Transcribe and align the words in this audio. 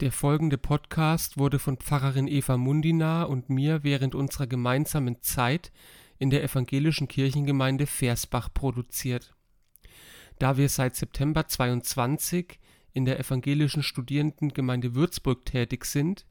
Der 0.00 0.12
folgende 0.12 0.58
Podcast 0.58 1.38
wurde 1.38 1.58
von 1.58 1.76
Pfarrerin 1.76 2.28
Eva 2.28 2.56
Mundina 2.56 3.24
und 3.24 3.50
mir 3.50 3.82
während 3.82 4.14
unserer 4.14 4.46
gemeinsamen 4.46 5.22
Zeit 5.22 5.72
in 6.18 6.30
der 6.30 6.44
evangelischen 6.44 7.08
Kirchengemeinde 7.08 7.88
Versbach 7.88 8.48
produziert. 8.54 9.34
Da 10.38 10.56
wir 10.56 10.68
seit 10.68 10.94
September 10.94 11.48
22 11.48 12.60
in 12.92 13.06
der 13.06 13.18
evangelischen 13.18 13.82
Studierendengemeinde 13.82 14.94
Würzburg 14.94 15.44
tätig 15.44 15.84
sind, 15.84 16.26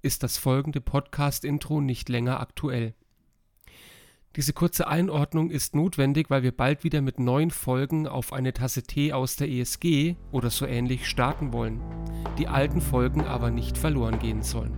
ist 0.00 0.24
das 0.24 0.36
folgende 0.36 0.80
Podcast-Intro 0.80 1.80
nicht 1.80 2.08
länger 2.08 2.40
aktuell. 2.40 2.92
Diese 4.36 4.54
kurze 4.54 4.86
Einordnung 4.88 5.50
ist 5.50 5.74
notwendig, 5.74 6.30
weil 6.30 6.42
wir 6.42 6.56
bald 6.56 6.84
wieder 6.84 7.02
mit 7.02 7.20
neuen 7.20 7.50
Folgen 7.50 8.08
auf 8.08 8.32
eine 8.32 8.54
Tasse 8.54 8.82
Tee 8.82 9.12
aus 9.12 9.36
der 9.36 9.50
ESG 9.50 10.16
oder 10.30 10.48
so 10.48 10.64
ähnlich 10.64 11.06
starten 11.06 11.52
wollen, 11.52 11.82
die 12.38 12.48
alten 12.48 12.80
Folgen 12.80 13.26
aber 13.26 13.50
nicht 13.50 13.76
verloren 13.76 14.18
gehen 14.18 14.42
sollen. 14.42 14.72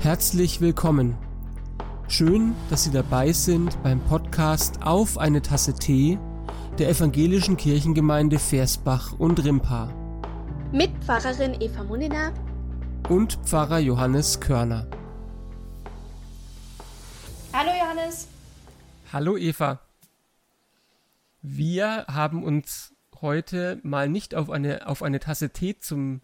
Herzlich 0.00 0.60
willkommen. 0.60 1.16
Schön, 2.08 2.56
dass 2.68 2.82
Sie 2.82 2.90
dabei 2.90 3.30
sind 3.30 3.80
beim 3.84 4.00
Podcast 4.00 4.82
Auf 4.82 5.16
eine 5.16 5.40
Tasse 5.40 5.74
Tee 5.74 6.18
der 6.78 6.88
evangelischen 6.88 7.56
Kirchengemeinde 7.56 8.40
Versbach 8.40 9.12
und 9.20 9.44
Rimpa. 9.44 9.88
Mit 10.72 10.90
Pfarrerin 11.04 11.60
Eva 11.60 11.84
Munina 11.84 12.32
und 13.08 13.38
Pfarrer 13.44 13.78
Johannes 13.78 14.40
Körner. 14.40 14.88
Hallo 17.52 17.72
Johannes. 17.72 18.28
Hallo 19.12 19.36
Eva. 19.36 19.80
Wir 21.42 22.04
haben 22.06 22.44
uns 22.44 22.94
heute 23.20 23.80
mal 23.82 24.08
nicht 24.08 24.36
auf 24.36 24.50
eine, 24.50 24.86
auf 24.86 25.02
eine 25.02 25.18
Tasse 25.18 25.50
Tee 25.50 25.76
zum 25.76 26.20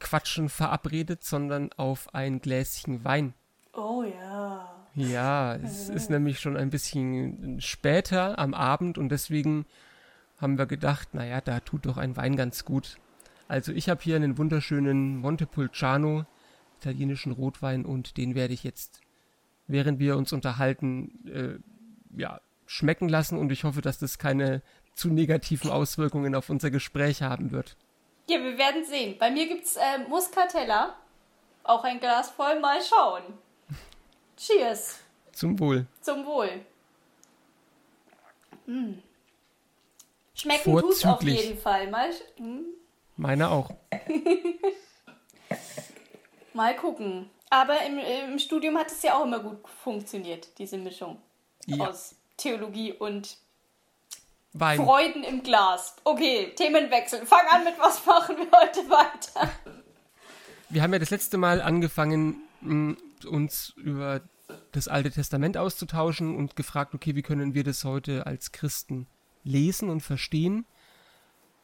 Quatschen 0.00 0.50
verabredet, 0.50 1.24
sondern 1.24 1.72
auf 1.72 2.14
ein 2.14 2.40
Gläschen 2.42 3.04
Wein. 3.04 3.32
Oh 3.72 4.02
ja. 4.02 4.70
Ja, 4.94 5.54
es 5.56 5.88
ist 5.88 6.10
nämlich 6.10 6.40
schon 6.40 6.58
ein 6.58 6.68
bisschen 6.68 7.58
später 7.62 8.38
am 8.38 8.52
Abend 8.52 8.98
und 8.98 9.08
deswegen 9.08 9.64
haben 10.38 10.58
wir 10.58 10.66
gedacht, 10.66 11.14
naja, 11.14 11.40
da 11.40 11.60
tut 11.60 11.86
doch 11.86 11.96
ein 11.96 12.18
Wein 12.18 12.36
ganz 12.36 12.66
gut. 12.66 12.98
Also 13.48 13.72
ich 13.72 13.88
habe 13.88 14.02
hier 14.02 14.16
einen 14.16 14.36
wunderschönen 14.36 15.16
Montepulciano, 15.16 16.26
italienischen 16.80 17.32
Rotwein 17.32 17.86
und 17.86 18.18
den 18.18 18.34
werde 18.34 18.52
ich 18.52 18.62
jetzt 18.62 19.00
während 19.66 19.98
wir 19.98 20.16
uns 20.16 20.32
unterhalten, 20.32 21.60
äh, 22.14 22.20
ja, 22.20 22.40
schmecken 22.66 23.08
lassen 23.08 23.38
und 23.38 23.50
ich 23.52 23.64
hoffe, 23.64 23.80
dass 23.80 23.98
das 23.98 24.18
keine 24.18 24.62
zu 24.94 25.08
negativen 25.08 25.70
Auswirkungen 25.70 26.34
auf 26.34 26.50
unser 26.50 26.70
Gespräch 26.70 27.22
haben 27.22 27.52
wird. 27.52 27.76
Ja, 28.28 28.42
wir 28.42 28.58
werden 28.58 28.84
sehen. 28.84 29.16
Bei 29.18 29.30
mir 29.30 29.46
gibt's 29.46 29.76
äh, 29.76 29.98
Muscatella. 30.08 30.96
Auch 31.62 31.84
ein 31.84 32.00
Glas 32.00 32.30
voll. 32.30 32.58
Mal 32.60 32.80
schauen. 32.82 33.22
Cheers. 34.36 34.98
Zum 35.32 35.58
Wohl. 35.60 35.86
Zum 36.00 36.24
Wohl. 36.24 36.64
Mm. 38.66 38.94
Schmecken 40.34 40.78
tut's 40.78 41.04
auf 41.04 41.22
jeden 41.22 41.58
Fall. 41.58 41.90
Mal, 41.90 42.10
mm. 42.38 42.64
Meine 43.16 43.50
auch. 43.50 43.70
Mal 46.52 46.76
gucken. 46.76 47.30
Aber 47.50 47.80
im, 47.86 47.98
im 47.98 48.38
Studium 48.38 48.76
hat 48.76 48.90
es 48.90 49.02
ja 49.02 49.18
auch 49.18 49.24
immer 49.24 49.38
gut 49.38 49.68
funktioniert, 49.82 50.58
diese 50.58 50.78
Mischung 50.78 51.20
ja. 51.66 51.88
aus 51.88 52.16
Theologie 52.36 52.92
und 52.92 53.38
Wein. 54.58 54.78
Freuden 54.78 55.22
im 55.22 55.42
Glas. 55.42 55.96
Okay, 56.04 56.52
Themenwechsel. 56.56 57.26
Fang 57.26 57.46
an 57.50 57.64
mit 57.64 57.78
was 57.78 58.04
machen 58.06 58.36
wir 58.38 58.58
heute 58.58 58.88
weiter. 58.88 59.50
Wir 60.70 60.82
haben 60.82 60.92
ja 60.92 60.98
das 60.98 61.10
letzte 61.10 61.36
Mal 61.36 61.60
angefangen, 61.60 62.40
uns 63.28 63.74
über 63.76 64.22
das 64.72 64.88
Alte 64.88 65.10
Testament 65.10 65.56
auszutauschen 65.56 66.36
und 66.36 66.56
gefragt, 66.56 66.94
okay, 66.94 67.14
wie 67.14 67.22
können 67.22 67.54
wir 67.54 67.64
das 67.64 67.84
heute 67.84 68.26
als 68.26 68.52
Christen 68.52 69.06
lesen 69.44 69.90
und 69.90 70.00
verstehen? 70.00 70.64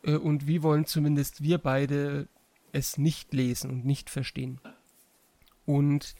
Äh, 0.04 0.16
und 0.16 0.46
wie 0.46 0.62
wollen 0.62 0.86
zumindest 0.86 1.42
wir 1.42 1.58
beide 1.58 2.28
es 2.72 2.98
nicht 2.98 3.32
lesen 3.32 3.70
und 3.70 3.84
nicht 3.84 4.10
verstehen? 4.10 4.60
Und 5.66 6.14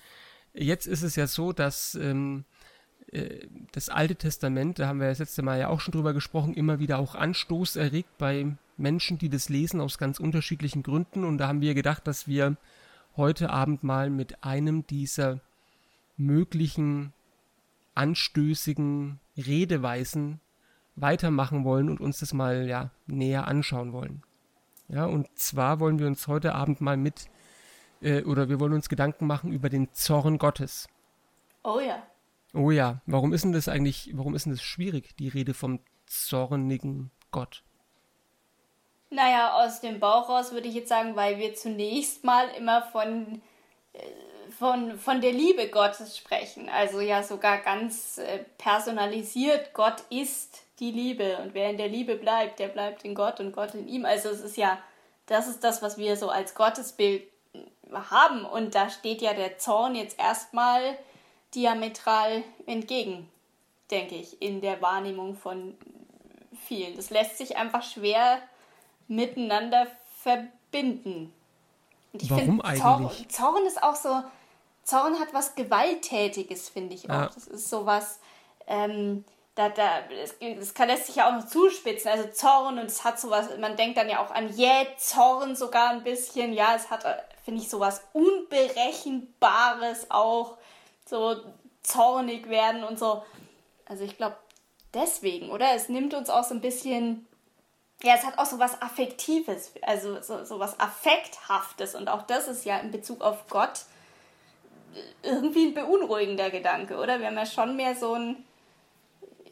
jetzt 0.54 0.86
ist 0.86 1.02
es 1.02 1.16
ja 1.16 1.26
so, 1.26 1.52
dass 1.52 1.94
ähm, 1.94 2.44
äh, 3.12 3.46
das 3.72 3.88
Alte 3.88 4.16
Testament, 4.16 4.78
da 4.78 4.88
haben 4.88 5.00
wir 5.00 5.08
das 5.08 5.18
letzte 5.18 5.42
Mal 5.42 5.58
ja 5.58 5.68
auch 5.68 5.80
schon 5.80 5.92
drüber 5.92 6.12
gesprochen, 6.12 6.54
immer 6.54 6.78
wieder 6.78 6.98
auch 6.98 7.14
Anstoß 7.14 7.76
erregt 7.76 8.18
bei 8.18 8.56
Menschen, 8.76 9.18
die 9.18 9.28
das 9.28 9.48
lesen 9.48 9.80
aus 9.80 9.98
ganz 9.98 10.18
unterschiedlichen 10.18 10.82
Gründen. 10.82 11.24
Und 11.24 11.38
da 11.38 11.48
haben 11.48 11.60
wir 11.60 11.74
gedacht, 11.74 12.06
dass 12.06 12.26
wir 12.26 12.56
heute 13.16 13.50
Abend 13.50 13.82
mal 13.84 14.10
mit 14.10 14.42
einem 14.42 14.86
dieser 14.86 15.40
möglichen 16.16 17.12
anstößigen 17.94 19.20
Redeweisen 19.36 20.40
weitermachen 20.94 21.64
wollen 21.64 21.88
und 21.88 22.00
uns 22.00 22.18
das 22.18 22.32
mal 22.32 22.66
ja 22.66 22.90
näher 23.06 23.46
anschauen 23.46 23.92
wollen. 23.92 24.22
Ja, 24.88 25.06
und 25.06 25.26
zwar 25.38 25.80
wollen 25.80 25.98
wir 25.98 26.06
uns 26.06 26.26
heute 26.28 26.54
Abend 26.54 26.80
mal 26.80 26.96
mit 26.96 27.30
äh, 28.02 28.22
oder 28.24 28.48
wir 28.48 28.60
wollen 28.60 28.72
uns 28.72 28.88
Gedanken 28.88 29.26
machen 29.26 29.52
über 29.52 29.68
den 29.68 29.92
Zorn 29.94 30.38
Gottes. 30.38 30.88
Oh 31.64 31.80
ja. 31.80 32.02
Oh 32.54 32.70
ja, 32.70 33.00
warum 33.06 33.32
ist 33.32 33.44
denn 33.44 33.52
das 33.52 33.68
eigentlich, 33.68 34.10
warum 34.14 34.34
ist 34.34 34.44
denn 34.44 34.52
das 34.52 34.62
schwierig, 34.62 35.16
die 35.16 35.28
Rede 35.28 35.54
vom 35.54 35.80
zornigen 36.06 37.10
Gott? 37.30 37.62
Naja, 39.08 39.62
aus 39.62 39.80
dem 39.80 40.00
Bauch 40.00 40.28
raus 40.28 40.52
würde 40.52 40.68
ich 40.68 40.74
jetzt 40.74 40.88
sagen, 40.88 41.16
weil 41.16 41.38
wir 41.38 41.54
zunächst 41.54 42.24
mal 42.24 42.48
immer 42.56 42.82
von, 42.82 43.42
äh, 43.92 43.98
von, 44.58 44.98
von 44.98 45.20
der 45.20 45.32
Liebe 45.32 45.68
Gottes 45.68 46.16
sprechen. 46.16 46.68
Also 46.68 47.00
ja 47.00 47.22
sogar 47.22 47.58
ganz 47.58 48.18
äh, 48.18 48.44
personalisiert, 48.58 49.72
Gott 49.74 50.02
ist 50.10 50.62
die 50.78 50.90
Liebe 50.90 51.38
und 51.38 51.54
wer 51.54 51.70
in 51.70 51.76
der 51.76 51.88
Liebe 51.88 52.16
bleibt, 52.16 52.58
der 52.58 52.68
bleibt 52.68 53.04
in 53.04 53.14
Gott 53.14 53.38
und 53.40 53.52
Gott 53.52 53.74
in 53.74 53.86
ihm. 53.86 54.04
Also 54.04 54.30
es 54.30 54.40
ist 54.40 54.56
ja, 54.56 54.78
das 55.26 55.46
ist 55.46 55.62
das, 55.62 55.82
was 55.82 55.96
wir 55.96 56.16
so 56.16 56.28
als 56.28 56.54
Gottesbild 56.54 57.31
haben. 57.92 58.44
Und 58.44 58.74
da 58.74 58.90
steht 58.90 59.22
ja 59.22 59.34
der 59.34 59.58
Zorn 59.58 59.94
jetzt 59.94 60.18
erstmal 60.18 60.98
diametral 61.54 62.42
entgegen, 62.66 63.28
denke 63.90 64.14
ich, 64.14 64.40
in 64.40 64.60
der 64.60 64.80
Wahrnehmung 64.80 65.36
von 65.36 65.76
vielen. 66.66 66.96
Das 66.96 67.10
lässt 67.10 67.38
sich 67.38 67.56
einfach 67.56 67.82
schwer 67.82 68.38
miteinander 69.08 69.86
verbinden. 70.22 71.32
Und 72.12 72.22
ich 72.22 72.30
Warum 72.30 72.44
find, 72.44 72.64
eigentlich? 72.64 73.28
Zorn, 73.28 73.54
Zorn 73.54 73.66
ist 73.66 73.82
auch 73.82 73.96
so, 73.96 74.22
Zorn 74.84 75.18
hat 75.20 75.32
was 75.32 75.54
Gewalttätiges, 75.54 76.68
finde 76.68 76.94
ich 76.94 77.08
auch. 77.10 77.14
Ja. 77.14 77.30
Das 77.34 77.46
ist 77.46 77.70
so 77.70 77.86
was, 77.86 78.20
ähm, 78.66 79.24
da, 79.54 79.68
da, 79.68 80.02
das, 80.02 80.34
das 80.58 80.74
kann, 80.74 80.88
lässt 80.88 81.06
sich 81.06 81.16
ja 81.16 81.28
auch 81.28 81.40
noch 81.40 81.46
zuspitzen. 81.46 82.10
Also 82.10 82.28
Zorn 82.28 82.78
und 82.78 82.86
es 82.86 83.04
hat 83.04 83.20
sowas, 83.20 83.48
man 83.60 83.76
denkt 83.76 83.98
dann 83.98 84.08
ja 84.08 84.24
auch 84.24 84.30
an 84.30 84.48
Jähzorn 84.48 85.56
sogar 85.56 85.90
ein 85.90 86.02
bisschen. 86.02 86.52
Ja, 86.52 86.74
es 86.74 86.90
hat 86.90 87.04
finde 87.44 87.60
ich, 87.60 87.68
sowas 87.68 88.02
Unberechenbares 88.12 90.10
auch, 90.10 90.56
so 91.06 91.36
zornig 91.82 92.48
werden 92.48 92.84
und 92.84 92.98
so. 92.98 93.22
Also 93.86 94.04
ich 94.04 94.16
glaube, 94.16 94.36
deswegen, 94.94 95.50
oder? 95.50 95.74
Es 95.74 95.88
nimmt 95.88 96.14
uns 96.14 96.30
auch 96.30 96.44
so 96.44 96.54
ein 96.54 96.60
bisschen, 96.60 97.26
ja, 98.02 98.14
es 98.14 98.24
hat 98.24 98.38
auch 98.38 98.46
so 98.46 98.58
was 98.58 98.80
Affektives, 98.80 99.72
also 99.82 100.22
so, 100.22 100.44
so 100.44 100.60
Affekthaftes 100.60 101.94
und 101.94 102.08
auch 102.08 102.22
das 102.22 102.48
ist 102.48 102.64
ja 102.64 102.78
in 102.78 102.90
Bezug 102.90 103.20
auf 103.20 103.48
Gott 103.48 103.84
irgendwie 105.22 105.66
ein 105.66 105.74
beunruhigender 105.74 106.50
Gedanke, 106.50 106.96
oder? 106.96 107.18
Wir 107.18 107.28
haben 107.28 107.36
ja 107.36 107.46
schon 107.46 107.76
mehr 107.76 107.94
so 107.96 108.14
ein, 108.14 108.44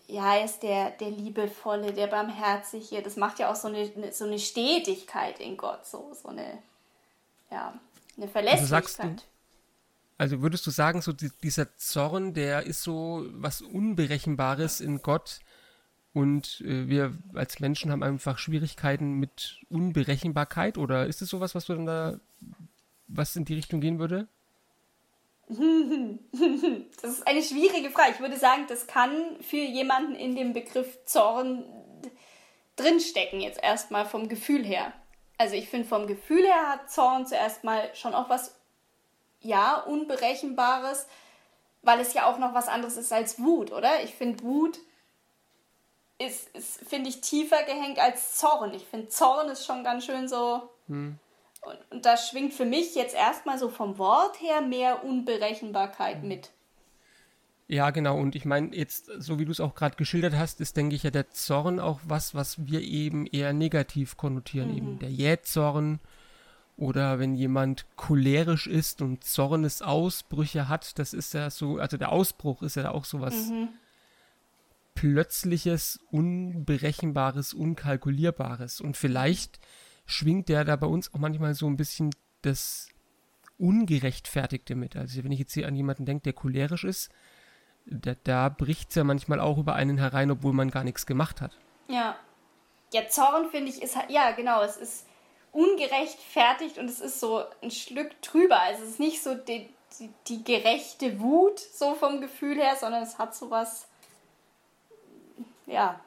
ja, 0.06 0.36
er 0.36 0.44
ist 0.44 0.62
der, 0.62 0.90
der 0.90 1.10
Liebevolle, 1.10 1.92
der 1.92 2.08
Barmherzige. 2.08 3.00
Das 3.02 3.16
macht 3.16 3.38
ja 3.38 3.50
auch 3.50 3.56
so 3.56 3.68
eine, 3.68 4.12
so 4.12 4.24
eine 4.24 4.38
Stetigkeit 4.38 5.40
in 5.40 5.56
Gott, 5.56 5.86
so, 5.86 6.12
so 6.20 6.28
eine 6.28 6.58
ja, 7.50 7.68
eine 8.16 8.26
also 8.26 8.32
Verlässlichkeit. 8.32 9.00
Also, 9.00 9.16
du, 9.16 9.22
also 10.18 10.42
würdest 10.42 10.66
du 10.66 10.70
sagen, 10.70 11.02
so 11.02 11.12
dieser 11.12 11.76
Zorn, 11.76 12.34
der 12.34 12.64
ist 12.64 12.82
so 12.82 13.26
was 13.32 13.62
Unberechenbares 13.62 14.80
in 14.80 15.02
Gott 15.02 15.40
und 16.12 16.60
äh, 16.62 16.88
wir 16.88 17.16
als 17.34 17.60
Menschen 17.60 17.90
haben 17.90 18.02
einfach 18.02 18.38
Schwierigkeiten 18.38 19.14
mit 19.14 19.60
Unberechenbarkeit 19.68 20.78
oder 20.78 21.06
ist 21.06 21.22
es 21.22 21.30
sowas, 21.30 21.54
was 21.54 21.66
du 21.66 21.74
dann 21.74 21.86
da, 21.86 22.20
was 23.06 23.36
in 23.36 23.44
die 23.44 23.54
Richtung 23.54 23.80
gehen 23.80 23.98
würde? 23.98 24.28
Das 27.02 27.12
ist 27.12 27.26
eine 27.26 27.42
schwierige 27.42 27.90
Frage. 27.90 28.12
Ich 28.12 28.20
würde 28.20 28.36
sagen, 28.36 28.66
das 28.68 28.86
kann 28.86 29.10
für 29.40 29.56
jemanden 29.56 30.14
in 30.14 30.36
dem 30.36 30.52
Begriff 30.52 30.98
Zorn 31.06 31.64
drinstecken, 32.76 33.40
jetzt 33.40 33.60
erstmal 33.62 34.04
vom 34.04 34.28
Gefühl 34.28 34.64
her 34.64 34.92
also 35.40 35.54
ich 35.54 35.70
finde 35.70 35.88
vom 35.88 36.06
Gefühl 36.06 36.44
her 36.44 36.68
hat 36.68 36.90
Zorn 36.90 37.26
zuerst 37.26 37.64
mal 37.64 37.90
schon 37.94 38.12
auch 38.12 38.28
was, 38.28 38.54
ja, 39.40 39.76
Unberechenbares, 39.76 41.06
weil 41.80 41.98
es 42.00 42.12
ja 42.12 42.26
auch 42.26 42.36
noch 42.36 42.52
was 42.52 42.68
anderes 42.68 42.98
ist 42.98 43.10
als 43.10 43.40
Wut, 43.42 43.72
oder? 43.72 44.02
Ich 44.04 44.14
finde 44.14 44.44
Wut 44.44 44.78
ist, 46.18 46.54
ist 46.54 46.86
finde 46.86 47.08
ich, 47.08 47.22
tiefer 47.22 47.62
gehängt 47.62 47.98
als 47.98 48.36
Zorn. 48.36 48.74
Ich 48.74 48.84
finde 48.84 49.08
Zorn 49.08 49.48
ist 49.48 49.64
schon 49.64 49.82
ganz 49.82 50.04
schön 50.04 50.28
so, 50.28 50.68
hm. 50.88 51.18
Und, 51.62 51.78
und 51.90 52.04
da 52.04 52.18
schwingt 52.18 52.52
für 52.52 52.66
mich 52.66 52.94
jetzt 52.94 53.14
erstmal 53.14 53.58
so 53.58 53.70
vom 53.70 53.96
Wort 53.96 54.40
her 54.42 54.60
mehr 54.60 55.04
Unberechenbarkeit 55.04 56.22
mit. 56.22 56.50
Ja, 57.72 57.90
genau. 57.90 58.18
Und 58.18 58.34
ich 58.34 58.44
meine, 58.44 58.74
jetzt, 58.74 59.12
so 59.18 59.38
wie 59.38 59.44
du 59.44 59.52
es 59.52 59.60
auch 59.60 59.76
gerade 59.76 59.94
geschildert 59.94 60.34
hast, 60.34 60.60
ist, 60.60 60.76
denke 60.76 60.96
ich, 60.96 61.04
ja 61.04 61.12
der 61.12 61.30
Zorn 61.30 61.78
auch 61.78 62.00
was, 62.04 62.34
was 62.34 62.66
wir 62.66 62.80
eben 62.80 63.26
eher 63.26 63.52
negativ 63.52 64.16
konnotieren. 64.16 64.72
Mhm. 64.72 64.76
Eben 64.76 64.98
der 64.98 65.12
Jähzorn 65.12 66.00
oder 66.76 67.20
wenn 67.20 67.36
jemand 67.36 67.86
cholerisch 67.94 68.66
ist 68.66 69.02
und 69.02 69.22
Zornesausbrüche 69.22 70.68
hat, 70.68 70.98
das 70.98 71.12
ist 71.12 71.32
ja 71.32 71.48
so, 71.48 71.78
also 71.78 71.96
der 71.96 72.10
Ausbruch 72.10 72.62
ist 72.62 72.74
ja 72.74 72.90
auch 72.90 73.04
so 73.04 73.20
was 73.20 73.50
mhm. 73.50 73.68
Plötzliches, 74.96 76.00
Unberechenbares, 76.10 77.54
Unkalkulierbares. 77.54 78.80
Und 78.80 78.96
vielleicht 78.96 79.60
schwingt 80.06 80.48
der 80.48 80.64
da 80.64 80.74
bei 80.74 80.88
uns 80.88 81.14
auch 81.14 81.20
manchmal 81.20 81.54
so 81.54 81.68
ein 81.68 81.76
bisschen 81.76 82.10
das 82.42 82.88
Ungerechtfertigte 83.58 84.74
mit. 84.74 84.96
Also 84.96 85.22
wenn 85.22 85.30
ich 85.30 85.38
jetzt 85.38 85.54
hier 85.54 85.68
an 85.68 85.76
jemanden 85.76 86.04
denke, 86.04 86.24
der 86.24 86.32
cholerisch 86.32 86.82
ist, 86.82 87.10
da, 87.86 88.14
da 88.24 88.48
bricht 88.48 88.90
es 88.90 88.96
ja 88.96 89.04
manchmal 89.04 89.40
auch 89.40 89.58
über 89.58 89.74
einen 89.74 89.98
herein, 89.98 90.30
obwohl 90.30 90.52
man 90.52 90.70
gar 90.70 90.84
nichts 90.84 91.06
gemacht 91.06 91.40
hat. 91.40 91.56
Ja. 91.88 92.16
Ja, 92.92 93.08
Zorn 93.08 93.50
finde 93.50 93.70
ich 93.70 93.82
ist 93.82 93.96
halt, 93.96 94.10
ja 94.10 94.32
genau, 94.32 94.62
es 94.62 94.76
ist 94.76 95.06
ungerechtfertigt 95.52 96.78
und 96.78 96.88
es 96.88 97.00
ist 97.00 97.20
so 97.20 97.44
ein 97.62 97.70
Stück 97.70 98.20
drüber. 98.22 98.60
Also 98.60 98.82
es 98.82 98.90
ist 98.90 99.00
nicht 99.00 99.22
so 99.22 99.34
die, 99.34 99.68
die, 99.98 100.10
die 100.26 100.44
gerechte 100.44 101.20
Wut 101.20 101.58
so 101.58 101.94
vom 101.94 102.20
Gefühl 102.20 102.56
her, 102.56 102.76
sondern 102.76 103.02
es 103.02 103.18
hat 103.18 103.34
so 103.34 103.50
was, 103.50 103.88
ja, 105.66 106.00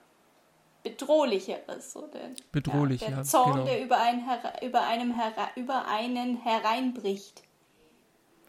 bedrohlicheres. 0.84 1.94
So 1.94 2.08
der, 2.08 2.32
Bedrohlich, 2.52 3.02
ja. 3.02 3.08
Der 3.08 3.18
ja, 3.18 3.24
Zorn, 3.24 3.54
genau. 3.54 3.66
der 3.66 3.82
über, 3.82 3.98
einen, 4.00 4.26
über, 4.62 4.82
einem 4.82 5.14
über 5.56 5.88
einen 5.88 6.38
hereinbricht 6.38 7.44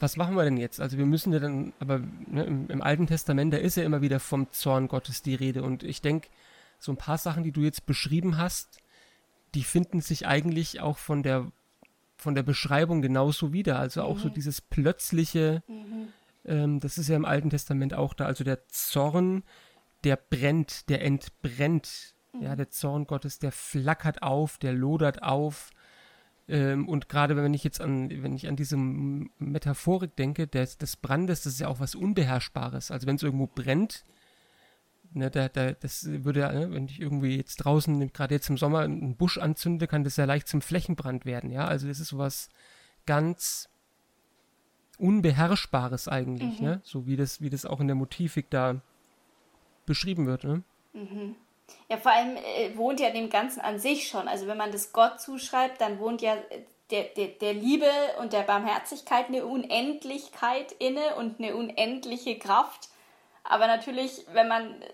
was 0.04 0.18
machen 0.18 0.36
wir 0.36 0.44
denn 0.44 0.58
jetzt? 0.58 0.82
Also 0.82 0.98
wir 0.98 1.06
müssen 1.06 1.32
ja 1.32 1.38
dann, 1.38 1.72
aber 1.78 1.98
ne, 2.26 2.44
im, 2.44 2.68
im, 2.68 2.82
Alten 2.82 3.06
Testament, 3.06 3.54
da 3.54 3.56
ist 3.56 3.76
ja 3.78 3.84
immer 3.84 4.02
wieder 4.02 4.20
vom 4.20 4.52
Zorn 4.52 4.86
Gottes 4.86 5.22
die 5.22 5.34
Rede. 5.34 5.62
Und 5.62 5.82
ich 5.82 6.02
denke, 6.02 6.28
so 6.78 6.92
ein 6.92 6.98
paar 6.98 7.16
Sachen, 7.16 7.42
die 7.42 7.52
du 7.52 7.62
jetzt 7.62 7.86
beschrieben 7.86 8.36
hast, 8.36 8.82
die 9.54 9.64
finden 9.64 10.02
sich 10.02 10.26
eigentlich 10.26 10.82
auch 10.82 10.98
von 10.98 11.22
der, 11.22 11.50
von 12.18 12.34
der 12.34 12.42
Beschreibung 12.42 13.00
genauso 13.00 13.54
wieder. 13.54 13.78
Also 13.78 14.02
auch 14.02 14.16
mhm. 14.16 14.20
so 14.20 14.28
dieses 14.28 14.60
plötzliche, 14.60 15.62
mhm. 15.68 16.08
ähm, 16.44 16.80
das 16.80 16.98
ist 16.98 17.08
ja 17.08 17.16
im 17.16 17.24
Alten 17.24 17.48
Testament 17.48 17.94
auch 17.94 18.12
da. 18.12 18.26
Also 18.26 18.44
der 18.44 18.68
Zorn, 18.68 19.42
der 20.04 20.16
brennt, 20.16 20.90
der 20.90 21.02
entbrennt. 21.02 22.14
Mhm. 22.34 22.42
Ja, 22.42 22.56
der 22.56 22.68
Zorn 22.68 23.06
Gottes, 23.06 23.38
der 23.38 23.52
flackert 23.52 24.22
auf, 24.22 24.58
der 24.58 24.74
lodert 24.74 25.22
auf. 25.22 25.70
Ähm, 26.46 26.88
und 26.88 27.08
gerade 27.08 27.36
wenn 27.36 27.54
ich 27.54 27.64
jetzt 27.64 27.80
an, 27.80 28.10
wenn 28.10 28.34
ich 28.34 28.48
an 28.48 28.56
diese 28.56 28.76
Metaphorik 28.76 30.14
denke, 30.16 30.46
des, 30.46 30.76
des 30.76 30.96
Brandes, 30.96 31.42
das 31.42 31.54
ist 31.54 31.60
ja 31.60 31.68
auch 31.68 31.80
was 31.80 31.94
Unbeherrschbares. 31.94 32.90
Also 32.90 33.06
wenn 33.06 33.16
es 33.16 33.22
irgendwo 33.22 33.46
brennt, 33.46 34.04
ne, 35.12 35.30
da, 35.30 35.48
da, 35.48 35.72
das 35.72 36.06
würde, 36.06 36.40
ne, 36.40 36.70
wenn 36.72 36.84
ich 36.86 37.00
irgendwie 37.00 37.36
jetzt 37.36 37.56
draußen, 37.56 38.12
gerade 38.12 38.34
jetzt 38.34 38.50
im 38.50 38.58
Sommer, 38.58 38.80
einen 38.80 39.16
Busch 39.16 39.38
anzünde, 39.38 39.86
kann 39.86 40.04
das 40.04 40.16
ja 40.16 40.26
leicht 40.26 40.48
zum 40.48 40.60
Flächenbrand 40.60 41.24
werden, 41.24 41.50
ja. 41.50 41.66
Also 41.66 41.88
das 41.88 42.00
ist 42.00 42.08
sowas 42.08 42.50
ganz 43.06 43.70
Unbeherrschbares 44.98 46.08
eigentlich, 46.08 46.60
mhm. 46.60 46.66
ne? 46.66 46.80
So 46.84 47.06
wie 47.06 47.16
das, 47.16 47.40
wie 47.40 47.50
das 47.50 47.64
auch 47.64 47.80
in 47.80 47.88
der 47.88 47.96
Motivik 47.96 48.50
da 48.50 48.80
beschrieben 49.86 50.26
wird, 50.26 50.44
ne? 50.44 50.62
Mhm. 50.92 51.36
Ja, 51.88 51.96
vor 51.98 52.12
allem 52.12 52.36
äh, 52.36 52.76
wohnt 52.76 53.00
ja 53.00 53.10
dem 53.10 53.30
Ganzen 53.30 53.60
an 53.60 53.78
sich 53.78 54.08
schon. 54.08 54.28
Also 54.28 54.46
wenn 54.46 54.56
man 54.56 54.72
das 54.72 54.92
Gott 54.92 55.20
zuschreibt, 55.20 55.80
dann 55.80 55.98
wohnt 55.98 56.22
ja 56.22 56.34
äh, 56.34 56.62
der, 56.90 57.04
der, 57.04 57.28
der 57.28 57.54
Liebe 57.54 57.90
und 58.20 58.32
der 58.32 58.42
Barmherzigkeit 58.42 59.28
eine 59.28 59.46
Unendlichkeit 59.46 60.72
inne 60.72 61.14
und 61.16 61.38
eine 61.38 61.56
unendliche 61.56 62.38
Kraft. 62.38 62.88
Aber 63.42 63.66
natürlich, 63.66 64.24
wenn 64.32 64.48
man 64.48 64.82
äh, 64.82 64.88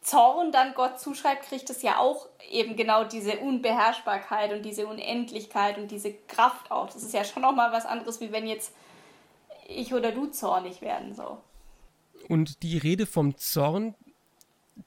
Zorn 0.00 0.52
dann 0.52 0.74
Gott 0.74 1.00
zuschreibt, 1.00 1.48
kriegt 1.48 1.68
es 1.68 1.82
ja 1.82 1.98
auch 1.98 2.28
eben 2.50 2.76
genau 2.76 3.04
diese 3.04 3.38
Unbeherrschbarkeit 3.38 4.52
und 4.52 4.62
diese 4.62 4.86
Unendlichkeit 4.86 5.78
und 5.78 5.90
diese 5.90 6.12
Kraft 6.12 6.70
auch. 6.70 6.86
Das 6.86 7.02
ist 7.02 7.12
ja 7.12 7.24
schon 7.24 7.42
nochmal 7.42 7.72
was 7.72 7.86
anderes, 7.86 8.20
wie 8.20 8.32
wenn 8.32 8.46
jetzt 8.46 8.72
ich 9.68 9.92
oder 9.92 10.12
du 10.12 10.26
zornig 10.26 10.80
werden 10.80 11.14
so. 11.14 11.38
Und 12.28 12.62
die 12.62 12.78
Rede 12.78 13.06
vom 13.06 13.36
Zorn, 13.36 13.94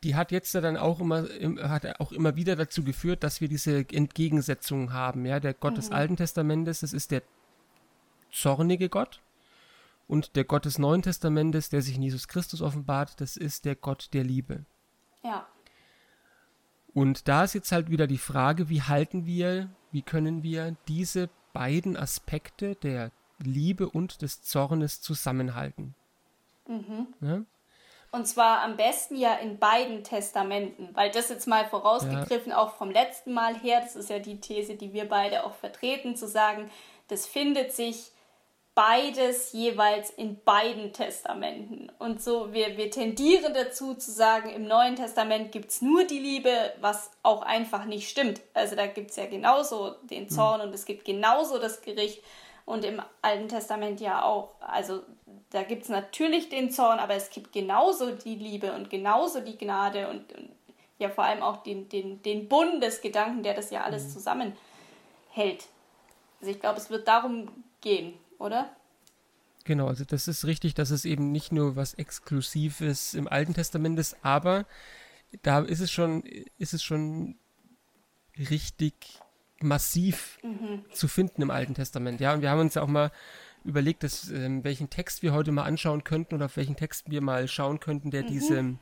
die 0.03 0.15
hat 0.15 0.31
jetzt 0.31 0.53
dann 0.55 0.77
auch 0.77 0.99
immer, 0.99 1.23
hat 1.63 1.99
auch 1.99 2.11
immer 2.11 2.35
wieder 2.35 2.55
dazu 2.55 2.83
geführt, 2.83 3.23
dass 3.23 3.41
wir 3.41 3.47
diese 3.47 3.79
Entgegensetzungen 3.91 4.93
haben. 4.93 5.25
Ja, 5.25 5.39
der 5.39 5.53
Gott 5.53 5.73
mhm. 5.73 5.77
des 5.77 5.91
Alten 5.91 6.15
Testamentes, 6.15 6.81
das 6.81 6.93
ist 6.93 7.11
der 7.11 7.23
zornige 8.31 8.89
Gott. 8.89 9.21
Und 10.07 10.35
der 10.35 10.43
Gott 10.43 10.65
des 10.65 10.79
Neuen 10.79 11.01
Testamentes, 11.01 11.69
der 11.69 11.81
sich 11.81 11.95
in 11.95 12.01
Jesus 12.01 12.27
Christus 12.27 12.61
offenbart, 12.61 13.21
das 13.21 13.37
ist 13.37 13.65
der 13.65 13.75
Gott 13.75 14.09
der 14.13 14.23
Liebe. 14.23 14.65
Ja. 15.23 15.47
Und 16.93 17.27
da 17.27 17.43
ist 17.43 17.53
jetzt 17.53 17.71
halt 17.71 17.91
wieder 17.91 18.07
die 18.07 18.17
Frage, 18.17 18.69
wie 18.69 18.81
halten 18.81 19.25
wir, 19.25 19.69
wie 19.91 20.01
können 20.01 20.41
wir 20.41 20.75
diese 20.87 21.29
beiden 21.53 21.95
Aspekte 21.95 22.75
der 22.75 23.11
Liebe 23.37 23.89
und 23.89 24.21
des 24.21 24.41
Zornes 24.41 25.01
zusammenhalten? 25.01 25.93
Mhm. 26.67 27.07
Ja? 27.21 27.41
Und 28.11 28.25
zwar 28.27 28.61
am 28.61 28.75
besten 28.75 29.15
ja 29.15 29.35
in 29.35 29.59
beiden 29.59 30.03
Testamenten, 30.03 30.89
weil 30.93 31.11
das 31.11 31.29
jetzt 31.29 31.47
mal 31.47 31.65
vorausgegriffen, 31.65 32.51
ja. 32.51 32.57
auch 32.57 32.75
vom 32.75 32.89
letzten 32.89 33.33
Mal 33.33 33.55
her, 33.55 33.81
das 33.81 33.95
ist 33.95 34.09
ja 34.09 34.19
die 34.19 34.39
These, 34.39 34.75
die 34.75 34.93
wir 34.93 35.07
beide 35.07 35.43
auch 35.43 35.53
vertreten, 35.53 36.15
zu 36.15 36.27
sagen, 36.27 36.71
das 37.07 37.27
findet 37.27 37.71
sich 37.71 38.11
beides 38.73 39.51
jeweils 39.51 40.09
in 40.09 40.41
beiden 40.43 40.93
Testamenten. 40.93 41.91
Und 41.99 42.23
so, 42.23 42.53
wir, 42.53 42.77
wir 42.77 42.89
tendieren 42.89 43.53
dazu 43.53 43.93
zu 43.93 44.09
sagen, 44.09 44.49
im 44.49 44.67
Neuen 44.67 44.95
Testament 44.95 45.51
gibt 45.51 45.71
es 45.71 45.81
nur 45.81 46.05
die 46.05 46.19
Liebe, 46.19 46.73
was 46.79 47.11
auch 47.21 47.41
einfach 47.41 47.83
nicht 47.83 48.09
stimmt. 48.09 48.39
Also 48.53 48.75
da 48.75 48.87
gibt 48.87 49.11
es 49.11 49.17
ja 49.17 49.25
genauso 49.25 49.95
den 50.03 50.23
hm. 50.23 50.29
Zorn 50.29 50.61
und 50.61 50.73
es 50.73 50.85
gibt 50.85 51.03
genauso 51.03 51.59
das 51.59 51.81
Gericht 51.81 52.23
und 52.69 52.85
im 52.85 53.01
Alten 53.23 53.47
Testament 53.47 53.99
ja 53.99 54.21
auch. 54.23 54.51
Also 54.61 55.01
da 55.49 55.63
gibt 55.63 55.83
es 55.83 55.89
natürlich 55.89 56.49
den 56.49 56.69
Zorn, 56.69 56.99
aber 56.99 57.15
es 57.15 57.31
gibt 57.31 57.51
genauso 57.51 58.11
die 58.11 58.35
Liebe 58.35 58.73
und 58.73 58.91
genauso 58.91 59.41
die 59.41 59.57
Gnade 59.57 60.07
und, 60.07 60.31
und 60.33 60.51
ja 60.99 61.09
vor 61.09 61.23
allem 61.23 61.41
auch 61.41 61.63
den, 61.63 61.89
den, 61.89 62.21
den 62.21 62.47
Bundesgedanken, 62.47 63.41
der 63.41 63.55
das 63.55 63.71
ja 63.71 63.83
alles 63.83 64.03
mhm. 64.03 64.09
zusammenhält. 64.09 65.65
Also 66.39 66.51
ich 66.51 66.59
glaube, 66.59 66.77
es 66.77 66.91
wird 66.91 67.07
darum 67.07 67.49
gehen, 67.81 68.13
oder? 68.37 68.69
Genau, 69.63 69.87
also 69.87 70.05
das 70.05 70.27
ist 70.27 70.45
richtig, 70.45 70.75
dass 70.75 70.91
es 70.91 71.05
eben 71.05 71.31
nicht 71.31 71.51
nur 71.51 71.75
was 71.75 71.95
Exklusives 71.95 73.15
im 73.15 73.27
Alten 73.27 73.55
Testament 73.55 73.97
ist, 73.97 74.15
aber 74.21 74.67
da 75.41 75.61
ist 75.61 75.79
es 75.79 75.91
schon, 75.91 76.21
ist 76.59 76.75
es 76.75 76.83
schon 76.83 77.35
richtig 78.37 79.19
massiv 79.63 80.39
mhm. 80.43 80.83
zu 80.93 81.07
finden 81.07 81.41
im 81.41 81.51
Alten 81.51 81.73
Testament. 81.73 82.19
Ja, 82.19 82.33
und 82.33 82.41
wir 82.41 82.49
haben 82.49 82.59
uns 82.59 82.75
ja 82.75 82.81
auch 82.81 82.87
mal 82.87 83.11
überlegt, 83.63 84.03
dass, 84.03 84.29
ähm, 84.29 84.63
welchen 84.63 84.89
Text 84.89 85.21
wir 85.23 85.33
heute 85.33 85.51
mal 85.51 85.63
anschauen 85.63 86.03
könnten 86.03 86.35
oder 86.35 86.45
auf 86.45 86.57
welchen 86.57 86.75
Text 86.75 87.09
wir 87.09 87.21
mal 87.21 87.47
schauen 87.47 87.79
könnten, 87.79 88.11
der 88.11 88.23
mhm. 88.23 88.27
diese, 88.27 88.75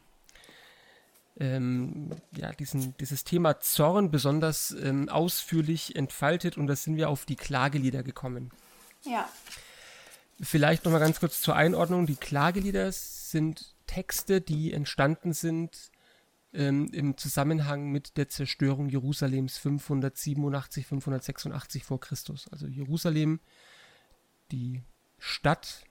ähm, 1.39 2.12
ja, 2.36 2.51
diesen, 2.53 2.96
dieses 2.98 3.24
Thema 3.24 3.60
Zorn 3.60 4.12
besonders 4.12 4.72
ähm, 4.72 5.10
ausführlich 5.10 5.96
entfaltet 5.96 6.57
und 6.57 6.67
da 6.67 6.75
sind 6.75 6.96
wir 6.96 7.10
auf 7.10 7.25
die 7.25 7.36
Klagelieder 7.36 8.03
gekommen. 8.03 8.51
Ja. 9.03 9.27
Vielleicht 10.39 10.86
nochmal 10.86 11.01
ganz 11.01 11.19
kurz 11.19 11.41
zur 11.41 11.55
Einordnung. 11.55 12.05
Die 12.05 12.15
Klagelieder 12.15 12.91
sind 12.91 13.74
Texte, 13.88 14.41
die 14.41 14.72
entstanden 14.74 15.34
sind 15.34 15.91
ähm, 16.57 16.89
im 16.91 17.15
Zusammenhang 17.17 17.91
mit 17.91 18.17
der 18.17 18.27
Zerstörung 18.27 18.89
Jerusalems 18.89 19.57
587, 19.59 20.85
586 20.87 21.83
vor 21.83 21.99
Christus. 21.99 22.47
Also 22.51 22.67
Jerusalem 22.67 23.39
die 24.51 24.81
Stadt 25.19 25.83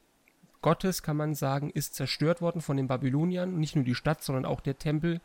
Gottes, 0.63 1.03
kann 1.03 1.17
man 1.17 1.35
sagen, 1.35 1.71
ist 1.71 1.95
zerstört 1.95 2.41
worden 2.41 2.61
von 2.61 2.77
den 2.77 2.89
Babyloniern. 2.89 3.57
Nicht 3.59 3.77
nur 3.77 3.85
die 3.85 3.95
Stadt, 3.95 4.23
sondern 4.23 4.45
auch 4.45 4.61
der 4.61 4.79
Tempel. 4.79 5.21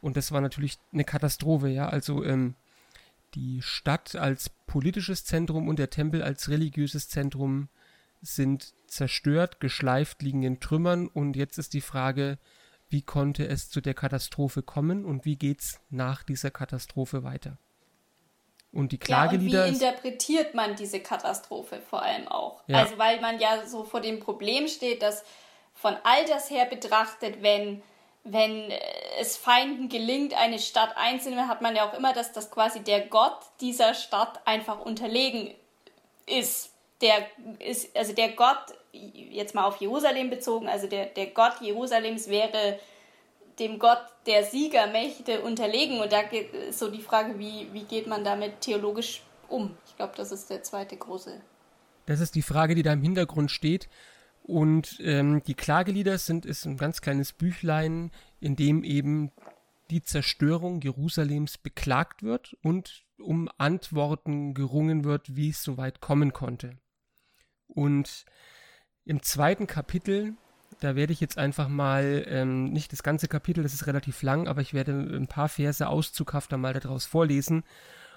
Und 0.00 0.16
das 0.16 0.32
war 0.32 0.40
natürlich 0.40 0.78
eine 0.92 1.04
Katastrophe, 1.04 1.68
ja. 1.68 1.88
Also 1.88 2.24
ähm, 2.24 2.54
die 3.34 3.62
Stadt 3.62 4.16
als 4.16 4.50
politisches 4.66 5.24
Zentrum 5.24 5.68
und 5.68 5.78
der 5.78 5.90
Tempel 5.90 6.22
als 6.22 6.48
religiöses 6.48 7.08
Zentrum 7.08 7.68
sind 8.20 8.74
zerstört, 8.86 9.60
geschleift, 9.60 10.22
liegen 10.22 10.42
in 10.42 10.60
Trümmern. 10.60 11.08
Und 11.08 11.36
jetzt 11.36 11.58
ist 11.58 11.72
die 11.72 11.80
Frage, 11.80 12.38
wie 12.94 13.02
konnte 13.02 13.44
es 13.48 13.70
zu 13.70 13.80
der 13.80 13.94
Katastrophe 13.94 14.62
kommen 14.62 15.04
und 15.04 15.24
wie 15.24 15.34
geht's 15.34 15.80
nach 15.90 16.22
dieser 16.22 16.52
Katastrophe 16.52 17.24
weiter? 17.24 17.58
Und 18.70 18.92
die 18.92 18.98
Klagelieder. 18.98 19.66
Ja, 19.66 19.72
und 19.72 19.80
wie 19.80 19.84
interpretiert 19.84 20.54
man 20.54 20.76
diese 20.76 21.00
Katastrophe 21.00 21.80
vor 21.90 22.02
allem 22.02 22.28
auch? 22.28 22.62
Ja. 22.68 22.78
Also, 22.78 22.96
weil 22.96 23.20
man 23.20 23.40
ja 23.40 23.66
so 23.66 23.82
vor 23.82 24.00
dem 24.00 24.20
Problem 24.20 24.68
steht, 24.68 25.02
dass 25.02 25.24
von 25.72 25.96
all 26.04 26.24
das 26.26 26.50
her 26.50 26.66
betrachtet, 26.66 27.42
wenn, 27.42 27.82
wenn 28.22 28.70
es 29.18 29.36
Feinden 29.36 29.88
gelingt, 29.88 30.32
eine 30.32 30.60
Stadt 30.60 30.96
einzunehmen, 30.96 31.48
hat 31.48 31.62
man 31.62 31.74
ja 31.74 31.88
auch 31.88 31.94
immer, 31.94 32.12
dass 32.12 32.30
das 32.30 32.52
quasi 32.52 32.84
der 32.84 33.08
Gott 33.08 33.40
dieser 33.60 33.94
Stadt 33.94 34.46
einfach 34.46 34.78
unterlegen 34.78 35.52
ist. 36.26 36.70
Der 37.04 37.26
ist, 37.60 37.96
also 37.96 38.12
der 38.12 38.32
Gott, 38.32 38.74
jetzt 38.92 39.54
mal 39.54 39.64
auf 39.64 39.76
Jerusalem 39.76 40.30
bezogen, 40.30 40.68
also 40.68 40.88
der, 40.88 41.06
der 41.06 41.26
Gott 41.26 41.60
Jerusalems 41.60 42.28
wäre 42.28 42.80
dem 43.58 43.78
Gott 43.78 44.02
der 44.26 44.44
Siegermächte 44.44 45.42
unterlegen. 45.42 46.00
Und 46.00 46.12
da 46.12 46.22
geht 46.22 46.74
so 46.74 46.90
die 46.90 47.02
Frage, 47.02 47.38
wie, 47.38 47.68
wie 47.72 47.84
geht 47.84 48.06
man 48.06 48.24
damit 48.24 48.60
theologisch 48.60 49.22
um? 49.48 49.76
Ich 49.86 49.96
glaube, 49.96 50.14
das 50.16 50.32
ist 50.32 50.50
der 50.50 50.62
zweite 50.62 50.96
große. 50.96 51.40
Das 52.06 52.20
ist 52.20 52.34
die 52.34 52.42
Frage, 52.42 52.74
die 52.74 52.82
da 52.82 52.92
im 52.92 53.02
Hintergrund 53.02 53.50
steht. 53.50 53.88
Und 54.42 54.98
ähm, 55.00 55.42
die 55.46 55.54
Klagelieder 55.54 56.18
sind 56.18 56.44
ist 56.44 56.66
ein 56.66 56.76
ganz 56.76 57.00
kleines 57.00 57.32
Büchlein, 57.32 58.10
in 58.40 58.56
dem 58.56 58.84
eben 58.84 59.30
die 59.90 60.02
Zerstörung 60.02 60.80
Jerusalems 60.80 61.58
beklagt 61.58 62.22
wird 62.22 62.56
und 62.62 63.04
um 63.18 63.48
Antworten 63.58 64.54
gerungen 64.54 65.04
wird, 65.04 65.36
wie 65.36 65.50
es 65.50 65.62
so 65.62 65.76
weit 65.76 66.00
kommen 66.00 66.32
konnte. 66.32 66.78
Und 67.68 68.24
im 69.04 69.22
zweiten 69.22 69.66
Kapitel, 69.66 70.34
da 70.80 70.96
werde 70.96 71.12
ich 71.12 71.20
jetzt 71.20 71.38
einfach 71.38 71.68
mal, 71.68 72.24
ähm, 72.28 72.64
nicht 72.64 72.92
das 72.92 73.02
ganze 73.02 73.28
Kapitel, 73.28 73.62
das 73.62 73.74
ist 73.74 73.86
relativ 73.86 74.22
lang, 74.22 74.48
aber 74.48 74.60
ich 74.60 74.74
werde 74.74 74.92
ein 74.92 75.28
paar 75.28 75.48
Verse 75.48 75.86
auszughafter 75.86 76.56
mal 76.56 76.72
daraus 76.72 77.06
vorlesen. 77.06 77.64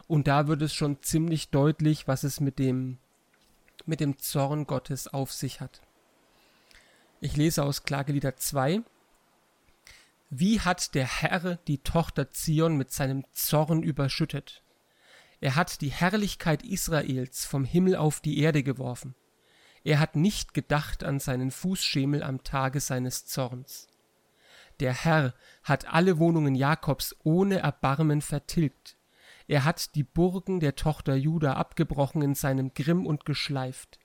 Und 0.08 0.28
da 0.28 0.48
wird 0.48 0.62
es 0.62 0.74
schon 0.74 1.02
ziemlich 1.02 1.50
deutlich, 1.50 2.08
was 2.08 2.24
es 2.24 2.40
mit 2.40 2.60
dem, 2.60 2.98
mit 3.86 4.00
dem 4.00 4.18
Zorn 4.20 4.66
Gottes 4.66 5.08
auf 5.08 5.34
sich 5.34 5.60
hat. 5.60 5.82
Ich 7.20 7.36
lese 7.36 7.64
aus 7.64 7.84
Klagelieder 7.84 8.36
2. 8.36 8.82
Wie 10.30 10.60
hat 10.62 10.94
der 10.94 11.06
Herr 11.06 11.56
die 11.68 11.80
Tochter 11.80 12.32
Zion 12.32 12.78
mit 12.78 12.92
seinem 12.92 13.26
Zorn 13.34 13.82
überschüttet? 13.82 14.62
Er 15.40 15.56
hat 15.56 15.82
die 15.82 15.92
Herrlichkeit 15.92 16.64
Israels 16.64 17.46
vom 17.46 17.64
Himmel 17.64 17.96
auf 17.96 18.20
die 18.20 18.40
Erde 18.40 18.64
geworfen. 18.64 19.16
Er 19.88 20.02
hat 20.02 20.18
nicht 20.18 20.54
gedacht 20.54 21.06
an 21.06 21.22
seinen 21.22 21.50
Fußschemel 21.50 22.22
am 22.22 22.44
Tage 22.44 22.82
seines 22.82 23.26
Zorns. 23.26 23.88
Der 24.82 24.92
Herr 24.92 25.34
hat 25.64 25.88
alle 25.88 26.20
Wohnungen 26.20 26.56
Jakobs 26.56 27.16
ohne 27.24 27.60
Erbarmen 27.60 28.22
vertilgt. 28.22 28.98
Er 29.48 29.64
hat 29.64 29.96
die 29.96 30.04
Burgen 30.04 30.60
der 30.60 30.76
Tochter 30.76 31.16
Juda 31.16 31.54
abgebrochen 31.54 32.22
in 32.22 32.36
seinem 32.36 32.74
Grimm 32.74 33.06
und 33.06 33.24
geschleift. 33.24 33.98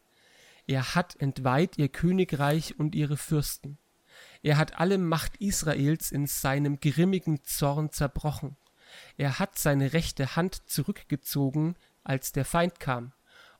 Er 0.69 0.95
hat 0.95 1.17
entweiht 1.17 1.79
ihr 1.79 1.89
Königreich 1.89 2.79
und 2.79 2.95
ihre 2.95 3.17
Fürsten. 3.17 3.77
Er 4.41 4.59
hat 4.59 4.79
alle 4.79 4.99
Macht 4.99 5.39
Israels 5.39 6.13
in 6.13 6.29
seinem 6.29 6.79
grimmigen 6.79 7.43
Zorn 7.43 7.91
zerbrochen. 7.91 8.57
Er 9.17 9.41
hat 9.41 9.59
seine 9.59 9.93
rechte 9.95 10.37
Hand 10.37 10.63
zurückgezogen, 10.71 11.75
als 12.05 12.31
der 12.31 12.45
Feind 12.45 12.79
kam, 12.79 13.13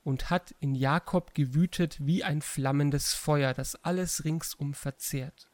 und 0.03 0.29
hat 0.29 0.53
in 0.59 0.75
Jakob 0.75 1.33
gewütet 1.33 1.97
wie 1.99 2.23
ein 2.23 2.41
flammendes 2.41 3.13
Feuer, 3.13 3.53
das 3.53 3.75
alles 3.83 4.25
ringsum 4.25 4.73
verzehrt. 4.73 5.49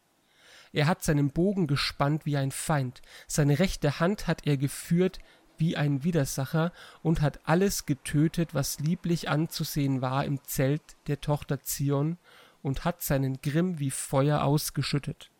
Er 0.71 0.87
hat 0.87 1.03
seinen 1.03 1.31
Bogen 1.31 1.67
gespannt 1.67 2.25
wie 2.25 2.37
ein 2.37 2.51
Feind, 2.51 3.01
seine 3.27 3.59
rechte 3.59 3.99
Hand 3.99 4.27
hat 4.27 4.45
er 4.45 4.57
geführt 4.57 5.19
wie 5.57 5.75
ein 5.75 6.03
Widersacher 6.03 6.71
und 7.01 7.21
hat 7.21 7.41
alles 7.43 7.85
getötet, 7.85 8.53
was 8.53 8.79
lieblich 8.79 9.29
anzusehen 9.29 10.01
war 10.01 10.25
im 10.25 10.43
Zelt 10.43 10.81
der 11.07 11.21
Tochter 11.21 11.61
Zion, 11.61 12.17
und 12.61 12.83
hat 12.85 13.01
seinen 13.01 13.41
Grimm 13.41 13.79
wie 13.79 13.91
Feuer 13.91 14.43
ausgeschüttet. 14.43 15.31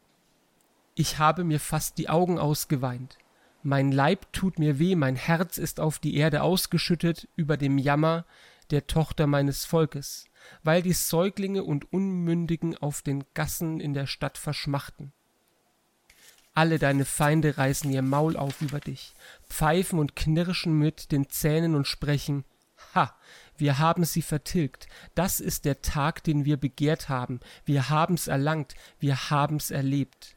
Ich 0.96 1.18
habe 1.20 1.44
mir 1.44 1.60
fast 1.60 1.98
die 1.98 2.10
Augen 2.10 2.40
ausgeweint. 2.40 3.18
Mein 3.62 3.92
Leib 3.92 4.32
tut 4.32 4.58
mir 4.58 4.80
weh, 4.80 4.96
mein 4.96 5.18
Herz 5.18 5.58
ist 5.58 5.80
auf 5.80 6.00
die 6.00 6.16
Erde 6.16 6.44
ausgeschüttet 6.44 7.28
über 7.36 7.58
dem 7.58 7.78
Jammer 7.78 8.26
der 8.72 8.88
Tochter 8.88 9.28
meines 9.28 9.66
Volkes, 9.66 10.26
weil 10.64 10.82
die 10.82 10.94
Säuglinge 10.94 11.64
und 11.64 11.92
Unmündigen 11.92 12.78
auf 12.78 13.02
den 13.02 13.24
Gassen 13.34 13.80
in 13.80 13.94
der 13.94 14.08
Stadt 14.08 14.38
verschmachten. 14.38 15.14
Alle 16.54 16.80
deine 16.80 17.06
Feinde 17.06 17.58
reißen 17.58 17.92
ihr 17.92 18.02
Maul 18.02 18.36
auf 18.36 18.62
über 18.62 18.80
dich, 18.80 19.14
pfeifen 19.48 20.00
und 20.00 20.16
knirschen 20.16 20.78
mit 20.78 21.12
den 21.12 21.30
Zähnen 21.30 21.76
und 21.76 21.88
sprechen 21.88 22.44
Ha, 22.96 23.16
wir 23.58 23.78
haben 23.78 24.06
sie 24.06 24.22
vertilgt, 24.22 24.88
das 25.14 25.40
ist 25.40 25.66
der 25.66 25.82
Tag, 25.82 26.24
den 26.24 26.46
wir 26.46 26.58
begehrt 26.58 27.10
haben, 27.10 27.40
wir 27.66 27.90
haben's 27.90 28.28
erlangt, 28.28 28.74
wir 29.00 29.30
haben's 29.30 29.70
erlebt. 29.70 30.36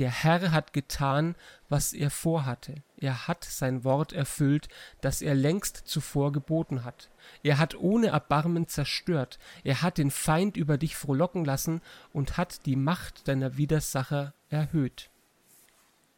Der 0.00 0.10
Herr 0.10 0.50
hat 0.50 0.72
getan, 0.72 1.36
was 1.68 1.92
er 1.92 2.10
vorhatte, 2.10 2.82
er 2.96 3.28
hat 3.28 3.44
sein 3.44 3.84
Wort 3.84 4.12
erfüllt, 4.12 4.68
das 5.00 5.22
er 5.22 5.36
längst 5.36 5.76
zuvor 5.76 6.32
geboten 6.32 6.84
hat. 6.84 7.10
Er 7.44 7.58
hat 7.58 7.76
ohne 7.76 8.08
Erbarmen 8.08 8.66
zerstört, 8.66 9.38
er 9.62 9.82
hat 9.82 9.98
den 9.98 10.10
Feind 10.10 10.56
über 10.56 10.78
dich 10.78 10.96
frohlocken 10.96 11.44
lassen 11.44 11.80
und 12.12 12.36
hat 12.36 12.66
die 12.66 12.74
Macht 12.74 13.28
deiner 13.28 13.56
Widersacher 13.56 14.34
erhöht. 14.48 15.10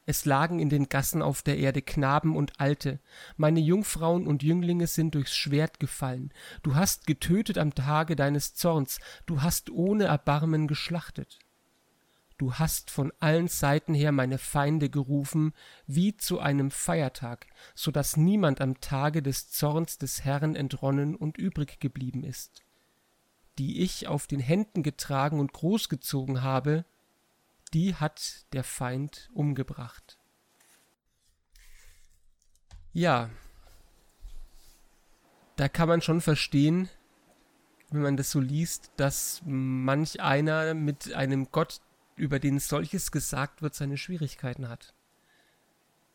Es 0.06 0.24
lagen 0.24 0.60
in 0.60 0.70
den 0.70 0.88
Gassen 0.88 1.20
auf 1.20 1.42
der 1.42 1.58
Erde 1.58 1.82
Knaben 1.82 2.34
und 2.36 2.60
Alte, 2.60 3.00
meine 3.36 3.60
Jungfrauen 3.60 4.26
und 4.26 4.42
Jünglinge 4.42 4.86
sind 4.86 5.14
durchs 5.14 5.36
Schwert 5.36 5.80
gefallen. 5.80 6.32
Du 6.62 6.76
hast 6.76 7.06
getötet 7.06 7.58
am 7.58 7.74
Tage 7.74 8.16
deines 8.16 8.54
Zorns, 8.54 9.00
du 9.26 9.42
hast 9.42 9.68
ohne 9.68 10.04
Erbarmen 10.04 10.68
geschlachtet. 10.68 11.40
Du 12.38 12.54
hast 12.54 12.90
von 12.90 13.12
allen 13.18 13.48
Seiten 13.48 13.94
her 13.94 14.12
meine 14.12 14.36
Feinde 14.36 14.90
gerufen, 14.90 15.54
wie 15.86 16.16
zu 16.16 16.38
einem 16.38 16.70
Feiertag, 16.70 17.46
so 17.74 17.90
dass 17.90 18.16
niemand 18.16 18.60
am 18.60 18.80
Tage 18.80 19.22
des 19.22 19.50
Zorns 19.50 19.96
des 19.96 20.24
Herrn 20.24 20.54
entronnen 20.54 21.16
und 21.16 21.38
übrig 21.38 21.80
geblieben 21.80 22.24
ist. 22.24 22.62
Die 23.58 23.80
ich 23.80 24.06
auf 24.06 24.26
den 24.26 24.40
Händen 24.40 24.82
getragen 24.82 25.40
und 25.40 25.54
großgezogen 25.54 26.42
habe, 26.42 26.84
die 27.72 27.94
hat 27.94 28.44
der 28.52 28.64
Feind 28.64 29.30
umgebracht. 29.32 30.18
Ja, 32.92 33.30
da 35.56 35.68
kann 35.68 35.88
man 35.88 36.02
schon 36.02 36.20
verstehen, 36.20 36.90
wenn 37.90 38.02
man 38.02 38.16
das 38.18 38.30
so 38.30 38.40
liest, 38.40 38.90
dass 38.96 39.40
manch 39.46 40.20
einer 40.20 40.74
mit 40.74 41.14
einem 41.14 41.50
Gott, 41.50 41.80
über 42.16 42.38
den 42.38 42.58
solches 42.58 43.12
gesagt 43.12 43.62
wird, 43.62 43.74
seine 43.74 43.96
Schwierigkeiten 43.96 44.68
hat. 44.68 44.94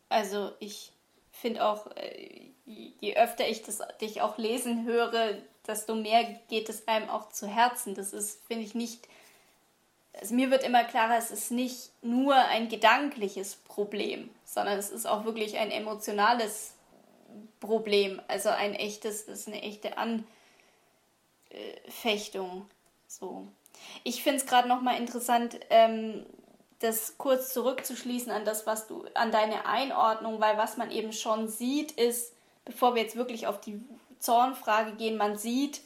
Also 0.08 0.52
ich 0.60 0.92
finde 1.30 1.64
auch, 1.64 1.86
äh, 1.96 2.50
je 2.66 3.16
öfter 3.16 3.48
ich 3.48 3.62
das, 3.62 3.80
dich 4.00 4.20
auch 4.20 4.36
lesen 4.36 4.84
höre, 4.84 5.38
desto 5.66 5.94
mehr 5.94 6.24
geht 6.48 6.68
es 6.68 6.86
einem 6.86 7.08
auch 7.08 7.30
zu 7.30 7.46
Herzen. 7.46 7.94
Das 7.94 8.12
ist, 8.12 8.44
finde 8.46 8.64
ich, 8.64 8.74
nicht 8.74 9.08
also 10.14 10.34
mir 10.34 10.50
wird 10.50 10.62
immer 10.62 10.84
klarer, 10.84 11.16
es 11.16 11.30
ist 11.30 11.50
nicht 11.50 11.90
nur 12.02 12.34
ein 12.34 12.68
gedankliches 12.68 13.56
Problem, 13.56 14.28
sondern 14.44 14.78
es 14.78 14.90
ist 14.90 15.06
auch 15.06 15.24
wirklich 15.24 15.56
ein 15.56 15.70
emotionales 15.70 16.74
Problem. 17.60 18.20
Also 18.28 18.50
ein 18.50 18.74
echtes, 18.74 19.26
das 19.26 19.40
ist 19.40 19.48
eine 19.48 19.62
echte 19.62 19.96
Anfechtung. 21.48 22.66
So. 23.18 23.46
Ich 24.04 24.22
finde 24.22 24.38
es 24.38 24.46
gerade 24.46 24.68
nochmal 24.68 24.98
interessant, 24.98 25.58
ähm, 25.70 26.24
das 26.80 27.16
kurz 27.18 27.52
zurückzuschließen 27.52 28.32
an 28.32 28.44
das, 28.44 28.66
was 28.66 28.86
du, 28.86 29.04
an 29.14 29.30
deine 29.30 29.66
Einordnung, 29.66 30.40
weil 30.40 30.56
was 30.58 30.76
man 30.76 30.90
eben 30.90 31.12
schon 31.12 31.48
sieht, 31.48 31.92
ist, 31.92 32.32
bevor 32.64 32.94
wir 32.94 33.02
jetzt 33.02 33.16
wirklich 33.16 33.46
auf 33.46 33.60
die 33.60 33.80
Zornfrage 34.18 34.92
gehen, 34.92 35.16
man 35.16 35.36
sieht, 35.36 35.80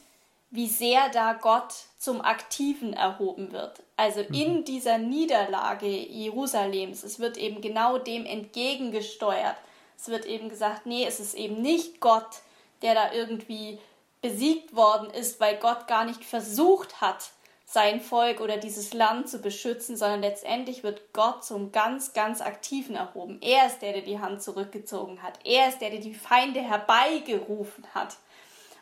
wie 0.49 0.67
sehr 0.67 1.09
da 1.09 1.33
Gott 1.33 1.73
zum 1.97 2.21
Aktiven 2.21 2.93
erhoben 2.93 3.51
wird. 3.51 3.83
Also 3.97 4.21
mhm. 4.21 4.33
in 4.33 4.63
dieser 4.63 4.97
Niederlage 4.97 5.87
Jerusalems, 5.87 7.03
es 7.03 7.19
wird 7.19 7.37
eben 7.37 7.61
genau 7.61 7.97
dem 7.97 8.25
entgegengesteuert. 8.25 9.57
Es 9.97 10.07
wird 10.07 10.25
eben 10.25 10.47
gesagt, 10.49 10.85
nee, 10.85 11.05
es 11.05 11.19
ist 11.19 11.33
eben 11.33 11.61
nicht 11.61 11.99
Gott, 11.99 12.41
der 12.81 12.93
da 12.93 13.11
irgendwie 13.11 13.79
besiegt 14.21 14.75
worden 14.75 15.09
ist, 15.09 15.39
weil 15.39 15.57
Gott 15.57 15.87
gar 15.87 16.05
nicht 16.05 16.23
versucht 16.23 17.01
hat, 17.01 17.31
sein 17.69 17.99
Volk 17.99 18.39
oder 18.39 18.57
dieses 18.57 18.93
Land 18.93 19.27
zu 19.27 19.39
beschützen, 19.39 19.97
sondern 19.97 20.21
letztendlich 20.21 20.83
wird 20.83 21.11
Gott 21.11 21.43
zum 21.43 21.73
ganz, 21.73 22.13
ganz 22.13 22.39
Aktiven 22.39 22.95
erhoben. 22.95 23.39
Er 23.41 23.67
ist 23.67 23.79
der, 23.79 23.91
der 23.91 24.03
die 24.03 24.19
Hand 24.19 24.41
zurückgezogen 24.41 25.21
hat. 25.21 25.37
Er 25.43 25.67
ist 25.67 25.79
der, 25.79 25.89
der 25.89 25.99
die 25.99 26.13
Feinde 26.13 26.61
herbeigerufen 26.61 27.85
hat. 27.93 28.15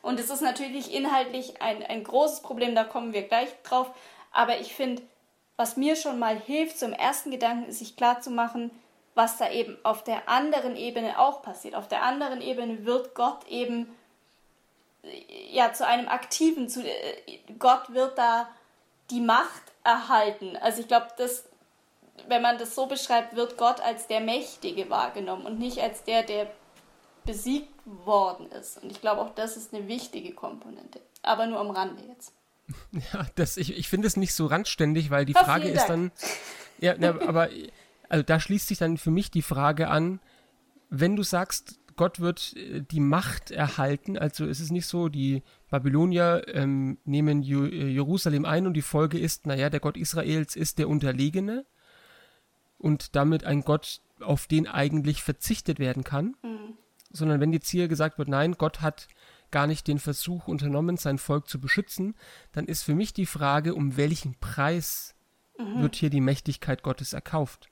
Und 0.04 0.20
es 0.20 0.30
ist 0.30 0.42
natürlich 0.42 0.94
inhaltlich 0.94 1.64
ein, 1.64 1.82
ein 1.82 2.04
großes 2.04 2.42
Problem, 2.42 2.76
da 2.76 2.84
kommen 2.84 3.12
wir 3.12 3.24
gleich 3.24 3.50
drauf. 3.64 3.90
Aber 4.32 4.60
ich 4.60 4.76
finde, 4.76 5.02
was 5.58 5.78
mir 5.78 5.96
schon 5.96 6.20
mal 6.20 6.38
hilft, 6.40 6.78
zum 6.78 6.94
ersten 6.94 7.32
Gedanken 7.32 7.70
ist, 7.70 7.80
sich 7.80 7.96
klarzumachen, 7.96 8.70
was 9.16 9.38
da 9.38 9.50
eben 9.50 9.78
auf 9.82 10.04
der 10.04 10.30
anderen 10.30 10.76
Ebene 10.76 11.18
auch 11.18 11.42
passiert. 11.42 11.74
Auf 11.74 11.88
der 11.88 12.04
anderen 12.04 12.40
Ebene 12.40 12.86
wird 12.86 13.16
Gott 13.16 13.48
eben 13.48 13.92
ja 15.52 15.74
zu 15.74 15.86
einem 15.86 16.08
aktiven, 16.08 16.70
zu, 16.70 16.84
äh, 16.84 17.40
Gott 17.60 17.94
wird 17.94 18.18
da 18.18 18.50
die 19.12 19.22
Macht 19.22 19.64
erhalten. 19.84 20.58
Also 20.58 20.82
ich 20.82 20.88
glaube, 20.88 21.08
das 21.18 21.46
wenn 22.28 22.42
man 22.42 22.58
das 22.58 22.76
so 22.76 22.88
beschreibt, 22.88 23.36
wird 23.36 23.58
Gott 23.58 23.82
als 23.82 24.08
der 24.08 24.22
Mächtige 24.22 24.90
wahrgenommen 24.90 25.46
und 25.46 25.60
nicht 25.60 25.80
als 25.80 26.04
der, 26.04 26.24
der 26.24 26.52
besiegt 27.26 27.74
worden 27.86 28.52
ist. 28.52 28.82
Und 28.82 28.92
ich 28.92 29.02
glaube, 29.02 29.22
auch 29.22 29.34
das 29.36 29.58
ist 29.58 29.74
eine 29.74 29.88
wichtige 29.88 30.34
Komponente. 30.34 31.02
Aber 31.24 31.48
nur 31.48 31.60
am 31.60 31.72
Rande 31.72 32.04
jetzt. 32.08 32.34
Ja, 33.14 33.28
das, 33.36 33.58
ich, 33.58 33.78
ich 33.78 33.90
finde 33.90 34.08
es 34.08 34.18
nicht 34.18 34.34
so 34.34 34.48
randständig, 34.48 35.12
weil 35.12 35.26
die 35.26 35.34
ja, 35.34 35.44
Frage 35.44 35.68
ist 35.68 35.86
dann. 35.86 36.12
Ja, 36.80 36.96
na, 36.98 37.10
aber 37.10 37.50
also 38.10 38.24
da 38.24 38.40
schließt 38.40 38.68
sich 38.68 38.80
dann 38.80 38.98
für 38.98 39.12
mich 39.12 39.30
die 39.30 39.44
Frage 39.44 39.88
an, 39.88 40.20
wenn 40.90 41.16
du 41.16 41.22
sagst, 41.22 41.78
Gott 41.96 42.20
wird 42.20 42.56
äh, 42.56 42.82
die 42.82 43.00
Macht 43.00 43.52
erhalten, 43.52 44.18
also 44.18 44.46
es 44.46 44.60
ist 44.60 44.72
nicht 44.72 44.88
so, 44.88 45.10
die 45.10 45.44
Babylonier 45.70 46.44
ähm, 46.48 46.98
nehmen 47.06 47.42
Ju 47.44 47.66
äh, 47.66 47.88
Jerusalem 47.88 48.46
ein 48.46 48.68
und 48.68 48.74
die 48.74 48.82
Folge 48.82 49.18
ist, 49.18 49.46
naja, 49.46 49.70
der 49.70 49.80
Gott 49.80 49.98
Israels 49.98 50.56
ist 50.56 50.78
der 50.78 50.90
Unterlegene 50.90 51.66
und 52.78 53.16
damit 53.16 53.44
ein 53.44 53.62
Gott, 53.62 54.02
auf 54.20 54.48
den 54.48 54.68
eigentlich 54.68 55.24
verzichtet 55.24 55.80
werden 55.80 56.04
kann, 56.04 56.36
mhm. 56.44 56.78
sondern 57.12 57.42
wenn 57.42 57.54
jetzt 57.54 57.70
hier 57.70 57.88
gesagt 57.88 58.18
wird, 58.18 58.30
nein, 58.30 58.54
Gott 58.58 58.82
hat 58.82 59.08
gar 59.52 59.68
nicht 59.68 59.88
den 59.88 60.00
Versuch 60.00 60.48
unternommen, 60.48 60.98
sein 60.98 61.18
Volk 61.18 61.48
zu 61.48 61.60
beschützen, 61.60 62.16
dann 62.52 62.66
ist 62.66 62.84
für 62.84 62.96
mich 62.96 63.14
die 63.14 63.26
Frage, 63.26 63.76
um 63.76 63.98
welchen 63.98 64.36
Preis 64.40 65.16
mhm. 65.58 65.82
wird 65.82 65.96
hier 65.96 66.10
die 66.10 66.22
Mächtigkeit 66.22 66.84
Gottes 66.84 67.14
erkauft. 67.14 67.70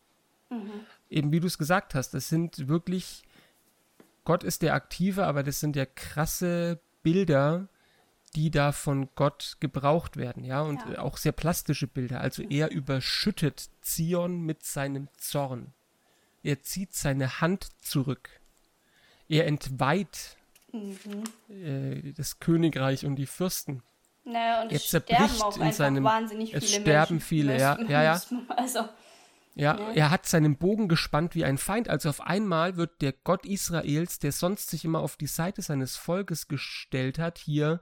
Mhm. 0.50 0.72
Eben 1.10 1.32
wie 1.32 1.40
du 1.40 1.48
es 1.48 1.58
gesagt 1.58 1.96
hast, 1.96 2.14
das 2.14 2.30
sind 2.30 2.68
wirklich, 2.68 3.24
Gott 4.26 4.44
ist 4.44 4.62
der 4.62 4.74
Aktive, 4.74 5.26
aber 5.26 5.44
das 5.44 5.60
sind 5.60 5.76
ja 5.76 5.86
krasse 5.86 6.80
Bilder, 7.02 7.68
die 8.36 8.50
da 8.50 8.72
von 8.72 9.10
Gott 9.16 9.58
gebraucht 9.60 10.18
werden, 10.18 10.44
ja, 10.44 10.62
und 10.62 10.82
ja. 10.90 11.00
auch 11.00 11.18
sehr 11.18 11.34
plastische 11.34 11.88
Bilder. 11.88 12.22
Also 12.22 12.42
er 12.44 12.72
überschüttet 12.72 13.70
Zion 13.82 14.42
mit 14.42 14.64
seinem 14.64 15.08
Zorn. 15.18 15.74
Er 16.42 16.62
zieht 16.62 16.94
seine 16.94 17.42
Hand 17.42 17.68
zurück. 17.82 18.30
Er 19.30 19.48
entweiht 19.48 20.38
mhm. 20.72 21.24
äh, 21.50 22.14
das 22.14 22.40
Königreich 22.40 23.06
und 23.06 23.16
die 23.16 23.28
Fürsten. 23.28 23.84
Naja, 24.26 24.62
und 24.62 24.72
es 24.72 24.86
sterben 24.88 25.42
auch 25.42 25.58
in 25.58 25.72
seinem, 25.74 26.04
wahnsinnig 26.04 26.52
viele 26.52 26.64
Es 26.64 26.72
sterben 26.74 27.16
Menschen. 27.16 27.28
viele, 27.28 27.60
ja, 27.60 27.80
ja, 27.82 28.04
ja. 28.04 28.22
Also, 28.50 28.88
ja, 29.56 29.78
ja, 29.78 29.92
er 29.92 30.10
hat 30.10 30.26
seinen 30.26 30.58
Bogen 30.58 30.88
gespannt 30.88 31.36
wie 31.36 31.46
ein 31.46 31.58
Feind. 31.58 31.88
Also 31.88 32.10
auf 32.10 32.22
einmal 32.22 32.76
wird 32.76 33.02
der 33.02 33.14
Gott 33.14 33.46
Israels, 33.46 34.20
der 34.20 34.32
sonst 34.32 34.70
sich 34.70 34.84
immer 34.84 35.00
auf 35.00 35.16
die 35.16 35.28
Seite 35.28 35.62
seines 35.62 35.96
Volkes 35.96 36.48
gestellt 36.48 37.20
hat, 37.20 37.38
hier 37.38 37.82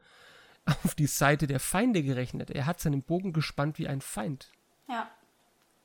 auf 0.83 0.95
die 0.95 1.07
Seite 1.07 1.47
der 1.47 1.59
Feinde 1.59 2.03
gerechnet. 2.03 2.51
Er 2.51 2.65
hat 2.65 2.79
seinen 2.79 3.03
Bogen 3.03 3.33
gespannt 3.33 3.79
wie 3.79 3.87
ein 3.87 4.01
Feind. 4.01 4.51
Ja. 4.89 5.09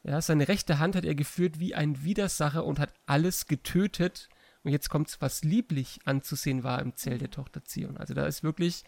Ja, 0.02 0.20
seine 0.20 0.46
rechte 0.46 0.78
Hand 0.78 0.94
hat 0.94 1.04
er 1.04 1.16
geführt 1.16 1.58
wie 1.58 1.74
ein 1.74 2.04
Widersacher 2.04 2.64
und 2.64 2.78
hat 2.78 2.92
alles 3.06 3.46
getötet. 3.46 4.28
Und 4.62 4.70
jetzt 4.70 4.88
kommt's, 4.88 5.20
was 5.20 5.42
lieblich 5.42 6.00
anzusehen 6.04 6.64
war 6.64 6.80
im 6.80 6.94
Zelt 6.96 7.20
der 7.20 7.30
Tochter 7.30 7.64
Zion. 7.64 7.96
Also 7.96 8.14
da 8.14 8.26
ist 8.26 8.42
wirklich, 8.42 8.84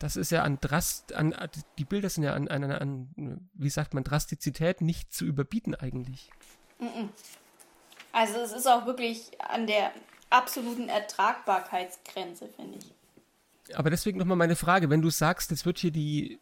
das 0.00 0.16
ist 0.16 0.30
ja 0.30 0.42
an 0.42 0.58
Drast, 0.60 1.12
an, 1.12 1.34
die 1.78 1.84
Bilder 1.84 2.10
sind 2.10 2.24
ja 2.24 2.32
an, 2.32 2.48
an, 2.48 2.64
an, 2.64 3.48
wie 3.54 3.70
sagt 3.70 3.94
man, 3.94 4.02
Drastizität 4.02 4.80
nicht 4.80 5.12
zu 5.12 5.24
überbieten 5.24 5.76
eigentlich. 5.76 6.30
Also 8.12 8.38
es 8.38 8.52
ist 8.52 8.66
auch 8.66 8.86
wirklich 8.86 9.40
an 9.40 9.68
der 9.68 9.92
absoluten 10.30 10.88
Ertragbarkeitsgrenze, 10.88 12.48
finde 12.48 12.78
ich 12.78 12.92
aber 13.74 13.90
deswegen 13.90 14.18
nochmal 14.18 14.36
meine 14.36 14.56
Frage, 14.56 14.90
wenn 14.90 15.02
du 15.02 15.10
sagst, 15.10 15.52
es 15.52 15.66
wird 15.66 15.78
hier 15.78 15.90
die, 15.90 16.38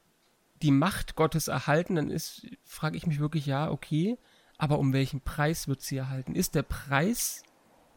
die 0.63 0.71
Macht 0.71 1.17
Gottes 1.17 1.49
erhalten, 1.49 1.97
dann 1.97 2.11
ist, 2.11 2.47
frage 2.65 2.97
ich 2.97 3.07
mich 3.07 3.21
wirklich, 3.21 3.47
ja, 3.47 3.71
okay, 3.71 4.19
aber 4.57 4.79
um 4.79 4.93
welchen 4.93 5.21
Preis 5.21 5.69
wird 5.69 5.83
sie 5.83 5.97
erhalten? 5.97 6.35
Ist 6.35 6.55
der 6.55 6.63
Preis 6.63 7.43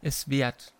es 0.01 0.29
wert? 0.29 0.73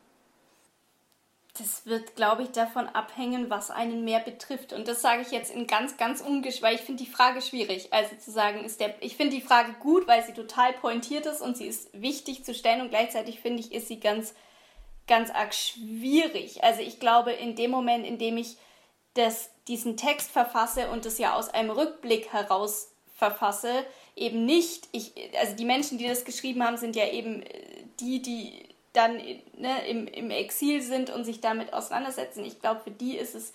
Das 1.57 1.85
wird, 1.85 2.16
glaube 2.16 2.44
ich, 2.44 2.51
davon 2.51 2.87
abhängen, 2.87 3.50
was 3.50 3.72
einen 3.72 4.05
mehr 4.05 4.20
betrifft. 4.20 4.72
Und 4.72 4.87
das 4.87 5.01
sage 5.01 5.22
ich 5.22 5.31
jetzt 5.31 5.53
in 5.53 5.68
ganz, 5.68 5.98
ganz 5.98 6.22
ungesch, 6.22 6.61
weil 6.61 6.75
ich 6.75 6.81
finde 6.81 7.03
die 7.03 7.09
Frage 7.09 7.42
schwierig. 7.42 7.92
Also 7.92 8.16
zu 8.16 8.31
sagen, 8.31 8.64
ist 8.64 8.79
der, 8.79 8.96
ich 9.01 9.18
finde 9.18 9.35
die 9.35 9.42
Frage 9.42 9.74
gut, 9.74 10.07
weil 10.07 10.24
sie 10.24 10.33
total 10.33 10.72
pointiert 10.74 11.25
ist 11.25 11.42
und 11.42 11.57
sie 11.57 11.68
ist 11.68 11.90
wichtig 11.94 12.46
zu 12.46 12.53
stellen 12.53 12.81
und 12.81 12.90
gleichzeitig 12.90 13.42
finde 13.42 13.59
ich, 13.59 13.74
ist 13.74 13.90
sie 13.90 14.00
ganz 14.00 14.33
ganz 15.07 15.29
arg 15.29 15.53
schwierig. 15.53 16.64
Also 16.64 16.81
ich 16.81 17.00
glaube, 17.00 17.31
in 17.33 17.55
dem 17.55 17.70
Moment, 17.70 18.05
in 18.05 18.18
dem 18.18 18.37
ich 18.37 18.57
das, 19.14 19.50
diesen 19.68 19.98
Text 19.98 20.31
verfasse 20.31 20.90
und 20.90 21.05
das 21.05 21.18
ja 21.18 21.35
aus 21.35 21.50
einem 21.50 21.72
Rückblick 21.72 22.31
heraus 22.31 22.94
verfasse, 23.14 23.85
eben 24.16 24.46
nicht, 24.46 24.87
ich, 24.94 25.14
also 25.37 25.55
die 25.55 25.66
Menschen, 25.66 25.98
die 25.98 26.07
das 26.07 26.24
geschrieben 26.24 26.64
haben, 26.64 26.77
sind 26.77 26.96
ja 26.96 27.07
eben 27.09 27.44
äh, 27.44 27.83
die, 28.00 28.22
die 28.22 28.64
dann 28.94 29.18
ne, 29.58 29.88
im, 29.88 30.08
im 30.08 30.32
Exil 30.32 30.82
sind 30.82 31.10
und 31.10 31.24
sich 31.24 31.42
damit 31.42 31.74
auseinandersetzen. 31.74 32.44
Ich 32.44 32.60
glaube, 32.60 32.82
für 32.82 32.92
die 32.92 33.18
ist 33.18 33.36
es, 33.36 33.54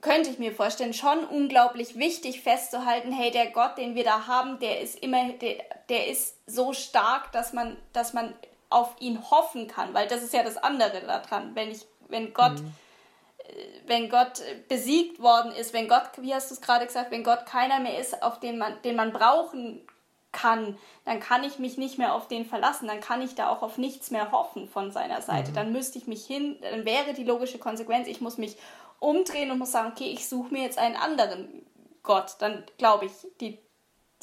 könnte 0.00 0.30
ich 0.30 0.38
mir 0.38 0.52
vorstellen, 0.52 0.94
schon 0.94 1.24
unglaublich 1.24 1.96
wichtig 1.96 2.40
festzuhalten, 2.40 3.12
hey, 3.12 3.30
der 3.30 3.50
Gott, 3.50 3.78
den 3.78 3.94
wir 3.94 4.04
da 4.04 4.26
haben, 4.26 4.58
der 4.60 4.80
ist 4.80 4.98
immer, 4.98 5.32
der, 5.34 5.64
der 5.88 6.08
ist 6.08 6.36
so 6.46 6.72
stark, 6.72 7.32
dass 7.32 7.52
man, 7.52 7.76
dass 7.92 8.12
man 8.12 8.34
auf 8.68 8.94
ihn 9.00 9.30
hoffen 9.30 9.68
kann, 9.68 9.92
weil 9.92 10.08
das 10.08 10.22
ist 10.22 10.32
ja 10.32 10.42
das 10.42 10.56
andere 10.56 11.00
daran, 11.00 11.54
wenn 11.54 11.70
ich, 11.70 11.84
wenn 12.08 12.32
Gott, 12.32 12.60
mhm. 12.60 12.74
Äh, 13.38 13.64
wenn 13.86 14.08
Gott 14.08 14.40
besiegt 14.68 15.20
worden 15.20 15.52
ist, 15.52 15.72
wenn 15.72 15.88
Gott, 15.88 16.10
wie 16.18 16.34
hast 16.34 16.50
du 16.50 16.54
es 16.54 16.60
gerade 16.60 16.86
gesagt, 16.86 17.10
wenn 17.10 17.24
Gott 17.24 17.44
keiner 17.44 17.80
mehr 17.80 17.98
ist, 17.98 18.22
auf 18.22 18.38
den 18.40 18.56
man, 18.56 18.80
den 18.82 18.96
man 18.96 19.12
brauchen 19.12 19.82
kann, 20.32 20.78
dann 21.04 21.20
kann 21.20 21.44
ich 21.44 21.58
mich 21.58 21.76
nicht 21.76 21.98
mehr 21.98 22.14
auf 22.14 22.26
den 22.26 22.46
verlassen, 22.46 22.88
dann 22.88 23.00
kann 23.00 23.22
ich 23.22 23.34
da 23.34 23.50
auch 23.50 23.62
auf 23.62 23.78
nichts 23.78 24.10
mehr 24.10 24.32
hoffen 24.32 24.68
von 24.68 24.90
seiner 24.90 25.20
Seite. 25.20 25.50
Mhm. 25.50 25.54
Dann 25.54 25.72
müsste 25.72 25.98
ich 25.98 26.06
mich 26.06 26.26
hin, 26.26 26.56
dann 26.62 26.84
wäre 26.84 27.12
die 27.12 27.24
logische 27.24 27.58
Konsequenz, 27.58 28.08
ich 28.08 28.20
muss 28.20 28.38
mich 28.38 28.56
umdrehen 28.98 29.50
und 29.50 29.58
muss 29.58 29.72
sagen, 29.72 29.92
okay, 29.92 30.10
ich 30.10 30.28
suche 30.28 30.52
mir 30.52 30.62
jetzt 30.62 30.78
einen 30.78 30.96
anderen 30.96 31.48
Gott. 32.02 32.36
Dann 32.38 32.64
glaube 32.78 33.06
ich, 33.06 33.12
die, 33.40 33.58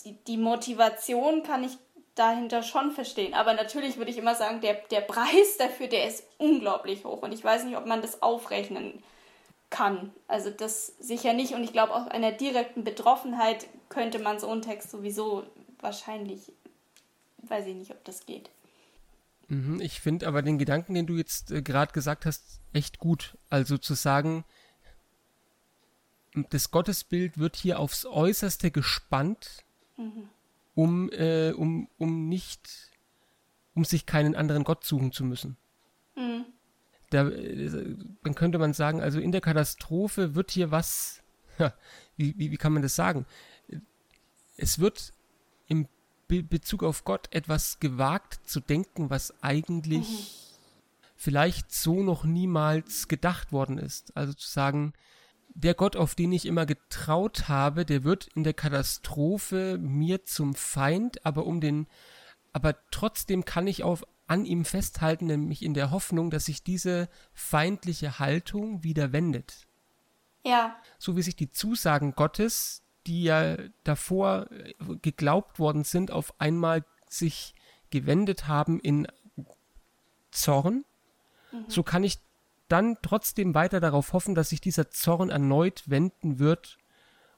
die, 0.06 0.13
die 0.26 0.38
Motivation 0.38 1.43
kann 1.43 1.63
ich 1.63 1.78
dahinter 2.15 2.63
schon 2.63 2.91
verstehen. 2.91 3.34
Aber 3.34 3.54
natürlich 3.54 3.98
würde 3.98 4.12
ich 4.12 4.17
immer 4.17 4.36
sagen, 4.36 4.62
der, 4.62 4.76
der 4.91 5.02
Preis 5.02 5.58
dafür, 5.58 5.88
der 5.88 6.08
ist 6.08 6.24
unglaublich 6.38 7.06
hoch. 7.06 7.22
Und 7.22 7.34
ich 7.34 7.43
weiß 7.43 7.63
nicht, 7.63 7.78
ob 7.78 7.86
man 7.86 8.02
das 8.02 8.22
aufrechnen 8.22 9.04
kann. 9.69 10.13
Also 10.28 10.50
das 10.50 10.88
sicher 11.00 11.34
nicht. 11.34 11.54
Und 11.54 11.63
ich 11.63 11.74
glaube, 11.74 11.93
aus 11.93 12.08
einer 12.08 12.32
direkten 12.32 12.84
Betroffenheit 12.84 13.67
könnte 13.89 14.19
man 14.19 14.39
so 14.39 14.50
einen 14.50 14.62
Text 14.62 14.91
sowieso 14.91 15.43
wahrscheinlich, 15.82 16.52
weiß 17.44 17.68
ich 17.68 17.76
nicht, 17.76 17.92
ob 17.92 18.04
das 18.06 18.26
geht. 18.26 18.50
Mhm, 19.48 19.82
ich 19.82 20.00
finde 20.00 20.28
aber 20.28 20.42
den 20.42 20.58
Gedanken, 20.58 20.94
den 20.94 21.08
du 21.08 21.15
jetzt 21.18 21.52
äh, 21.52 21.62
gerade 21.62 21.92
gesagt 21.92 22.26
hast, 22.26 22.60
echt 22.74 23.00
gut. 23.00 23.38
Also 23.50 23.78
zu 23.78 23.96
sagen, 23.96 24.46
das 26.52 26.70
Gottesbild 26.72 27.38
wird 27.38 27.56
hier 27.56 27.80
aufs 27.80 28.06
Äußerste 28.06 28.72
gespannt. 28.72 29.63
Mhm 29.98 30.30
um, 30.80 31.10
äh, 31.12 31.52
um, 31.52 31.89
um 31.98 32.30
nicht, 32.30 32.89
um 33.76 33.84
sich 33.84 34.06
keinen 34.06 34.34
anderen 34.34 34.63
Gott 34.63 34.86
suchen 34.86 35.12
zu 35.12 35.26
müssen. 35.26 35.58
Mhm. 36.15 36.46
Da, 37.10 37.28
äh, 37.28 37.98
dann 38.24 38.34
könnte 38.34 38.60
man 38.60 38.72
sagen, 38.72 39.02
also 39.02 39.20
in 39.20 39.34
der 39.34 39.42
Katastrophe 39.42 40.36
wird 40.36 40.52
hier 40.52 40.72
was, 40.72 41.22
wie, 42.15 42.38
wie, 42.38 42.52
wie 42.52 42.58
kann 42.58 42.72
man 42.72 42.82
das 42.82 42.96
sagen? 42.96 43.26
Es 44.56 44.80
wird 44.80 45.12
im 45.70 45.88
Be 46.28 46.44
Bezug 46.44 46.84
auf 46.84 47.06
Gott 47.06 47.28
etwas 47.32 47.80
gewagt 47.80 48.42
zu 48.48 48.60
denken, 48.60 49.10
was 49.10 49.34
eigentlich 49.42 50.08
mhm. 50.08 50.26
vielleicht 51.16 51.74
so 51.74 52.04
noch 52.04 52.24
niemals 52.24 53.08
gedacht 53.08 53.52
worden 53.52 53.78
ist. 53.78 54.16
Also 54.16 54.34
zu 54.34 54.48
sagen, 54.48 54.94
der 55.56 55.74
Gott, 55.74 55.96
auf 55.96 56.14
den 56.16 56.32
ich 56.32 56.46
immer 56.46 56.66
getraut 56.66 57.48
habe, 57.50 57.86
der 57.86 58.04
wird 58.04 58.28
in 58.36 58.44
der 58.44 58.54
Katastrophe 58.54 59.80
mir 59.80 60.26
zum 60.26 60.54
Feind, 60.54 61.26
aber 61.26 61.46
um 61.46 61.62
den, 61.62 61.88
aber 62.54 62.76
trotzdem 62.92 63.44
kann 63.44 63.66
ich 63.66 63.84
auf, 63.84 64.06
an 64.28 64.46
ihm 64.46 64.64
festhalten, 64.64 65.26
nämlich 65.26 65.64
in 65.64 65.74
der 65.74 65.90
Hoffnung, 65.90 66.30
dass 66.30 66.46
sich 66.46 66.64
diese 66.64 67.10
feindliche 67.34 68.20
Haltung 68.20 68.84
wieder 68.84 69.12
wendet. 69.12 69.68
Ja. 70.46 70.78
So 71.00 71.18
wie 71.18 71.24
sich 71.24 71.36
die 71.36 71.50
Zusagen 71.50 72.14
Gottes, 72.14 72.84
die 73.08 73.24
ja 73.24 73.58
davor 73.84 74.48
geglaubt 75.02 75.60
worden 75.60 75.84
sind, 75.84 76.12
auf 76.12 76.34
einmal 76.40 76.84
sich 77.08 77.56
gewendet 77.90 78.48
haben 78.48 78.80
in 78.80 79.08
Zorn, 80.32 80.86
mhm. 81.52 81.66
so 81.68 81.84
kann 81.84 82.04
ich 82.04 82.20
dann 82.68 82.98
trotzdem 83.02 83.56
weiter 83.56 83.80
darauf 83.80 84.14
hoffen, 84.14 84.36
dass 84.36 84.50
sich 84.50 84.62
dieser 84.62 84.92
Zorn 84.92 85.30
erneut 85.30 85.90
wenden 85.90 86.40
wird 86.40 86.78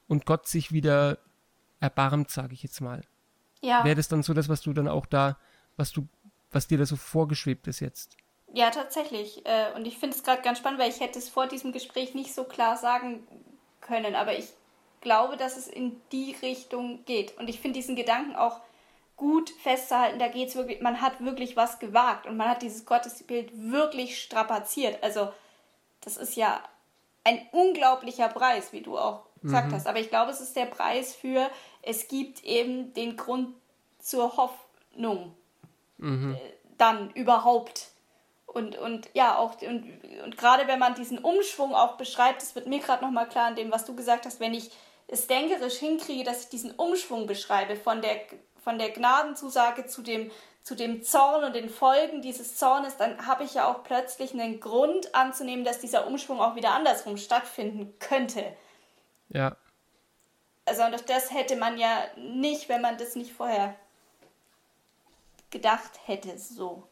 und 0.06 0.26
Gott 0.26 0.46
sich 0.46 0.72
wieder 0.72 1.18
erbarmt, 1.80 2.30
sage 2.30 2.52
ich 2.52 2.62
jetzt 2.62 2.80
mal. 2.80 3.02
Ja. 3.62 3.84
Wäre 3.84 3.96
das 3.96 4.08
dann 4.08 4.22
so 4.22 4.34
das, 4.34 4.48
was 4.48 4.60
du 4.60 4.72
dann 4.72 4.88
auch 4.88 5.06
da, 5.06 5.38
was 5.76 5.92
du, 5.92 6.06
was 6.50 6.66
dir 6.66 6.78
da 6.78 6.84
so 6.84 6.96
vorgeschwebt 6.96 7.66
ist 7.66 7.80
jetzt? 7.80 8.16
Ja, 8.52 8.70
tatsächlich. 8.70 9.46
Äh, 9.46 9.72
und 9.74 9.86
ich 9.86 9.96
finde 9.96 10.14
es 10.14 10.22
gerade 10.22 10.42
ganz 10.42 10.58
spannend, 10.58 10.78
weil 10.78 10.90
ich 10.90 11.00
hätte 11.00 11.18
es 11.18 11.30
vor 11.30 11.46
diesem 11.46 11.72
Gespräch 11.72 12.14
nicht 12.14 12.34
so 12.34 12.44
klar 12.44 12.76
sagen 12.76 13.26
können, 13.80 14.14
aber 14.14 14.36
ich 14.36 14.48
glaube, 15.02 15.36
dass 15.36 15.56
es 15.56 15.68
in 15.68 16.00
die 16.10 16.34
Richtung 16.42 17.04
geht. 17.04 17.36
Und 17.38 17.48
ich 17.48 17.60
finde 17.60 17.78
diesen 17.78 17.96
Gedanken 17.96 18.34
auch 18.34 18.60
gut 19.16 19.50
festzuhalten, 19.50 20.18
da 20.18 20.28
geht 20.28 20.48
es 20.48 20.56
wirklich, 20.56 20.80
man 20.80 21.00
hat 21.00 21.20
wirklich 21.20 21.56
was 21.56 21.78
gewagt 21.78 22.26
und 22.26 22.36
man 22.36 22.48
hat 22.48 22.62
dieses 22.62 22.86
Gottesbild 22.86 23.50
wirklich 23.54 24.20
strapaziert. 24.20 25.02
Also 25.02 25.32
das 26.00 26.16
ist 26.16 26.34
ja 26.34 26.60
ein 27.24 27.40
unglaublicher 27.52 28.28
Preis, 28.28 28.72
wie 28.72 28.80
du 28.80 28.98
auch 28.98 29.22
gesagt 29.42 29.68
mhm. 29.70 29.74
hast. 29.74 29.86
Aber 29.86 30.00
ich 30.00 30.08
glaube, 30.08 30.30
es 30.30 30.40
ist 30.40 30.56
der 30.56 30.66
Preis 30.66 31.14
für, 31.14 31.48
es 31.82 32.08
gibt 32.08 32.42
eben 32.44 32.94
den 32.94 33.16
Grund 33.16 33.54
zur 33.98 34.36
Hoffnung. 34.36 35.34
Mhm. 35.98 36.34
Äh, 36.34 36.52
dann 36.78 37.10
überhaupt. 37.10 37.88
Und, 38.46 38.76
und 38.76 39.08
ja, 39.14 39.38
auch, 39.38 39.62
und, 39.62 39.86
und 40.24 40.36
gerade 40.36 40.66
wenn 40.66 40.78
man 40.78 40.94
diesen 40.94 41.18
Umschwung 41.18 41.74
auch 41.74 41.96
beschreibt, 41.96 42.42
das 42.42 42.54
wird 42.54 42.66
mir 42.66 42.80
gerade 42.80 43.04
nochmal 43.04 43.28
klar 43.28 43.46
an 43.46 43.56
dem, 43.56 43.70
was 43.70 43.84
du 43.84 43.94
gesagt 43.94 44.26
hast, 44.26 44.40
wenn 44.40 44.52
ich 44.52 44.70
es 45.08 45.26
denkerisch 45.26 45.76
hinkriege, 45.76 46.24
dass 46.24 46.44
ich 46.44 46.48
diesen 46.48 46.72
Umschwung 46.72 47.26
beschreibe 47.26 47.76
von 47.76 48.00
der, 48.02 48.20
von 48.62 48.78
der 48.78 48.90
Gnadenzusage 48.90 49.86
zu 49.86 50.02
dem, 50.02 50.30
zu 50.62 50.74
dem 50.74 51.02
Zorn 51.02 51.44
und 51.44 51.54
den 51.54 51.68
Folgen 51.68 52.22
dieses 52.22 52.56
Zornes, 52.56 52.96
dann 52.96 53.26
habe 53.26 53.44
ich 53.44 53.54
ja 53.54 53.70
auch 53.70 53.82
plötzlich 53.82 54.32
einen 54.32 54.60
Grund 54.60 55.14
anzunehmen, 55.14 55.64
dass 55.64 55.80
dieser 55.80 56.06
Umschwung 56.06 56.40
auch 56.40 56.54
wieder 56.54 56.72
andersrum 56.72 57.16
stattfinden 57.16 57.94
könnte. 57.98 58.56
Ja. 59.28 59.56
Also 60.64 60.84
und 60.84 61.08
das 61.10 61.32
hätte 61.32 61.56
man 61.56 61.78
ja 61.78 62.04
nicht, 62.16 62.68
wenn 62.68 62.80
man 62.80 62.96
das 62.96 63.16
nicht 63.16 63.32
vorher 63.32 63.74
gedacht 65.50 66.00
hätte, 66.06 66.38
so. 66.38 66.84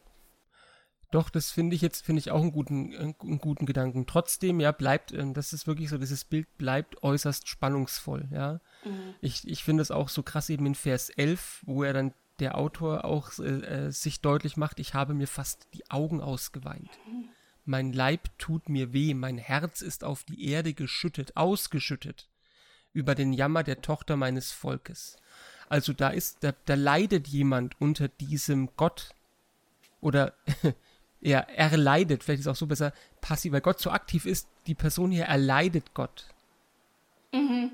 Doch, 1.11 1.29
das 1.29 1.51
finde 1.51 1.75
ich 1.75 1.83
jetzt, 1.83 2.05
finde 2.05 2.21
ich 2.21 2.31
auch 2.31 2.41
einen 2.41 2.53
guten, 2.53 2.95
einen 2.95 3.39
guten 3.39 3.67
Gedanken. 3.67 4.07
Trotzdem, 4.07 4.61
ja, 4.61 4.71
bleibt, 4.71 5.13
ähm, 5.13 5.35
das 5.35 5.53
ist 5.53 5.67
wirklich 5.67 5.89
so, 5.89 5.99
dieses 5.99 6.25
Bild 6.25 6.47
bleibt 6.57 7.03
äußerst 7.03 7.49
spannungsvoll, 7.49 8.29
ja. 8.31 8.61
Mhm. 8.85 9.15
Ich, 9.21 9.47
ich 9.49 9.65
finde 9.65 9.83
es 9.83 9.91
auch 9.91 10.09
so 10.09 10.23
krass 10.23 10.51
eben 10.51 10.67
in 10.67 10.77
Vers 10.77 11.11
11, 11.11 11.63
wo 11.67 11.83
er 11.83 11.93
dann 11.93 12.15
der 12.39 12.57
Autor 12.57 13.05
auch 13.05 13.39
äh, 13.39 13.43
äh, 13.43 13.91
sich 13.91 14.21
deutlich 14.21 14.57
macht, 14.57 14.79
ich 14.81 14.95
habe 14.95 15.15
mir 15.15 15.27
fast 15.27 15.69
die 15.75 15.91
Augen 15.91 16.21
ausgeweint. 16.21 16.91
Mhm. 17.07 17.29
Mein 17.65 17.93
Leib 17.93 18.31
tut 18.39 18.69
mir 18.69 18.93
weh, 18.93 19.13
mein 19.15 19.39
Herz 19.39 19.83
ist 19.83 20.05
auf 20.05 20.25
die 20.25 20.49
Erde 20.49 20.75
geschüttet, 20.75 21.37
ausgeschüttet 21.37 22.29
über 22.93 23.15
den 23.15 23.33
Jammer 23.33 23.63
der 23.63 23.83
Tochter 23.83 24.17
meines 24.17 24.51
Volkes. 24.53 25.17
Also 25.69 25.93
da 25.93 26.09
ist, 26.09 26.43
da, 26.43 26.53
da 26.65 26.75
leidet 26.75 27.29
jemand 27.29 27.81
unter 27.81 28.09
diesem 28.09 28.71
Gott 28.77 29.15
oder 30.01 30.35
er 31.21 31.49
erleidet, 31.51 32.25
vielleicht 32.25 32.41
ist 32.41 32.47
es 32.47 32.53
auch 32.53 32.57
so 32.57 32.67
besser, 32.67 32.93
passiv, 33.21 33.53
weil 33.53 33.61
Gott 33.61 33.79
so 33.79 33.91
aktiv 33.91 34.25
ist, 34.25 34.49
die 34.67 34.75
Person 34.75 35.11
hier 35.11 35.25
erleidet 35.25 35.93
Gott. 35.95 36.29
Mhm. 37.33 37.73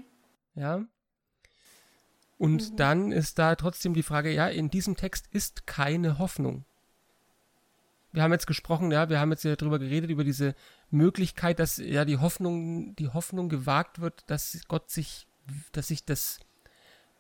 Ja. 0.55 0.85
Und 2.39 2.73
mhm. 2.73 2.77
dann 2.77 3.13
ist 3.13 3.39
da 3.39 3.55
trotzdem 3.55 3.95
die 3.95 4.03
Frage, 4.03 4.33
ja, 4.33 4.49
in 4.49 4.71
diesem 4.71 4.97
Text 4.97 5.27
ist 5.31 5.67
keine 5.67 6.19
Hoffnung. 6.19 6.65
Wir 8.13 8.23
haben 8.23 8.33
jetzt 8.33 8.47
gesprochen, 8.47 8.91
ja, 8.91 9.09
wir 9.09 9.21
haben 9.21 9.31
jetzt 9.31 9.45
ja 9.45 9.57
darüber 9.57 9.79
geredet, 9.79 10.11
über 10.11 10.25
diese 10.25 10.55
Möglichkeit, 10.91 11.59
dass 11.59 11.77
ja 11.77 12.05
die 12.05 12.17
Hoffnung, 12.19 12.97
die 12.97 13.09
Hoffnung 13.09 13.49
gewagt 13.49 14.01
wird, 14.01 14.25
dass 14.29 14.59
Gott 14.69 14.91
sich, 14.91 15.27
dass 15.73 15.89
sich 15.89 16.05
das 16.05 16.41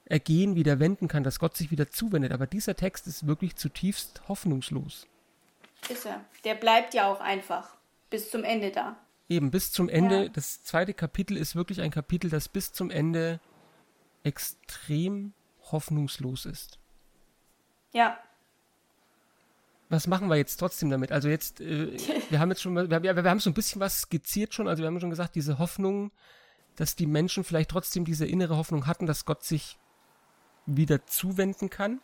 Ergehen 0.07 0.55
wieder 0.55 0.79
wenden 0.79 1.09
kann, 1.09 1.25
dass 1.25 1.39
Gott 1.39 1.57
sich 1.57 1.71
wieder 1.71 1.91
zuwendet. 1.91 2.33
Aber 2.33 2.47
dieser 2.47 2.77
Text 2.77 3.07
ist 3.07 3.27
wirklich 3.27 3.57
zutiefst 3.57 4.29
hoffnungslos. 4.29 5.07
Ist 5.89 6.07
er. 6.07 6.25
Der 6.45 6.55
bleibt 6.55 6.95
ja 6.95 7.11
auch 7.11 7.21
einfach 7.21 7.77
bis 8.11 8.31
zum 8.31 8.45
Ende 8.45 8.71
da. 8.71 8.97
Eben, 9.29 9.51
bis 9.51 9.73
zum 9.73 9.89
Ende. 9.89 10.25
Ja. 10.25 10.29
Das 10.29 10.63
zweite 10.63 10.95
Kapitel 10.95 11.37
ist 11.37 11.57
wirklich 11.57 11.81
ein 11.81 11.91
Kapitel, 11.91 12.31
das 12.31 12.49
bis 12.49 12.73
zum 12.73 12.91
Ende 12.91 13.41
extrem 14.23 15.33
hoffnungslos 15.71 16.47
ist. 16.47 16.79
Ja. 17.93 18.19
Was 19.89 20.07
machen 20.07 20.29
wir 20.29 20.37
jetzt 20.37 20.57
trotzdem 20.57 20.91
damit? 20.91 21.13
Also 21.13 21.29
jetzt, 21.29 21.61
äh, 21.61 21.97
wir 22.31 22.41
haben 22.41 22.51
jetzt 22.51 22.63
schon, 22.63 22.75
wir, 22.75 22.91
wir, 22.91 23.03
wir 23.17 23.31
haben 23.31 23.41
so 23.41 23.51
ein 23.51 23.55
bisschen 23.55 23.81
was 23.81 24.03
skizziert 24.03 24.55
schon, 24.55 24.69
also 24.69 24.83
wir 24.83 24.89
haben 24.89 25.01
schon 25.01 25.11
gesagt, 25.11 25.35
diese 25.35 25.59
Hoffnung, 25.59 26.11
dass 26.77 26.97
die 26.97 27.07
Menschen 27.07 27.45
vielleicht 27.45 27.71
trotzdem 27.71 28.05
diese 28.05 28.27
innere 28.27 28.57
Hoffnung 28.57 28.87
hatten, 28.87 29.07
dass 29.07 29.25
Gott 29.25 29.45
sich 29.45 29.79
wieder 30.67 31.07
zuwenden 31.07 31.71
kann. 31.71 32.01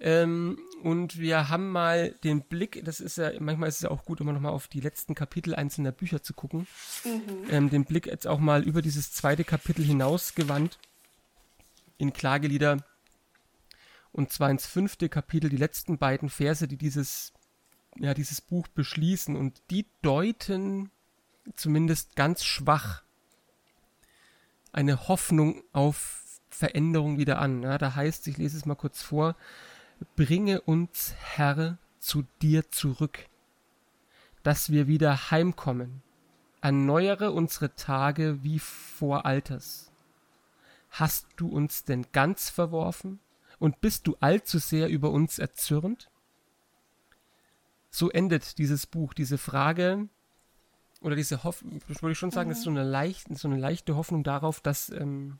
Ähm, 0.00 0.58
und 0.82 1.18
wir 1.18 1.50
haben 1.50 1.70
mal 1.70 2.12
den 2.24 2.42
Blick, 2.42 2.82
das 2.84 3.00
ist 3.00 3.18
ja, 3.18 3.32
manchmal 3.38 3.68
ist 3.68 3.76
es 3.76 3.82
ja 3.82 3.90
auch 3.90 4.04
gut, 4.06 4.20
immer 4.20 4.32
nochmal 4.32 4.52
auf 4.52 4.66
die 4.66 4.80
letzten 4.80 5.14
Kapitel 5.14 5.54
einzelner 5.54 5.92
Bücher 5.92 6.22
zu 6.22 6.32
gucken. 6.32 6.66
Mhm. 7.04 7.50
Ähm, 7.50 7.70
den 7.70 7.84
Blick 7.84 8.06
jetzt 8.06 8.26
auch 8.26 8.38
mal 8.38 8.62
über 8.62 8.80
dieses 8.80 9.12
zweite 9.12 9.44
Kapitel 9.44 9.84
hinaus 9.84 10.34
gewandt 10.34 10.78
in 11.98 12.14
Klagelieder. 12.14 12.78
Und 14.12 14.32
zwar 14.32 14.50
ins 14.50 14.66
fünfte 14.66 15.08
Kapitel, 15.08 15.50
die 15.50 15.58
letzten 15.58 15.98
beiden 15.98 16.30
Verse, 16.30 16.66
die 16.66 16.78
dieses, 16.78 17.32
ja, 17.98 18.14
dieses 18.14 18.40
Buch 18.40 18.66
beschließen. 18.68 19.36
Und 19.36 19.60
die 19.70 19.86
deuten 20.00 20.90
zumindest 21.56 22.16
ganz 22.16 22.42
schwach 22.42 23.02
eine 24.72 25.08
Hoffnung 25.08 25.62
auf 25.72 26.24
Veränderung 26.48 27.18
wieder 27.18 27.38
an. 27.38 27.62
Ja, 27.62 27.76
da 27.76 27.94
heißt, 27.94 28.26
ich 28.28 28.38
lese 28.38 28.56
es 28.56 28.66
mal 28.66 28.74
kurz 28.74 29.02
vor, 29.02 29.36
bringe 30.16 30.60
uns, 30.62 31.14
Herr, 31.18 31.78
zu 31.98 32.24
dir 32.42 32.70
zurück, 32.70 33.28
dass 34.42 34.70
wir 34.70 34.86
wieder 34.86 35.30
heimkommen, 35.30 36.02
erneuere 36.60 37.32
unsere 37.32 37.74
Tage 37.74 38.42
wie 38.42 38.58
vor 38.58 39.26
Alters. 39.26 39.92
Hast 40.90 41.26
du 41.36 41.48
uns 41.48 41.84
denn 41.84 42.06
ganz 42.12 42.50
verworfen 42.50 43.20
und 43.58 43.80
bist 43.80 44.06
du 44.06 44.16
allzu 44.20 44.58
sehr 44.58 44.88
über 44.88 45.10
uns 45.10 45.38
erzürnt? 45.38 46.10
So 47.90 48.10
endet 48.10 48.58
dieses 48.58 48.86
Buch, 48.86 49.14
diese 49.14 49.38
Frage, 49.38 50.08
oder 51.00 51.16
diese 51.16 51.44
Hoffnung, 51.44 51.80
würde 51.86 52.12
ich 52.12 52.18
schon 52.18 52.30
sagen, 52.30 52.48
mhm. 52.48 52.52
ist 52.52 52.62
so 52.62 52.70
eine, 52.70 52.84
leicht, 52.84 53.26
so 53.36 53.48
eine 53.48 53.56
leichte 53.56 53.96
Hoffnung 53.96 54.22
darauf, 54.22 54.60
dass 54.60 54.90
ähm, 54.90 55.38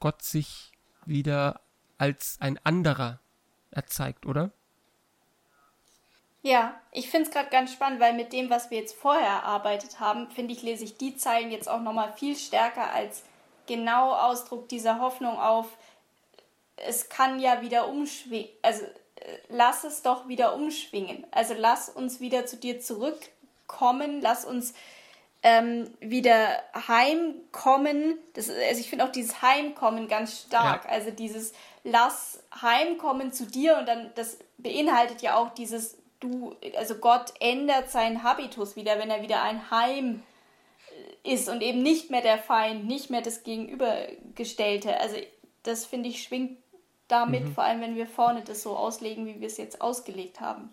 Gott 0.00 0.22
sich 0.22 0.72
wieder 1.06 1.60
als 1.98 2.38
ein 2.40 2.58
anderer 2.64 3.20
erzeigt, 3.70 4.26
oder? 4.26 4.50
Ja, 6.42 6.80
ich 6.92 7.10
finde 7.10 7.28
es 7.28 7.34
gerade 7.34 7.50
ganz 7.50 7.72
spannend, 7.72 8.00
weil 8.00 8.14
mit 8.14 8.32
dem, 8.32 8.48
was 8.48 8.70
wir 8.70 8.78
jetzt 8.78 8.96
vorher 8.96 9.28
erarbeitet 9.28 10.00
haben, 10.00 10.30
finde 10.30 10.52
ich, 10.52 10.62
lese 10.62 10.84
ich 10.84 10.96
die 10.96 11.16
Zeilen 11.16 11.50
jetzt 11.50 11.68
auch 11.68 11.80
nochmal 11.80 12.12
viel 12.12 12.36
stärker 12.36 12.92
als 12.92 13.24
genau 13.66 14.12
Ausdruck 14.12 14.68
dieser 14.68 15.00
Hoffnung 15.00 15.38
auf, 15.38 15.66
es 16.76 17.08
kann 17.08 17.40
ja 17.40 17.60
wieder 17.60 17.88
umschwingen, 17.88 18.48
also 18.62 18.84
äh, 18.84 19.38
lass 19.48 19.84
es 19.84 20.02
doch 20.02 20.28
wieder 20.28 20.54
umschwingen. 20.54 21.26
Also 21.30 21.54
lass 21.56 21.88
uns 21.88 22.20
wieder 22.20 22.46
zu 22.46 22.56
dir 22.56 22.80
zurückkommen, 22.80 24.20
lass 24.20 24.44
uns 24.44 24.74
ähm, 25.42 25.90
wieder 26.00 26.62
heimkommen. 26.88 28.18
Das, 28.34 28.48
also 28.48 28.80
ich 28.80 28.90
finde 28.90 29.04
auch 29.04 29.12
dieses 29.12 29.42
Heimkommen 29.42 30.08
ganz 30.08 30.42
stark. 30.42 30.84
Ja. 30.84 30.90
Also 30.90 31.10
dieses 31.10 31.52
Lass 31.84 32.42
heimkommen 32.60 33.32
zu 33.32 33.46
dir 33.46 33.78
und 33.78 33.86
dann 33.86 34.10
das 34.14 34.38
beinhaltet 34.58 35.22
ja 35.22 35.36
auch 35.36 35.54
dieses 35.54 35.96
du, 36.20 36.54
also 36.76 36.96
Gott 36.96 37.32
ändert 37.40 37.90
seinen 37.90 38.22
Habitus 38.22 38.76
wieder, 38.76 38.98
wenn 38.98 39.10
er 39.10 39.22
wieder 39.22 39.42
ein 39.42 39.70
Heim 39.70 40.22
ist 41.22 41.48
und 41.48 41.62
eben 41.62 41.82
nicht 41.82 42.10
mehr 42.10 42.22
der 42.22 42.38
Feind, 42.38 42.86
nicht 42.86 43.10
mehr 43.10 43.22
das 43.22 43.42
Gegenübergestellte. 43.42 44.98
Also 44.98 45.16
das 45.62 45.84
finde 45.84 46.08
ich 46.08 46.22
schwingt 46.22 46.58
damit, 47.08 47.44
mhm. 47.44 47.52
vor 47.52 47.64
allem 47.64 47.80
wenn 47.80 47.96
wir 47.96 48.06
vorne 48.06 48.42
das 48.42 48.62
so 48.62 48.76
auslegen, 48.76 49.26
wie 49.26 49.40
wir 49.40 49.46
es 49.46 49.56
jetzt 49.56 49.80
ausgelegt 49.80 50.40
haben. 50.40 50.72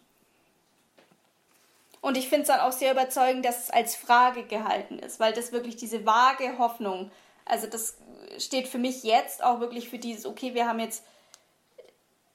Und 2.05 2.17
ich 2.17 2.29
finde 2.29 2.43
es 2.43 2.49
dann 2.49 2.59
auch 2.59 2.71
sehr 2.71 2.91
überzeugend, 2.91 3.43
dass 3.45 3.63
es 3.63 3.69
als 3.71 3.95
Frage 3.95 4.43
gehalten 4.43 4.99
ist, 4.99 5.19
weil 5.19 5.33
das 5.33 5.51
wirklich 5.51 5.75
diese 5.75 6.05
vage 6.05 6.59
Hoffnung, 6.59 7.09
also 7.45 7.65
das 7.65 7.97
steht 8.37 8.67
für 8.67 8.77
mich 8.77 9.03
jetzt 9.03 9.43
auch 9.43 9.59
wirklich 9.59 9.89
für 9.89 9.97
dieses, 9.97 10.27
okay, 10.27 10.53
wir 10.53 10.67
haben 10.67 10.79
jetzt 10.79 11.03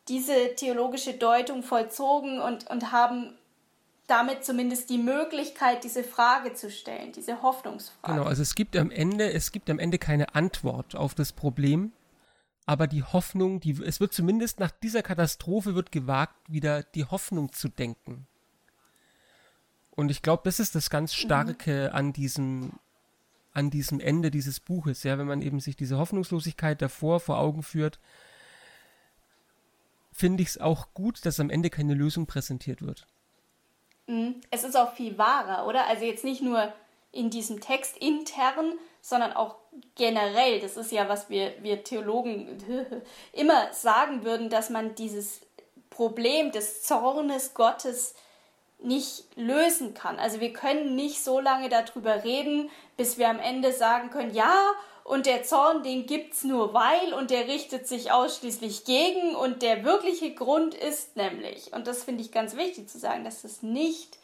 diese 0.09 0.57
theologische 0.57 1.15
Deutung 1.15 1.63
vollzogen 1.63 2.41
und, 2.41 2.69
und 2.69 2.91
haben 2.91 3.39
damit 4.09 4.45
zumindest 4.45 4.91
die 4.91 4.99
Möglichkeit, 4.99 5.85
diese 5.85 6.03
Frage 6.03 6.55
zu 6.55 6.69
stellen, 6.69 7.13
diese 7.13 7.41
Hoffnungsfrage. 7.41 8.15
Genau, 8.15 8.29
also 8.29 8.43
es 8.43 8.57
gibt 8.57 8.77
am 8.77 8.91
Ende, 8.91 9.33
es 9.33 9.53
gibt 9.53 9.71
am 9.71 9.79
Ende 9.79 9.99
keine 9.99 10.35
Antwort 10.35 10.97
auf 10.97 11.15
das 11.15 11.33
Problem, 11.33 11.93
aber 12.67 12.89
die 12.89 13.05
Hoffnung, 13.05 13.61
die, 13.61 13.81
es 13.85 14.01
wird 14.01 14.13
zumindest 14.13 14.59
nach 14.59 14.73
dieser 14.73 15.03
Katastrophe 15.03 15.77
wird 15.77 15.93
gewagt, 15.93 16.35
wieder 16.49 16.83
die 16.83 17.05
Hoffnung 17.05 17.53
zu 17.53 17.69
denken. 17.69 18.27
Und 20.01 20.11
ich 20.11 20.23
glaube, 20.23 20.41
das 20.45 20.61
ist 20.61 20.75
das 20.75 20.89
ganz 20.89 21.13
mhm. 21.13 21.21
Starke 21.21 21.93
an 21.93 22.15
diesem, 22.15 22.73
an 23.53 23.69
diesem 23.69 24.01
Ende 24.01 24.31
dieses 24.31 24.59
Buches, 24.59 25.03
ja, 25.03 25.19
wenn 25.19 25.27
man 25.27 25.43
eben 25.43 25.61
sich 25.61 25.77
diese 25.77 25.99
Hoffnungslosigkeit 25.99 26.81
davor 26.81 27.21
vor 27.21 27.39
Augen 27.39 27.63
führt, 27.63 28.01
finde 30.11 30.43
ich 30.43 30.49
es 30.49 30.59
auch 30.59 30.95
gut, 30.95 31.27
dass 31.27 31.39
am 31.39 31.51
Ende 31.51 31.69
keine 31.69 31.93
Lösung 31.93 32.25
präsentiert 32.25 32.81
wird. 32.81 33.07
Mhm. 34.07 34.41
Es 34.51 34.65
ist 34.65 34.75
auch 34.75 34.95
viel 34.95 35.19
wahrer, 35.19 35.67
oder? 35.67 35.87
Also 35.87 36.07
jetzt 36.07 36.25
nicht 36.25 36.41
nur 36.41 36.73
in 37.13 37.29
diesem 37.29 37.61
Text 37.61 37.99
intern, 37.99 38.79
sondern 39.03 39.35
auch 39.35 39.57
generell. 39.97 40.61
Das 40.61 40.79
ist 40.79 40.93
ja, 40.93 41.11
was 41.11 41.29
wir, 41.29 41.53
wir 41.61 41.85
Theologen 41.85 42.57
immer 43.35 43.71
sagen 43.75 44.25
würden, 44.25 44.49
dass 44.49 44.71
man 44.71 44.95
dieses 44.95 45.43
Problem 45.91 46.53
des 46.53 46.85
Zornes 46.85 47.53
Gottes 47.53 48.15
nicht 48.83 49.25
lösen 49.37 49.95
kann. 49.95 50.19
Also 50.19 50.41
wir 50.41 50.53
können 50.53 50.95
nicht 50.95 51.23
so 51.23 51.41
lange 51.41 51.69
darüber 51.69 52.25
reden, 52.25 52.71
bis 52.97 53.19
wir 53.19 53.29
am 53.29 53.39
Ende 53.39 53.73
sagen 53.73 54.11
können, 54.11 54.35
ja, 54.35 54.55
und 55.05 55.27
der 55.27 55.43
Zorn, 55.43 55.83
den 55.83 56.07
gibt's 56.07 56.45
nur 56.45 56.73
weil 56.73 57.15
und 57.15 57.31
der 57.31 57.49
richtet 57.49 57.89
sich 57.89 58.13
ausschließlich 58.13 58.85
gegen 58.85 59.35
und 59.35 59.63
der 59.63 59.85
wirkliche 59.85 60.35
Grund 60.35 60.75
ist 60.75 61.17
nämlich, 61.17 61.73
und 61.73 61.87
das 61.87 62.05
finde 62.05 62.23
ich 62.23 62.31
ganz 62.31 62.55
wichtig 62.55 62.89
zu 62.89 62.99
sagen, 62.99 63.25
dass 63.25 63.43
das 63.43 63.63
nicht 63.63 64.19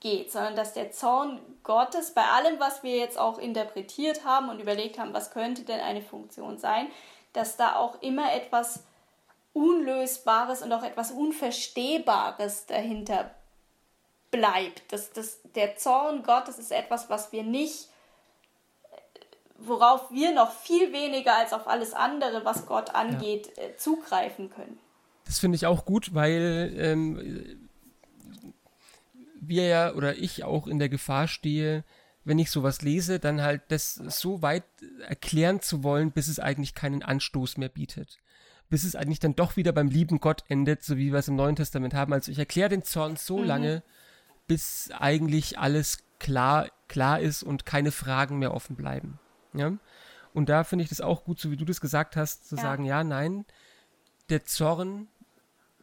geht, 0.00 0.30
sondern 0.30 0.54
dass 0.54 0.74
der 0.74 0.92
Zorn 0.92 1.40
Gottes 1.64 2.12
bei 2.12 2.22
allem, 2.22 2.60
was 2.60 2.82
wir 2.82 2.96
jetzt 2.96 3.18
auch 3.18 3.38
interpretiert 3.38 4.24
haben 4.24 4.48
und 4.48 4.60
überlegt 4.60 4.98
haben, 4.98 5.12
was 5.12 5.32
könnte 5.32 5.62
denn 5.62 5.80
eine 5.80 6.02
Funktion 6.02 6.58
sein, 6.58 6.88
dass 7.32 7.56
da 7.56 7.76
auch 7.76 8.00
immer 8.00 8.32
etwas 8.32 8.84
Unlösbares 9.54 10.62
und 10.62 10.72
auch 10.72 10.84
etwas 10.84 11.10
Unverstehbares 11.10 12.66
dahinter 12.66 13.30
bleibt. 14.30 14.82
Das, 14.92 15.12
das, 15.12 15.40
der 15.54 15.76
Zorn 15.76 16.22
Gottes 16.22 16.58
ist 16.58 16.72
etwas, 16.72 17.10
was 17.10 17.32
wir 17.32 17.42
nicht, 17.42 17.88
worauf 19.58 20.10
wir 20.10 20.32
noch 20.32 20.52
viel 20.52 20.92
weniger 20.92 21.36
als 21.36 21.52
auf 21.52 21.66
alles 21.66 21.92
andere, 21.92 22.44
was 22.44 22.66
Gott 22.66 22.94
angeht, 22.94 23.50
ja. 23.56 23.64
Äh, 23.64 23.76
zugreifen 23.76 24.50
können. 24.50 24.78
Das 25.24 25.38
finde 25.38 25.56
ich 25.56 25.66
auch 25.66 25.84
gut, 25.84 26.14
weil 26.14 26.74
ähm, 26.78 27.68
wir 29.40 29.66
ja 29.66 29.92
oder 29.94 30.16
ich 30.16 30.44
auch 30.44 30.66
in 30.66 30.78
der 30.78 30.88
Gefahr 30.88 31.28
stehe, 31.28 31.84
wenn 32.24 32.38
ich 32.38 32.50
sowas 32.50 32.82
lese, 32.82 33.18
dann 33.18 33.42
halt 33.42 33.62
das 33.68 33.94
so 33.94 34.42
weit 34.42 34.64
erklären 35.06 35.60
zu 35.60 35.82
wollen, 35.82 36.12
bis 36.12 36.28
es 36.28 36.38
eigentlich 36.38 36.74
keinen 36.74 37.02
Anstoß 37.02 37.56
mehr 37.56 37.68
bietet. 37.68 38.18
Bis 38.68 38.84
es 38.84 38.94
eigentlich 38.94 39.18
dann 39.18 39.34
doch 39.34 39.56
wieder 39.56 39.72
beim 39.72 39.88
lieben 39.88 40.20
Gott 40.20 40.44
endet, 40.48 40.82
so 40.82 40.98
wie 40.98 41.10
wir 41.10 41.18
es 41.18 41.28
im 41.28 41.36
Neuen 41.36 41.56
Testament 41.56 41.94
haben. 41.94 42.12
Also 42.12 42.30
ich 42.30 42.38
erkläre 42.38 42.68
den 42.68 42.82
Zorn 42.82 43.16
so 43.16 43.38
mhm. 43.38 43.44
lange, 43.44 43.82
bis 44.48 44.90
eigentlich 44.98 45.58
alles 45.58 45.98
klar, 46.18 46.68
klar 46.88 47.20
ist 47.20 47.44
und 47.44 47.64
keine 47.64 47.92
Fragen 47.92 48.38
mehr 48.38 48.52
offen 48.52 48.74
bleiben. 48.74 49.20
Ja? 49.52 49.72
Und 50.34 50.48
da 50.48 50.64
finde 50.64 50.82
ich 50.82 50.88
das 50.88 51.00
auch 51.00 51.24
gut, 51.24 51.38
so 51.38 51.50
wie 51.50 51.56
du 51.56 51.64
das 51.64 51.80
gesagt 51.80 52.16
hast, 52.16 52.48
zu 52.48 52.56
ja. 52.56 52.62
sagen, 52.62 52.84
ja, 52.84 53.04
nein, 53.04 53.44
der 54.30 54.44
Zorn, 54.44 55.06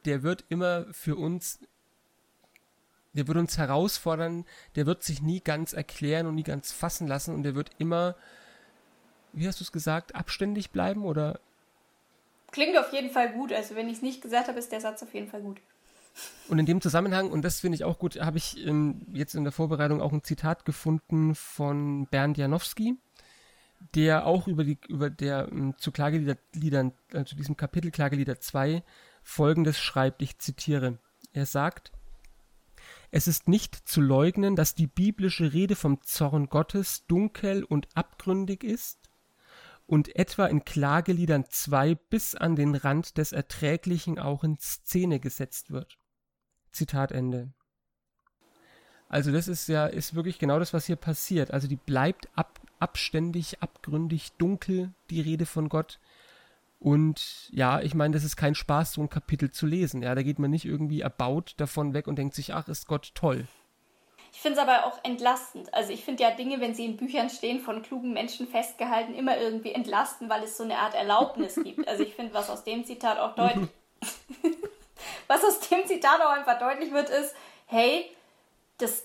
der 0.04 0.24
wird 0.24 0.44
immer 0.50 0.86
für 0.92 1.16
uns 1.16 1.60
der 3.16 3.28
wird 3.28 3.38
uns 3.38 3.58
herausfordern, 3.58 4.46
der 4.76 4.86
wird 4.86 5.02
sich 5.02 5.22
nie 5.22 5.40
ganz 5.40 5.72
erklären 5.72 6.28
und 6.28 6.36
nie 6.36 6.44
ganz 6.44 6.74
fassen 6.74 7.08
lassen 7.08 7.34
und 7.34 7.44
der 7.44 7.56
wird 7.56 7.72
immer, 7.78 8.16
wie 9.32 9.48
hast 9.48 9.62
du 9.62 9.64
es 9.64 9.72
gesagt, 9.72 10.16
abständig 10.16 10.72
bleiben 10.72 11.06
oder? 11.06 11.40
Klingt 12.52 12.78
auf 12.78 12.92
jeden 12.92 13.10
Fall 13.10 13.32
gut. 13.32 13.54
Also 13.54 13.76
wenn 13.76 13.88
ich 13.88 13.98
es 13.98 14.02
nicht 14.02 14.22
gesagt 14.22 14.50
habe, 14.50 14.60
ist 14.60 14.72
der 14.72 14.82
Satz 14.82 15.02
auf 15.02 15.14
jeden 15.14 15.30
Fall 15.30 15.42
gut. 15.42 15.62
Und 16.48 16.60
in 16.60 16.66
dem 16.66 16.82
Zusammenhang, 16.82 17.30
und 17.30 17.44
das 17.44 17.60
finde 17.60 17.76
ich 17.76 17.84
auch 17.84 18.00
gut, 18.00 18.20
habe 18.20 18.38
ich 18.38 18.66
ähm, 18.66 19.06
jetzt 19.14 19.36
in 19.36 19.44
der 19.44 19.54
Vorbereitung 19.54 20.02
auch 20.02 20.14
ein 20.14 20.24
Zitat 20.24 20.66
gefunden 20.66 21.36
von 21.36 22.08
Bernd 22.08 22.38
Janowski, 22.38 22.96
der 23.94 24.26
auch 24.26 24.48
über 24.48 24.64
die, 24.64 24.78
über 24.88 25.10
der 25.10 25.50
ähm, 25.52 25.76
zu 25.78 25.92
Klageliedern, 25.92 26.94
äh, 27.12 27.26
zu 27.26 27.36
diesem 27.36 27.58
Kapitel 27.58 27.92
Klagelieder 27.92 28.40
2 28.40 28.84
folgendes 29.24 29.80
schreibt, 29.80 30.22
ich 30.22 30.38
zitiere. 30.38 31.00
Er 31.34 31.46
sagt, 31.46 31.92
es 33.12 33.28
ist 33.28 33.48
nicht 33.48 33.76
zu 33.88 34.02
leugnen, 34.02 34.56
dass 34.56 34.76
die 34.76 34.88
biblische 34.88 35.54
Rede 35.54 35.76
vom 35.76 36.02
Zorn 36.04 36.48
Gottes 36.48 37.06
dunkel 37.08 37.64
und 37.64 37.88
abgründig 37.96 38.64
ist 38.64 39.10
und 39.88 40.16
etwa 40.16 40.46
in 40.46 40.66
Klageliedern 40.66 41.46
2 41.50 41.96
bis 41.96 42.36
an 42.36 42.56
den 42.56 42.76
Rand 42.76 43.18
des 43.18 43.32
Erträglichen 43.32 44.20
auch 44.20 44.44
in 44.44 44.58
Szene 44.60 45.20
gesetzt 45.20 45.72
wird. 45.72 45.98
Zitat 46.76 47.12
Ende. 47.12 47.50
Also 49.10 49.32
das 49.32 49.48
ist 49.48 49.68
ja, 49.68 49.86
ist 49.86 50.16
wirklich 50.16 50.40
genau 50.40 50.60
das, 50.60 50.74
was 50.74 50.86
hier 50.86 50.96
passiert. 50.96 51.52
Also 51.52 51.68
die 51.68 51.76
bleibt 51.76 52.28
ab, 52.36 52.60
abständig, 52.80 53.62
abgründig, 53.62 54.34
dunkel, 54.38 54.92
die 55.10 55.22
Rede 55.22 55.46
von 55.46 55.70
Gott. 55.70 56.00
Und 56.80 57.50
ja, 57.52 57.82
ich 57.82 57.94
meine, 57.94 58.14
das 58.14 58.24
ist 58.24 58.36
kein 58.36 58.56
Spaß, 58.56 58.94
so 58.94 59.02
ein 59.02 59.10
Kapitel 59.10 59.52
zu 59.52 59.66
lesen. 59.66 60.02
Ja, 60.02 60.14
da 60.16 60.24
geht 60.24 60.40
man 60.40 60.52
nicht 60.52 60.66
irgendwie 60.66 61.02
erbaut 61.02 61.54
davon 61.58 61.94
weg 61.94 62.08
und 62.08 62.18
denkt 62.18 62.36
sich, 62.36 62.54
ach, 62.54 62.68
ist 62.68 62.88
Gott 62.88 63.12
toll. 63.16 63.48
Ich 64.36 64.42
finde 64.42 64.60
es 64.60 64.68
aber 64.68 64.86
auch 64.86 65.00
entlastend. 65.04 65.74
Also 65.74 65.94
ich 65.94 66.04
finde 66.04 66.24
ja 66.24 66.32
Dinge, 66.32 66.60
wenn 66.60 66.76
sie 66.76 66.86
in 66.86 66.98
Büchern 66.98 67.30
stehen, 67.30 67.62
von 67.62 67.82
klugen 67.82 68.12
Menschen 68.12 68.48
festgehalten, 68.48 69.16
immer 69.16 69.38
irgendwie 69.38 69.72
entlasten, 69.72 70.30
weil 70.30 70.44
es 70.44 70.58
so 70.58 70.64
eine 70.64 70.78
Art 70.78 70.94
Erlaubnis 70.94 71.56
gibt. 71.56 71.88
Also 71.88 72.04
ich 72.04 72.16
finde, 72.16 72.34
was 72.34 72.50
aus 72.50 72.66
dem 72.66 72.84
Zitat 72.84 73.18
auch 73.18 73.34
deutlich, 73.36 73.70
was 75.28 75.44
aus 75.44 75.60
dem 75.62 75.86
Zitat 75.86 76.22
auch 76.22 76.32
einfach 76.32 76.60
deutlich 76.60 76.92
wird, 76.92 77.10
ist, 77.10 77.36
hey, 77.68 78.10
das 78.78 79.04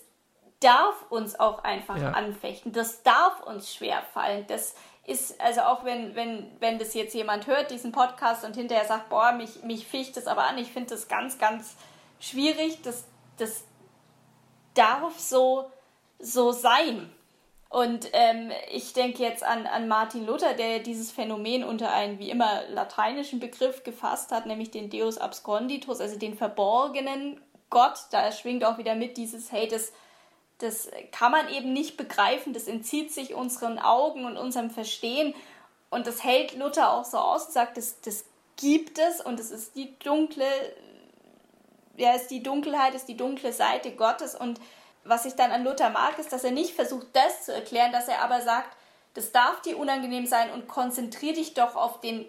darf 0.61 1.11
uns 1.11 1.39
auch 1.39 1.65
einfach 1.65 1.97
ja. 1.97 2.13
anfechten. 2.13 2.73
Das 2.73 3.03
darf 3.03 3.41
uns 3.43 3.75
schwerfallen. 3.75 4.47
Das 4.47 4.75
ist, 5.07 5.41
also 5.41 5.63
auch 5.63 5.85
wenn, 5.85 6.15
wenn, 6.15 6.51
wenn 6.61 6.79
das 6.79 6.95
jetzt 6.95 7.15
jemand 7.15 7.47
hört, 7.47 7.71
diesen 7.71 7.93
Podcast 7.93 8.45
und 8.45 8.57
hinterher 8.57 8.85
sagt, 8.85 9.09
boah, 9.09 9.33
mich, 9.33 9.63
mich 9.63 9.87
ficht 9.87 10.17
das 10.17 10.27
aber 10.27 10.45
an, 10.45 10.59
ich 10.59 10.71
finde 10.71 10.91
das 10.91 11.09
ganz, 11.09 11.39
ganz 11.39 11.77
schwierig, 12.21 12.83
das, 12.83 13.05
das 13.39 13.65
darf 14.75 15.19
so, 15.19 15.71
so 16.19 16.53
sein. 16.53 17.11
Und 17.71 18.09
ähm, 18.15 18.51
ich 18.73 18.95
denke 18.95 19.23
jetzt 19.23 19.45
an, 19.45 19.65
an 19.65 19.87
Martin 19.87 20.27
Luther, 20.27 20.55
der 20.55 20.81
dieses 20.81 21.13
Phänomen 21.13 21.63
unter 21.63 21.93
einen 21.93 22.19
wie 22.19 22.29
immer 22.29 22.65
lateinischen 22.69 23.39
Begriff 23.39 23.85
gefasst 23.85 24.33
hat, 24.33 24.45
nämlich 24.47 24.73
den 24.73 24.91
Deus 24.91 25.19
absconditus, 25.19 26.01
also 26.01 26.19
den 26.19 26.37
verborgenen 26.37 27.41
Gott. 27.71 27.97
Da 28.11 28.33
schwingt 28.33 28.65
auch 28.65 28.77
wieder 28.77 28.97
mit 28.97 29.17
dieses, 29.17 29.53
hey, 29.53 29.69
das, 29.69 29.93
das 30.59 30.91
kann 31.13 31.31
man 31.31 31.49
eben 31.49 31.73
nicht 31.73 31.97
begreifen, 31.97 32.53
das 32.53 32.67
entzieht 32.67 33.13
sich 33.13 33.35
unseren 33.35 33.79
Augen 33.79 34.25
und 34.25 34.37
unserem 34.37 34.71
Verstehen. 34.71 35.33
Und 35.91 36.09
das 36.09 36.25
hält 36.25 36.57
Luther 36.57 36.93
auch 36.93 37.05
so 37.05 37.19
aus 37.19 37.47
und 37.47 37.53
sagt, 37.53 37.77
das, 37.77 38.01
das 38.01 38.25
gibt 38.57 38.99
es 38.99 39.21
und 39.21 39.39
es 39.39 39.53
ist 39.53 39.77
die 39.77 39.97
dunkle, 40.01 40.45
ja, 41.97 42.15
ist 42.15 42.33
die 42.33 42.43
Dunkelheit, 42.43 42.97
ist 42.97 43.07
die 43.07 43.17
dunkle 43.17 43.53
Seite 43.53 43.93
Gottes. 43.93 44.35
Und 44.35 44.61
was 45.11 45.27
ich 45.27 45.35
dann 45.35 45.51
an 45.51 45.65
Luther 45.65 45.91
mag, 45.91 46.19
ist, 46.19 46.33
dass 46.33 46.45
er 46.45 46.53
nicht 46.53 46.75
versucht, 46.75 47.09
das 47.13 47.45
zu 47.45 47.53
erklären, 47.53 47.93
dass 47.93 48.09
er 48.09 48.23
aber 48.23 48.41
sagt, 48.41 48.77
das 49.15 49.33
darf 49.33 49.61
dir 49.61 49.77
unangenehm 49.77 50.27
sein 50.27 50.51
und 50.53 50.69
konzentriere 50.69 51.35
dich 51.35 51.55
doch 51.55 51.77
auf 51.77 52.01
den, 52.01 52.25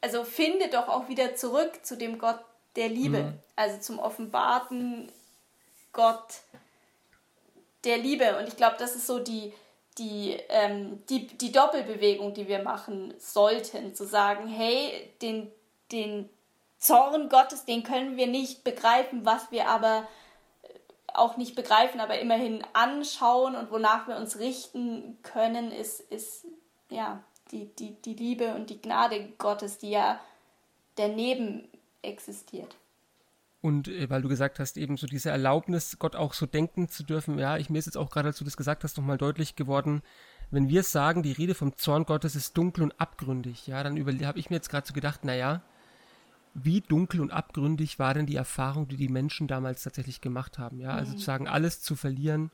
also 0.00 0.24
finde 0.24 0.68
doch 0.68 0.88
auch 0.88 1.08
wieder 1.08 1.36
zurück 1.36 1.84
zu 1.84 1.96
dem 1.96 2.18
Gott 2.18 2.40
der 2.76 2.88
Liebe, 2.88 3.22
mhm. 3.22 3.38
also 3.56 3.78
zum 3.78 3.98
offenbarten 3.98 5.10
Gott 5.92 6.40
der 7.84 7.98
Liebe. 7.98 8.38
Und 8.38 8.48
ich 8.48 8.56
glaube, 8.56 8.76
das 8.78 8.96
ist 8.96 9.06
so 9.06 9.20
die, 9.20 9.52
die, 9.98 10.36
ähm, 10.48 11.02
die, 11.08 11.26
die 11.26 11.52
Doppelbewegung, 11.52 12.34
die 12.34 12.48
wir 12.48 12.62
machen 12.62 13.14
sollten, 13.18 13.94
zu 13.94 14.04
sagen, 14.04 14.48
hey, 14.48 15.12
den, 15.22 15.50
den 15.92 16.28
Zorn 16.78 17.28
Gottes, 17.28 17.64
den 17.64 17.82
können 17.82 18.16
wir 18.16 18.26
nicht 18.26 18.64
begreifen, 18.64 19.24
was 19.24 19.50
wir 19.50 19.68
aber 19.68 20.08
auch 21.14 21.36
nicht 21.36 21.54
begreifen, 21.54 22.00
aber 22.00 22.18
immerhin 22.18 22.64
anschauen 22.72 23.56
und 23.56 23.70
wonach 23.70 24.08
wir 24.08 24.16
uns 24.16 24.38
richten 24.38 25.18
können, 25.22 25.72
ist, 25.72 26.00
ist 26.00 26.46
ja 26.90 27.22
die, 27.50 27.66
die, 27.76 28.00
die 28.02 28.14
Liebe 28.14 28.54
und 28.54 28.70
die 28.70 28.80
Gnade 28.80 29.32
Gottes, 29.38 29.78
die 29.78 29.90
ja 29.90 30.20
daneben 30.96 31.68
existiert. 32.02 32.76
Und 33.62 33.88
äh, 33.88 34.08
weil 34.08 34.22
du 34.22 34.28
gesagt 34.28 34.58
hast, 34.58 34.76
eben 34.76 34.96
so 34.96 35.06
diese 35.06 35.30
Erlaubnis, 35.30 35.98
Gott 35.98 36.16
auch 36.16 36.32
so 36.32 36.46
denken 36.46 36.88
zu 36.88 37.02
dürfen, 37.02 37.38
ja, 37.38 37.58
ich 37.58 37.70
mir 37.70 37.78
ist 37.78 37.86
jetzt 37.86 37.98
auch 37.98 38.10
gerade, 38.10 38.28
als 38.28 38.38
du 38.38 38.44
das 38.44 38.56
gesagt 38.56 38.84
hast, 38.84 38.96
nochmal 38.96 39.18
deutlich 39.18 39.56
geworden, 39.56 40.02
wenn 40.50 40.68
wir 40.68 40.82
sagen, 40.82 41.22
die 41.22 41.32
Rede 41.32 41.54
vom 41.54 41.76
Zorn 41.76 42.04
Gottes 42.04 42.34
ist 42.34 42.56
dunkel 42.56 42.82
und 42.82 43.00
abgründig, 43.00 43.66
ja, 43.66 43.82
dann 43.82 43.96
habe 44.26 44.38
ich 44.38 44.50
mir 44.50 44.56
jetzt 44.56 44.70
gerade 44.70 44.86
so 44.86 44.94
gedacht, 44.94 45.24
naja, 45.24 45.62
wie 46.54 46.80
dunkel 46.80 47.20
und 47.20 47.30
abgründig 47.30 47.98
war 47.98 48.14
denn 48.14 48.26
die 48.26 48.36
Erfahrung, 48.36 48.88
die 48.88 48.96
die 48.96 49.08
Menschen 49.08 49.46
damals 49.46 49.82
tatsächlich 49.82 50.20
gemacht 50.20 50.58
haben, 50.58 50.80
ja, 50.80 50.90
also 50.90 51.12
mhm. 51.12 51.18
zu 51.18 51.24
sagen, 51.24 51.48
alles 51.48 51.80
zu 51.80 51.96
verlieren, 51.96 52.50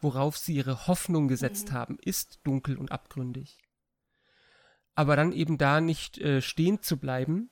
worauf 0.00 0.36
sie 0.36 0.54
ihre 0.54 0.86
Hoffnung 0.86 1.28
gesetzt 1.28 1.70
mhm. 1.70 1.74
haben, 1.74 1.98
ist 2.02 2.40
dunkel 2.44 2.76
und 2.76 2.92
abgründig. 2.92 3.58
Aber 4.94 5.16
dann 5.16 5.32
eben 5.32 5.58
da 5.58 5.80
nicht 5.80 6.18
äh, 6.18 6.42
stehen 6.42 6.82
zu 6.82 6.98
bleiben, 6.98 7.50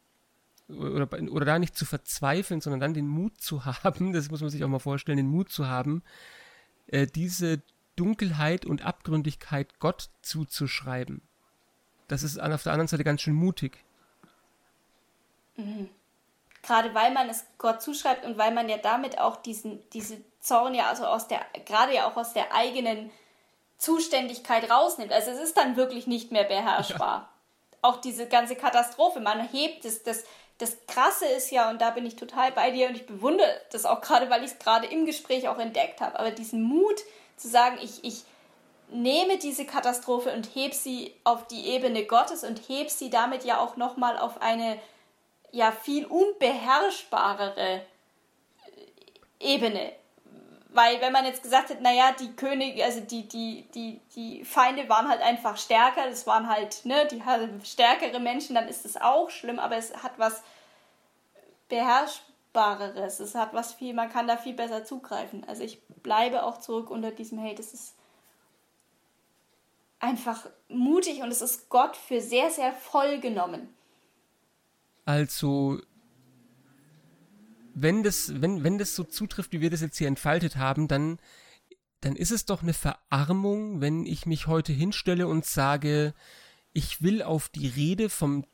oder, 0.68 1.08
oder 1.32 1.44
da 1.44 1.58
nicht 1.58 1.76
zu 1.76 1.84
verzweifeln, 1.84 2.60
sondern 2.60 2.80
dann 2.80 2.94
den 2.94 3.08
Mut 3.08 3.40
zu 3.40 3.64
haben, 3.64 4.12
das 4.12 4.30
muss 4.30 4.40
man 4.40 4.50
sich 4.50 4.62
auch 4.64 4.68
mal 4.68 4.78
vorstellen, 4.78 5.16
den 5.16 5.26
Mut 5.26 5.50
zu 5.50 5.66
haben, 5.66 6.02
äh, 6.86 7.06
diese 7.06 7.62
Dunkelheit 7.96 8.64
und 8.64 8.84
Abgründigkeit 8.84 9.78
Gott 9.78 10.10
zuzuschreiben. 10.22 11.22
Das 12.08 12.22
ist 12.22 12.40
auf 12.40 12.62
der 12.62 12.72
anderen 12.72 12.88
Seite 12.88 13.04
ganz 13.04 13.20
schön 13.20 13.34
mutig. 13.34 13.84
Mhm. 15.60 15.90
Gerade 16.62 16.94
weil 16.94 17.12
man 17.12 17.28
es 17.28 17.46
Gott 17.58 17.80
zuschreibt 17.80 18.24
und 18.24 18.36
weil 18.36 18.52
man 18.52 18.68
ja 18.68 18.76
damit 18.76 19.18
auch 19.18 19.36
diesen, 19.36 19.82
diese 19.90 20.18
Zorn 20.40 20.74
ja 20.74 20.88
also 20.88 21.06
aus 21.06 21.26
der, 21.28 21.40
gerade 21.64 21.94
ja 21.94 22.06
auch 22.08 22.16
aus 22.16 22.32
der 22.32 22.54
eigenen 22.54 23.10
Zuständigkeit 23.78 24.70
rausnimmt. 24.70 25.12
Also 25.12 25.30
es 25.30 25.38
ist 25.40 25.56
dann 25.56 25.76
wirklich 25.76 26.06
nicht 26.06 26.32
mehr 26.32 26.44
beherrschbar. 26.44 27.16
Ja. 27.16 27.28
Auch 27.82 27.96
diese 27.96 28.26
ganze 28.28 28.56
Katastrophe, 28.56 29.20
man 29.20 29.40
hebt 29.48 29.86
es, 29.86 30.02
das, 30.02 30.24
das 30.58 30.76
Krasse 30.86 31.24
ist 31.24 31.50
ja, 31.50 31.70
und 31.70 31.80
da 31.80 31.90
bin 31.90 32.04
ich 32.04 32.16
total 32.16 32.52
bei 32.52 32.70
dir 32.70 32.88
und 32.88 32.94
ich 32.94 33.06
bewundere 33.06 33.48
das 33.72 33.86
auch 33.86 34.02
gerade, 34.02 34.28
weil 34.28 34.44
ich 34.44 34.52
es 34.52 34.58
gerade 34.58 34.86
im 34.86 35.06
Gespräch 35.06 35.48
auch 35.48 35.58
entdeckt 35.58 36.02
habe, 36.02 36.18
aber 36.18 36.30
diesen 36.30 36.62
Mut 36.62 37.00
zu 37.38 37.48
sagen, 37.48 37.78
ich, 37.80 38.04
ich 38.04 38.24
nehme 38.90 39.38
diese 39.38 39.64
Katastrophe 39.64 40.30
und 40.32 40.54
heb 40.54 40.74
sie 40.74 41.14
auf 41.24 41.46
die 41.46 41.68
Ebene 41.68 42.04
Gottes 42.04 42.44
und 42.44 42.60
heb 42.68 42.90
sie 42.90 43.08
damit 43.08 43.44
ja 43.44 43.58
auch 43.58 43.76
nochmal 43.76 44.18
auf 44.18 44.42
eine 44.42 44.78
ja 45.52 45.72
viel 45.72 46.06
unbeherrschbarere 46.06 47.82
Ebene. 49.38 49.92
Weil 50.72 51.00
wenn 51.00 51.12
man 51.12 51.24
jetzt 51.24 51.42
gesagt 51.42 51.70
hätte, 51.70 51.82
naja, 51.82 52.12
die 52.12 52.32
Könige, 52.36 52.84
also 52.84 53.00
die, 53.00 53.26
die, 53.26 53.66
die, 53.74 54.00
die 54.14 54.44
Feinde 54.44 54.88
waren 54.88 55.08
halt 55.08 55.20
einfach 55.20 55.56
stärker, 55.56 56.08
das 56.08 56.28
waren 56.28 56.48
halt, 56.48 56.84
ne, 56.84 57.08
die 57.10 57.20
stärkere 57.64 58.20
Menschen, 58.20 58.54
dann 58.54 58.68
ist 58.68 58.84
es 58.84 58.96
auch 58.96 59.30
schlimm, 59.30 59.58
aber 59.58 59.76
es 59.76 59.92
hat 60.00 60.12
was 60.18 60.44
Beherrschbareres, 61.68 63.18
es 63.18 63.34
hat 63.34 63.52
was 63.52 63.72
viel, 63.72 63.94
man 63.94 64.12
kann 64.12 64.28
da 64.28 64.36
viel 64.36 64.54
besser 64.54 64.84
zugreifen. 64.84 65.44
Also 65.48 65.64
ich 65.64 65.82
bleibe 66.02 66.44
auch 66.44 66.58
zurück 66.58 66.90
unter 66.90 67.10
diesem, 67.10 67.38
hey, 67.38 67.56
das 67.56 67.74
ist 67.74 67.94
einfach 69.98 70.46
mutig 70.68 71.20
und 71.22 71.32
es 71.32 71.42
ist 71.42 71.68
Gott 71.68 71.96
für 71.96 72.20
sehr, 72.20 72.50
sehr 72.50 72.72
voll 72.72 73.18
genommen. 73.18 73.74
Also 75.10 75.80
wenn 77.74 78.04
das, 78.04 78.40
wenn, 78.40 78.62
wenn 78.62 78.78
das 78.78 78.94
so 78.94 79.02
zutrifft, 79.02 79.52
wie 79.52 79.60
wir 79.60 79.68
das 79.68 79.80
jetzt 79.80 79.98
hier 79.98 80.06
entfaltet 80.06 80.54
haben, 80.54 80.86
dann, 80.86 81.18
dann 82.00 82.14
ist 82.14 82.30
es 82.30 82.44
doch 82.44 82.62
eine 82.62 82.74
Verarmung, 82.74 83.80
wenn 83.80 84.06
ich 84.06 84.24
mich 84.24 84.46
heute 84.46 84.72
hinstelle 84.72 85.26
und 85.26 85.44
sage, 85.44 86.14
ich 86.72 87.02
will 87.02 87.24
auf 87.24 87.48
die 87.48 87.66
Rede 87.66 88.08
vom, 88.08 88.46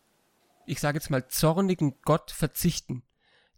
ich 0.65 0.81
sage 0.81 0.97
jetzt 0.97 1.11
mal, 1.11 1.29
zornigen 1.29 1.97
Gott 2.07 2.31
verzichten. 2.31 3.03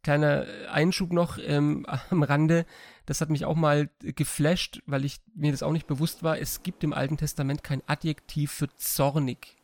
Kleiner 0.02 0.46
Einschub 0.68 1.12
noch 1.12 1.38
ähm, 1.40 1.86
am 2.10 2.24
Rande, 2.24 2.66
das 3.06 3.20
hat 3.20 3.30
mich 3.30 3.44
auch 3.44 3.54
mal 3.54 3.90
geflasht, 4.00 4.82
weil 4.86 5.04
ich 5.04 5.20
mir 5.36 5.52
das 5.52 5.62
auch 5.62 5.72
nicht 5.72 5.86
bewusst 5.86 6.24
war. 6.24 6.40
Es 6.40 6.64
gibt 6.64 6.82
im 6.82 6.92
Alten 6.92 7.16
Testament 7.16 7.62
kein 7.62 7.80
Adjektiv 7.86 8.50
für 8.50 8.74
zornig. 8.74 9.57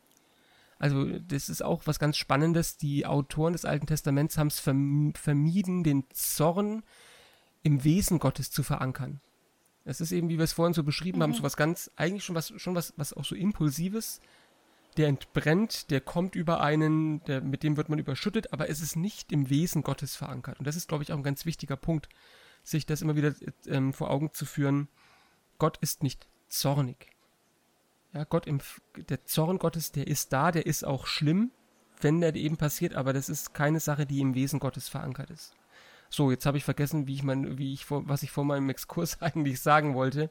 Also 0.77 1.19
das 1.19 1.49
ist 1.49 1.63
auch 1.63 1.83
was 1.85 1.99
ganz 1.99 2.17
Spannendes. 2.17 2.77
Die 2.77 3.05
Autoren 3.05 3.53
des 3.53 3.65
Alten 3.65 3.87
Testaments 3.87 4.37
haben 4.37 4.47
es 4.47 4.59
vermieden, 4.59 5.83
den 5.83 6.05
Zorn 6.11 6.83
im 7.63 7.83
Wesen 7.83 8.19
Gottes 8.19 8.51
zu 8.51 8.61
verankern. 8.61 9.21
Es 9.85 10.01
ist 10.01 10.11
eben, 10.11 10.29
wie 10.29 10.37
wir 10.37 10.43
es 10.43 10.53
vorhin 10.53 10.73
so 10.73 10.83
beschrieben 10.83 11.19
mhm. 11.19 11.23
haben, 11.23 11.33
so 11.33 11.43
was 11.43 11.57
ganz, 11.57 11.91
eigentlich 11.95 12.23
schon 12.23 12.35
was, 12.35 12.53
schon 12.57 12.75
was, 12.75 12.93
was 12.97 13.13
auch 13.13 13.23
so 13.23 13.35
Impulsives. 13.35 14.19
Der 14.97 15.07
entbrennt, 15.07 15.91
der 15.91 16.01
kommt 16.01 16.35
über 16.35 16.61
einen, 16.61 17.23
der, 17.25 17.41
mit 17.41 17.63
dem 17.63 17.75
wird 17.75 17.89
man 17.89 17.99
überschüttet, 17.99 18.53
aber 18.53 18.69
es 18.69 18.81
ist 18.81 18.95
nicht 18.95 19.31
im 19.31 19.49
Wesen 19.49 19.83
Gottes 19.83 20.15
verankert. 20.15 20.57
Und 20.59 20.65
das 20.65 20.75
ist, 20.75 20.87
glaube 20.87 21.03
ich, 21.03 21.11
auch 21.11 21.17
ein 21.17 21.23
ganz 21.23 21.45
wichtiger 21.45 21.75
Punkt, 21.75 22.07
sich 22.63 22.85
das 22.85 23.01
immer 23.01 23.15
wieder 23.15 23.35
ähm, 23.67 23.93
vor 23.93 24.09
Augen 24.09 24.33
zu 24.33 24.45
führen. 24.45 24.87
Gott 25.57 25.77
ist 25.77 26.01
nicht 26.01 26.27
zornig. 26.47 27.14
Ja, 28.15 28.23
Gott 28.23 28.47
im, 28.47 28.61
der 28.95 29.25
Zorn 29.25 29.59
Gottes, 29.59 29.91
der 29.91 30.07
ist 30.07 30.31
da, 30.31 30.51
der 30.51 30.65
ist 30.65 30.85
auch 30.85 31.05
schlimm, 31.05 31.51
wenn 31.99 32.21
der 32.21 32.33
eben 32.35 32.55
passiert, 32.55 32.95
aber 32.95 33.11
das 33.11 33.27
ist 33.27 33.53
keine 33.53 33.81
Sache, 33.81 34.05
die 34.05 34.21
im 34.21 34.35
Wesen 34.35 34.59
Gottes 34.59 34.87
verankert 34.87 35.29
ist. 35.29 35.53
So, 36.09 36.31
jetzt 36.31 36.45
habe 36.45 36.57
ich 36.57 36.63
vergessen, 36.63 37.07
wie 37.07 37.15
ich 37.15 37.23
mein, 37.23 37.57
wie 37.57 37.73
ich 37.73 37.83
vor, 37.83 38.03
was 38.07 38.23
ich 38.23 38.31
vor 38.31 38.45
meinem 38.45 38.69
Exkurs 38.69 39.17
eigentlich 39.21 39.61
sagen 39.61 39.95
wollte. 39.95 40.29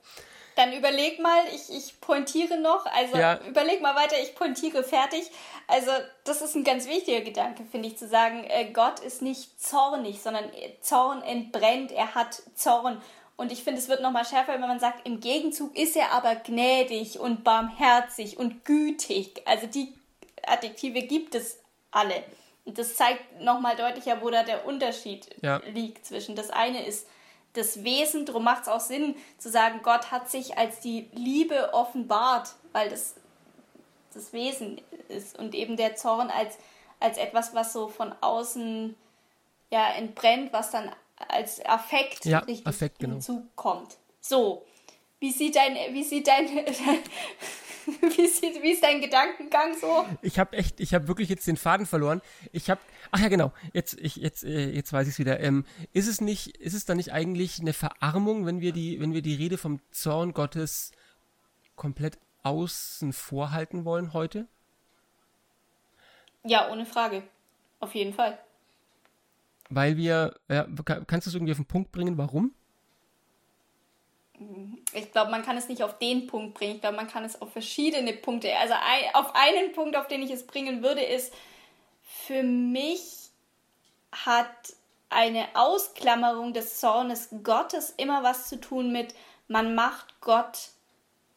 Dann 0.56 0.72
überleg 0.72 1.20
mal, 1.20 1.40
ich, 1.54 1.76
ich 1.76 2.00
pointiere 2.00 2.58
noch, 2.58 2.86
also 2.86 3.18
ja. 3.18 3.38
überleg 3.46 3.82
mal 3.82 3.96
weiter, 3.96 4.14
ich 4.22 4.34
pointiere 4.34 4.82
fertig. 4.82 5.30
Also, 5.66 5.90
das 6.24 6.40
ist 6.40 6.54
ein 6.54 6.64
ganz 6.64 6.86
wichtiger 6.86 7.20
Gedanke, 7.20 7.64
finde 7.64 7.88
ich, 7.88 7.98
zu 7.98 8.08
sagen, 8.08 8.44
äh, 8.44 8.70
Gott 8.72 9.00
ist 9.00 9.20
nicht 9.20 9.60
zornig, 9.60 10.22
sondern 10.22 10.44
Zorn 10.80 11.20
entbrennt, 11.22 11.92
er 11.92 12.14
hat 12.14 12.42
Zorn. 12.54 13.02
Und 13.36 13.50
ich 13.50 13.64
finde, 13.64 13.80
es 13.80 13.88
wird 13.88 14.00
nochmal 14.00 14.24
schärfer, 14.24 14.54
wenn 14.54 14.60
man 14.60 14.78
sagt, 14.78 15.06
im 15.06 15.20
Gegenzug 15.20 15.76
ist 15.76 15.96
er 15.96 16.12
aber 16.12 16.36
gnädig 16.36 17.18
und 17.18 17.42
barmherzig 17.42 18.38
und 18.38 18.64
gütig. 18.64 19.42
Also 19.44 19.66
die 19.66 19.92
Adjektive 20.46 21.02
gibt 21.02 21.34
es 21.34 21.58
alle. 21.90 22.22
Und 22.64 22.78
das 22.78 22.94
zeigt 22.94 23.40
nochmal 23.40 23.76
deutlicher, 23.76 24.22
wo 24.22 24.30
da 24.30 24.42
der 24.42 24.66
Unterschied 24.66 25.28
ja. 25.42 25.60
liegt 25.66 26.06
zwischen. 26.06 26.36
Das 26.36 26.50
eine 26.50 26.86
ist 26.86 27.08
das 27.54 27.84
Wesen, 27.84 28.24
darum 28.24 28.44
macht 28.44 28.62
es 28.62 28.68
auch 28.68 28.80
Sinn 28.80 29.16
zu 29.38 29.50
sagen, 29.50 29.80
Gott 29.82 30.10
hat 30.10 30.30
sich 30.30 30.56
als 30.58 30.80
die 30.80 31.08
Liebe 31.12 31.72
offenbart, 31.72 32.54
weil 32.72 32.88
das 32.88 33.14
das 34.14 34.32
Wesen 34.32 34.80
ist 35.08 35.38
und 35.38 35.54
eben 35.54 35.76
der 35.76 35.96
Zorn 35.96 36.30
als, 36.30 36.56
als 37.00 37.18
etwas, 37.18 37.54
was 37.54 37.72
so 37.72 37.88
von 37.88 38.14
außen 38.20 38.94
ja 39.70 39.88
entbrennt, 39.92 40.52
was 40.52 40.70
dann 40.70 40.90
als 41.28 41.64
Affekt 41.64 42.24
ja, 42.24 42.38
richtig 42.38 42.66
Affekt, 42.66 42.98
genau. 42.98 43.14
hinzukommt. 43.14 43.96
So, 44.20 44.64
wie 45.20 45.32
sieht 45.32 45.56
dein, 45.56 45.74
wie 45.92 46.02
sieht 46.02 46.26
dein, 46.26 46.46
wie, 48.16 48.26
sieht, 48.26 48.62
wie 48.62 48.72
ist 48.72 48.82
dein 48.82 49.00
Gedankengang 49.00 49.74
so? 49.78 50.04
Ich 50.22 50.38
habe 50.38 50.56
echt, 50.56 50.80
ich 50.80 50.94
habe 50.94 51.08
wirklich 51.08 51.28
jetzt 51.28 51.46
den 51.46 51.56
Faden 51.56 51.86
verloren. 51.86 52.20
Ich 52.52 52.70
habe, 52.70 52.80
ach 53.10 53.20
ja 53.20 53.28
genau, 53.28 53.52
jetzt, 53.72 53.98
ich, 54.00 54.16
jetzt, 54.16 54.44
äh, 54.44 54.70
jetzt 54.70 54.92
weiß 54.92 55.06
ich 55.06 55.14
es 55.14 55.18
wieder. 55.18 55.40
Ähm, 55.40 55.64
ist 55.92 56.08
es 56.08 56.20
nicht, 56.20 56.56
ist 56.58 56.74
es 56.74 56.84
dann 56.84 56.96
nicht 56.96 57.12
eigentlich 57.12 57.60
eine 57.60 57.72
Verarmung, 57.72 58.46
wenn 58.46 58.60
wir 58.60 58.72
die, 58.72 59.00
wenn 59.00 59.12
wir 59.12 59.22
die 59.22 59.34
Rede 59.34 59.58
vom 59.58 59.80
Zorn 59.90 60.32
Gottes 60.32 60.92
komplett 61.76 62.18
außen 62.42 63.12
vorhalten 63.12 63.84
wollen 63.84 64.12
heute? 64.12 64.46
Ja, 66.44 66.70
ohne 66.70 66.84
Frage. 66.84 67.22
Auf 67.80 67.94
jeden 67.94 68.12
Fall 68.12 68.38
weil 69.70 69.96
wir, 69.96 70.34
ja, 70.48 70.66
kannst 71.06 71.26
du 71.26 71.30
es 71.30 71.34
irgendwie 71.34 71.52
auf 71.52 71.58
den 71.58 71.66
Punkt 71.66 71.92
bringen, 71.92 72.18
warum? 72.18 72.54
Ich 74.92 75.12
glaube, 75.12 75.30
man 75.30 75.42
kann 75.42 75.56
es 75.56 75.68
nicht 75.68 75.82
auf 75.82 75.98
den 75.98 76.26
Punkt 76.26 76.54
bringen. 76.54 76.74
Ich 76.74 76.80
glaube, 76.80 76.96
man 76.96 77.06
kann 77.06 77.24
es 77.24 77.40
auf 77.40 77.52
verschiedene 77.52 78.12
Punkte. 78.12 78.54
Also 78.56 78.74
ein, 78.74 79.14
auf 79.14 79.32
einen 79.34 79.72
Punkt, 79.72 79.96
auf 79.96 80.08
den 80.08 80.22
ich 80.22 80.30
es 80.30 80.46
bringen 80.46 80.82
würde, 80.82 81.02
ist, 81.02 81.32
für 82.02 82.42
mich 82.42 83.30
hat 84.12 84.48
eine 85.08 85.46
Ausklammerung 85.54 86.52
des 86.52 86.80
Zornes 86.80 87.28
Gottes 87.42 87.94
immer 87.96 88.22
was 88.22 88.48
zu 88.48 88.60
tun 88.60 88.92
mit, 88.92 89.14
man 89.46 89.74
macht 89.74 90.20
Gott 90.20 90.70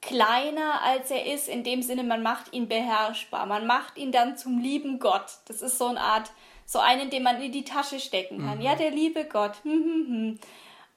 kleiner 0.02 0.82
als 0.84 1.12
er 1.12 1.26
ist, 1.34 1.48
in 1.48 1.64
dem 1.64 1.82
Sinne, 1.82 2.04
man 2.04 2.24
macht 2.24 2.54
ihn 2.54 2.68
beherrschbar. 2.68 3.46
Man 3.46 3.68
macht 3.68 3.98
ihn 3.98 4.12
dann 4.12 4.38
zum 4.38 4.60
lieben 4.60 5.00
Gott. 5.00 5.40
Das 5.46 5.62
ist 5.62 5.78
so 5.78 5.88
eine 5.88 6.00
Art 6.00 6.32
so 6.68 6.80
einen, 6.80 7.10
den 7.10 7.24
man 7.24 7.42
in 7.42 7.54
die 7.54 7.64
Tasche 7.64 8.00
stecken 8.00 8.40
kann. 8.46 8.58
Mhm. 8.58 8.64
Ja, 8.64 8.76
der 8.76 8.92
liebe 8.92 9.24
Gott. 9.24 9.54
Hm, 9.64 9.72
hm, 9.72 10.08
hm. 10.08 10.40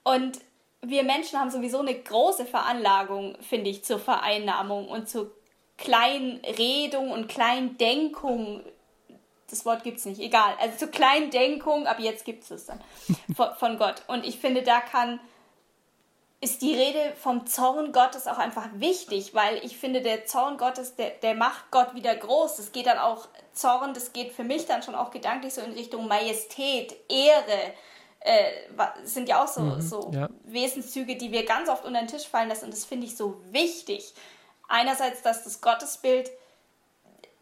Und 0.03 0.39
wir 0.81 1.03
Menschen 1.03 1.39
haben 1.39 1.49
sowieso 1.49 1.79
eine 1.79 1.95
große 1.95 2.45
Veranlagung, 2.45 3.37
finde 3.39 3.69
ich, 3.69 3.83
zur 3.83 3.97
Vereinnahmung 3.97 4.89
und 4.89 5.09
zur 5.09 5.31
Kleinredung 5.77 7.11
und 7.11 7.29
Kleindenkung. 7.29 8.63
Das 9.49 9.65
Wort 9.65 9.83
gibt 9.83 9.99
es 9.99 10.05
nicht, 10.05 10.19
egal. 10.19 10.55
Also 10.59 10.77
zur 10.77 10.89
Kleindenkung, 10.89 11.87
aber 11.87 12.01
jetzt 12.01 12.25
gibt 12.25 12.43
es 12.43 12.51
es 12.51 12.65
dann 12.65 12.81
von, 13.35 13.55
von 13.55 13.77
Gott. 13.77 14.03
Und 14.07 14.25
ich 14.25 14.39
finde, 14.39 14.63
da 14.63 14.81
kann 14.81 15.21
ist 16.43 16.63
die 16.63 16.73
Rede 16.73 17.13
vom 17.15 17.45
Zorn 17.45 17.91
Gottes 17.91 18.25
auch 18.25 18.39
einfach 18.39 18.67
wichtig, 18.73 19.35
weil 19.35 19.63
ich 19.63 19.77
finde, 19.77 20.01
der 20.01 20.25
Zorn 20.25 20.57
Gottes, 20.57 20.95
der, 20.95 21.11
der 21.11 21.35
macht 21.35 21.69
Gott 21.69 21.93
wieder 21.93 22.15
groß. 22.15 22.57
Es 22.57 22.71
geht 22.71 22.87
dann 22.87 22.97
auch, 22.97 23.27
Zorn, 23.53 23.93
das 23.93 24.11
geht 24.11 24.31
für 24.31 24.43
mich 24.43 24.65
dann 24.65 24.81
schon 24.81 24.95
auch 24.95 25.11
gedanklich 25.11 25.53
so 25.53 25.61
in 25.61 25.73
Richtung 25.73 26.07
Majestät, 26.07 26.95
Ehre. 27.09 27.73
Äh, 28.21 28.51
sind 29.03 29.29
ja 29.29 29.43
auch 29.43 29.47
so, 29.47 29.61
mhm, 29.61 29.81
so 29.81 30.11
ja. 30.13 30.29
Wesenszüge, 30.45 31.15
die 31.15 31.31
wir 31.31 31.45
ganz 31.45 31.69
oft 31.69 31.85
unter 31.85 31.99
den 31.99 32.07
Tisch 32.07 32.27
fallen 32.27 32.49
lassen 32.49 32.65
und 32.65 32.73
das 32.73 32.85
finde 32.85 33.05
ich 33.05 33.15
so 33.15 33.39
wichtig. 33.51 34.13
Einerseits, 34.67 35.21
dass 35.21 35.43
das 35.43 35.61
Gottesbild 35.61 36.31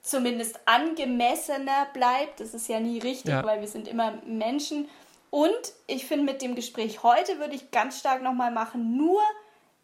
zumindest 0.02 0.60
angemessener 0.66 1.88
bleibt, 1.94 2.40
das 2.40 2.54
ist 2.54 2.68
ja 2.68 2.80
nie 2.80 3.00
richtig, 3.00 3.32
ja. 3.32 3.44
weil 3.44 3.62
wir 3.62 3.68
sind 3.68 3.88
immer 3.88 4.14
Menschen 4.26 4.90
und 5.30 5.74
ich 5.88 6.06
finde, 6.06 6.26
mit 6.26 6.42
dem 6.42 6.56
Gespräch 6.56 7.04
heute 7.04 7.40
würde 7.40 7.56
ich 7.56 7.72
ganz 7.72 8.00
stark 8.00 8.22
nochmal 8.22 8.52
machen, 8.52 8.98
nur 8.98 9.22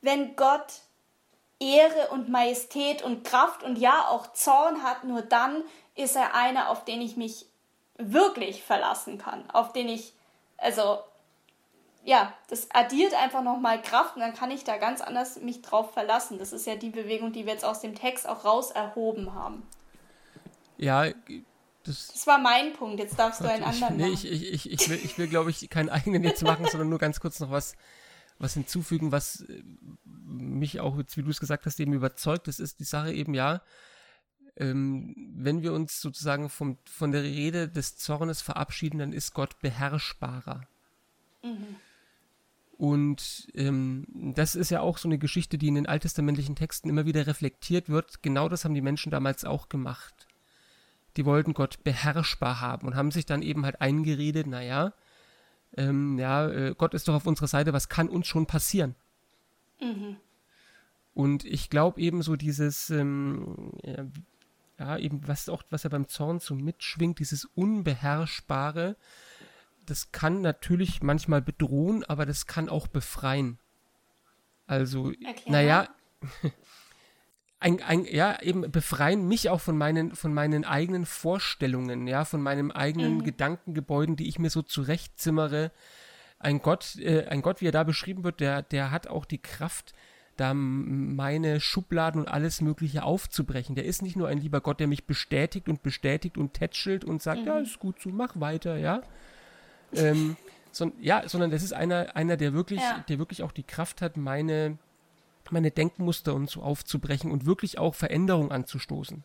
wenn 0.02 0.36
Gott 0.36 0.82
Ehre 1.60 2.10
und 2.10 2.30
Majestät 2.30 3.02
und 3.02 3.24
Kraft 3.24 3.64
und 3.64 3.78
ja 3.78 4.08
auch 4.10 4.34
Zorn 4.34 4.84
hat, 4.84 5.04
nur 5.04 5.22
dann 5.22 5.64
ist 5.96 6.16
er 6.16 6.36
einer, 6.36 6.70
auf 6.70 6.84
den 6.84 7.02
ich 7.02 7.16
mich 7.16 7.46
wirklich 7.98 8.64
verlassen 8.64 9.18
kann, 9.18 9.50
auf 9.52 9.72
den 9.72 9.88
ich, 9.88 10.14
also 10.58 11.00
ja, 12.04 12.34
das 12.50 12.70
addiert 12.72 13.16
einfach 13.16 13.42
nochmal 13.42 13.82
Kraft 13.82 14.16
und 14.16 14.22
dann 14.22 14.36
kann 14.36 14.52
ich 14.52 14.64
da 14.64 14.78
ganz 14.78 15.02
anders 15.02 15.38
mich 15.38 15.62
drauf 15.62 15.92
verlassen. 15.94 16.38
Das 16.38 16.54
ist 16.54 16.68
ja 16.68 16.76
die 16.76 16.92
Bewegung, 16.92 17.32
die 17.32 17.46
wir 17.46 17.54
jetzt 17.54 17.66
aus 17.66 17.80
dem 17.80 17.96
Text 17.96 18.28
auch 18.28 18.46
raus 18.46 18.70
erhoben 18.70 19.34
haben. 19.34 19.68
Ja, 20.78 21.06
das, 21.86 22.08
das, 22.08 22.28
war 22.28 22.40
mein 22.40 22.74
Punkt, 22.74 23.00
jetzt 23.00 23.18
darfst 23.18 23.40
Gott, 23.40 23.50
du 23.50 23.54
einen 23.54 23.64
ich, 23.64 23.84
anderen 23.84 23.98
nee, 23.98 24.12
machen. 24.12 24.26
Ich, 24.26 24.54
ich, 24.54 24.72
ich, 24.72 24.90
will, 24.90 25.00
ich 25.04 25.18
will 25.18 25.28
glaube 25.28 25.50
ich, 25.50 25.70
keinen 25.70 25.90
eigenen 25.90 26.24
jetzt 26.24 26.44
machen, 26.44 26.66
sondern 26.70 26.90
nur 26.90 27.00
ganz 27.00 27.20
kurz 27.20 27.40
noch 27.40 27.52
was, 27.52 27.76
was 28.40 28.54
hinzufügen, 28.54 29.12
was 29.12 29.42
äh, 29.42 29.64
mich 30.04 30.80
auch, 30.80 30.98
wie 30.98 31.24
du 31.24 31.30
es 31.30 31.40
gesagt 31.40 31.66
hast, 31.66 31.80
eben 31.80 31.94
überzeugt. 31.94 32.48
Das 32.48 32.60
ist 32.60 32.80
die 32.80 32.86
Sache 32.86 33.14
eben, 33.14 33.34
ja, 33.34 33.62
ähm, 34.58 35.16
wenn 35.36 35.62
wir 35.62 35.74
uns 35.74 36.02
sozusagen 36.02 36.50
vom, 36.50 36.78
von 36.86 37.12
der 37.12 37.24
Rede 37.24 37.68
des 37.68 37.98
Zornes 37.98 38.42
verabschieden, 38.42 39.00
dann 39.00 39.14
ist 39.14 39.34
Gott 39.34 39.60
beherrschbarer. 39.60 40.68
Mhm. 41.44 41.76
Und 42.78 43.48
ähm, 43.54 44.06
das 44.36 44.56
ist 44.56 44.70
ja 44.70 44.82
auch 44.82 44.98
so 44.98 45.08
eine 45.08 45.18
Geschichte, 45.18 45.58
die 45.58 45.68
in 45.68 45.76
den 45.76 45.88
alttestamentlichen 45.88 46.56
Texten 46.56 46.90
immer 46.90 47.06
wieder 47.06 47.26
reflektiert 47.26 47.90
wird. 47.90 48.22
Genau 48.22 48.50
das 48.50 48.66
haben 48.66 48.74
die 48.74 48.82
Menschen 48.82 49.12
damals 49.12 49.46
auch 49.46 49.70
gemacht. 49.70 50.25
Die 51.18 51.26
wollten 51.26 51.54
Gott 51.54 51.84
beherrschbar 51.84 52.60
haben 52.62 52.88
und 52.88 52.96
haben 52.96 53.12
sich 53.12 53.26
dann 53.26 53.42
eben 53.42 53.66
halt 53.66 53.82
eingeredet, 53.82 54.48
naja, 54.48 54.94
ähm, 55.78 56.18
ja, 56.20 56.48
äh, 56.50 56.76
Gott 56.78 56.94
ist 56.94 57.08
doch 57.08 57.16
auf 57.16 57.28
unserer 57.28 57.48
Seite, 57.48 57.74
was 57.74 57.90
kann 57.90 58.10
uns 58.10 58.28
schon 58.28 58.46
passieren? 58.46 58.96
Mhm. 59.82 60.18
Und 61.14 61.46
ich 61.46 61.70
glaube 61.70 62.00
eben 62.02 62.22
so 62.22 62.36
dieses, 62.36 62.90
ähm, 62.90 63.72
ja, 64.78 64.98
eben 64.98 65.28
was 65.28 65.50
auch, 65.50 65.64
was 65.70 65.84
ja 65.84 65.90
beim 65.90 66.08
Zorn 66.08 66.40
so 66.40 66.56
mitschwingt, 66.56 67.20
dieses 67.20 67.46
Unbeherrschbare, 67.46 68.98
das 69.86 70.12
kann 70.12 70.42
natürlich 70.42 71.02
manchmal 71.02 71.42
bedrohen, 71.42 72.04
aber 72.04 72.26
das 72.26 72.48
kann 72.48 72.70
auch 72.70 72.88
befreien. 72.88 73.60
Also, 74.68 75.12
Erklär. 75.12 75.52
naja, 75.52 75.88
ein, 77.60 77.82
ein, 77.82 78.06
ja, 78.06 78.42
eben 78.42 78.70
befreien 78.72 79.28
mich 79.28 79.50
auch 79.50 79.62
von 79.62 79.78
meinen, 79.78 80.16
von 80.16 80.34
meinen 80.34 80.66
eigenen 80.66 81.06
Vorstellungen, 81.06 82.08
ja, 82.08 82.26
von 82.26 82.42
meinem 82.42 82.72
eigenen 82.72 83.16
mhm. 83.16 83.24
Gedankengebäuden, 83.24 84.16
die 84.16 84.28
ich 84.28 84.40
mir 84.40 84.50
so 84.50 84.62
zurechtzimmere. 84.62 85.72
Ein 86.38 86.62
Gott, 86.62 86.98
äh, 86.98 87.26
ein 87.28 87.42
Gott, 87.42 87.62
wie 87.62 87.68
er 87.68 87.72
da 87.72 87.84
beschrieben 87.84 88.24
wird, 88.24 88.40
der, 88.40 88.62
der 88.62 88.92
hat 88.92 89.08
auch 89.08 89.26
die 89.26 89.42
Kraft, 89.42 89.94
da 90.38 90.54
meine 90.54 91.62
Schubladen 91.62 92.20
und 92.22 92.28
alles 92.28 92.60
Mögliche 92.60 93.04
aufzubrechen. 93.04 93.76
Der 93.76 93.86
ist 93.86 94.02
nicht 94.02 94.18
nur 94.18 94.28
ein 94.28 94.38
lieber 94.38 94.60
Gott, 94.60 94.82
der 94.82 94.88
mich 94.88 95.06
bestätigt 95.06 95.70
und 95.70 95.82
bestätigt 95.82 96.38
und 96.38 96.54
tätschelt 96.54 97.06
und 97.06 97.22
sagt, 97.22 97.42
mhm. 97.42 97.48
ja, 97.48 97.60
ist 97.60 97.80
gut 97.80 98.02
so, 98.02 98.10
mach 98.10 98.38
weiter, 98.40 98.78
ja. 98.78 99.02
ähm, 99.94 100.36
so, 100.72 100.92
ja, 101.00 101.28
sondern 101.28 101.52
das 101.52 101.64
ist 101.64 101.74
einer, 101.74 102.18
einer, 102.18 102.36
der 102.36 102.54
wirklich, 102.54 102.82
ja. 102.82 103.04
der 103.08 103.18
wirklich 103.18 103.44
auch 103.44 103.54
die 103.54 103.64
Kraft 103.64 104.02
hat, 104.02 104.18
meine, 104.18 104.78
meine 105.52 105.72
Denkmuster 105.72 106.34
und 106.34 106.50
so 106.50 106.62
aufzubrechen 106.62 107.32
und 107.32 107.46
wirklich 107.46 107.78
auch 107.78 107.96
Veränderung 107.96 108.52
anzustoßen. 108.52 109.24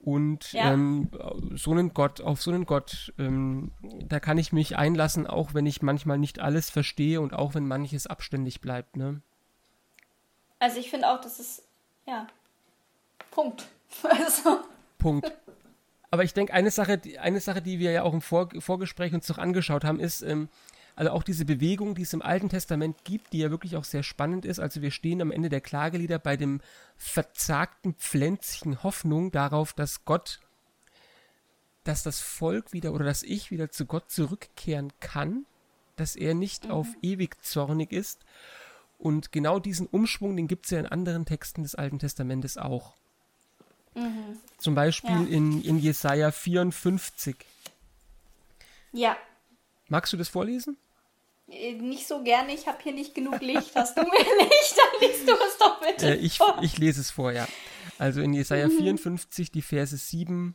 Und 0.00 0.52
ja. 0.52 0.72
ähm, 0.72 1.10
so 1.54 1.70
einen 1.70 1.94
Gott, 1.94 2.20
auf 2.20 2.42
so 2.42 2.50
einen 2.50 2.66
Gott, 2.66 3.14
ähm, 3.18 3.72
da 4.06 4.20
kann 4.20 4.36
ich 4.36 4.52
mich 4.52 4.76
einlassen, 4.76 5.26
auch 5.26 5.54
wenn 5.54 5.64
ich 5.64 5.80
manchmal 5.80 6.18
nicht 6.18 6.40
alles 6.40 6.68
verstehe 6.68 7.22
und 7.22 7.32
auch 7.32 7.54
wenn 7.54 7.66
manches 7.66 8.06
abständig 8.06 8.60
bleibt, 8.60 8.96
ne? 8.96 9.22
Also 10.58 10.78
ich 10.78 10.90
finde 10.90 11.08
auch, 11.08 11.20
das 11.20 11.40
ist, 11.40 11.62
ja, 12.06 12.26
Punkt. 13.30 13.66
Also. 14.02 14.60
Punkt. 14.98 15.32
Aber 16.10 16.24
ich 16.24 16.34
denke, 16.34 16.52
eine 16.52 16.70
Sache, 16.70 17.00
eine 17.20 17.40
Sache, 17.40 17.62
die 17.62 17.78
wir 17.78 17.92
ja 17.92 18.02
auch 18.02 18.12
im 18.12 18.20
Vor 18.20 18.48
Vorgespräch 18.58 19.14
uns 19.14 19.28
noch 19.28 19.38
angeschaut 19.38 19.84
haben, 19.84 20.00
ist, 20.00 20.22
ähm, 20.22 20.48
also 20.96 21.10
auch 21.10 21.22
diese 21.22 21.44
Bewegung, 21.44 21.94
die 21.94 22.02
es 22.02 22.12
im 22.12 22.22
Alten 22.22 22.48
Testament 22.48 23.04
gibt, 23.04 23.32
die 23.32 23.38
ja 23.38 23.50
wirklich 23.50 23.76
auch 23.76 23.84
sehr 23.84 24.02
spannend 24.02 24.44
ist. 24.44 24.60
Also 24.60 24.80
wir 24.80 24.90
stehen 24.90 25.20
am 25.20 25.32
Ende 25.32 25.48
der 25.48 25.60
Klagelieder 25.60 26.18
bei 26.18 26.36
dem 26.36 26.60
verzagten 26.96 27.94
Pflänzchen 27.94 28.82
Hoffnung 28.82 29.32
darauf, 29.32 29.72
dass 29.72 30.04
Gott, 30.04 30.40
dass 31.82 32.02
das 32.04 32.20
Volk 32.20 32.72
wieder 32.72 32.92
oder 32.92 33.04
dass 33.04 33.22
ich 33.22 33.50
wieder 33.50 33.70
zu 33.70 33.86
Gott 33.86 34.10
zurückkehren 34.10 34.92
kann, 35.00 35.46
dass 35.96 36.14
er 36.14 36.34
nicht 36.34 36.66
mhm. 36.66 36.70
auf 36.70 36.88
ewig 37.02 37.42
zornig 37.42 37.92
ist 37.92 38.24
und 38.98 39.32
genau 39.32 39.58
diesen 39.58 39.86
Umschwung, 39.86 40.36
den 40.36 40.46
gibt 40.46 40.66
es 40.66 40.70
ja 40.70 40.78
in 40.78 40.86
anderen 40.86 41.26
Texten 41.26 41.62
des 41.62 41.74
Alten 41.74 41.98
Testamentes 41.98 42.56
auch. 42.56 42.94
Mhm. 43.94 44.38
Zum 44.58 44.74
Beispiel 44.74 45.10
ja. 45.10 45.26
in, 45.26 45.62
in 45.62 45.78
Jesaja 45.78 46.30
54. 46.30 47.36
Ja. 48.92 49.16
Magst 49.88 50.12
du 50.12 50.16
das 50.16 50.28
vorlesen? 50.28 50.76
Äh, 51.48 51.74
nicht 51.74 52.06
so 52.06 52.22
gerne, 52.22 52.54
ich 52.54 52.66
habe 52.66 52.78
hier 52.82 52.92
nicht 52.94 53.14
genug 53.14 53.40
Licht. 53.40 53.74
Hast 53.74 53.96
du 53.96 54.02
mir 54.02 54.10
Licht, 54.10 54.76
dann 54.76 55.08
liest 55.08 55.28
du 55.28 55.32
es 55.32 55.58
doch 55.58 55.80
bitte. 55.80 56.14
Äh, 56.14 56.16
ich, 56.16 56.38
vor. 56.38 56.58
ich 56.62 56.78
lese 56.78 57.00
es 57.00 57.10
vor, 57.10 57.32
ja. 57.32 57.46
Also 57.98 58.20
in 58.20 58.32
Jesaja 58.32 58.68
mhm. 58.68 58.78
54, 58.78 59.50
die 59.50 59.62
Verse 59.62 59.96
7 59.96 60.54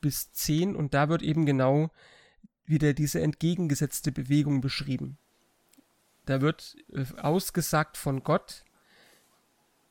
bis 0.00 0.32
10, 0.32 0.76
und 0.76 0.94
da 0.94 1.08
wird 1.08 1.22
eben 1.22 1.46
genau 1.46 1.90
wieder 2.66 2.92
diese 2.92 3.20
entgegengesetzte 3.20 4.12
Bewegung 4.12 4.60
beschrieben. 4.60 5.18
Da 6.26 6.40
wird 6.40 6.76
äh, 6.92 7.04
ausgesagt 7.20 7.96
von 7.96 8.22
Gott, 8.22 8.64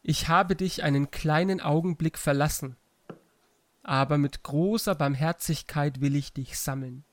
ich 0.04 0.28
habe 0.30 0.56
dich 0.56 0.84
einen 0.84 1.12
kleinen 1.12 1.60
Augenblick 1.60 2.18
verlassen, 2.18 2.78
aber 3.84 4.18
mit 4.18 4.44
großer 4.44 4.96
Barmherzigkeit 4.96 6.00
will 6.00 6.16
ich 6.16 6.32
dich 6.32 6.58
sammeln. 6.60 7.04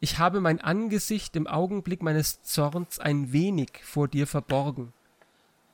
Ich 0.00 0.18
habe 0.18 0.40
mein 0.40 0.60
Angesicht 0.60 1.34
im 1.34 1.48
Augenblick 1.48 2.02
meines 2.02 2.42
Zorns 2.42 3.00
ein 3.00 3.32
wenig 3.32 3.80
vor 3.82 4.06
dir 4.06 4.28
verborgen, 4.28 4.92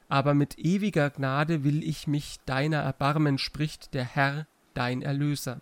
aber 0.08 0.32
mit 0.32 0.58
ewiger 0.58 1.10
Gnade 1.10 1.62
will 1.62 1.82
ich 1.84 2.06
mich 2.06 2.38
deiner 2.46 2.78
erbarmen, 2.78 3.36
spricht 3.36 3.92
der 3.92 4.04
Herr, 4.04 4.46
dein 4.72 5.02
Erlöser. 5.02 5.60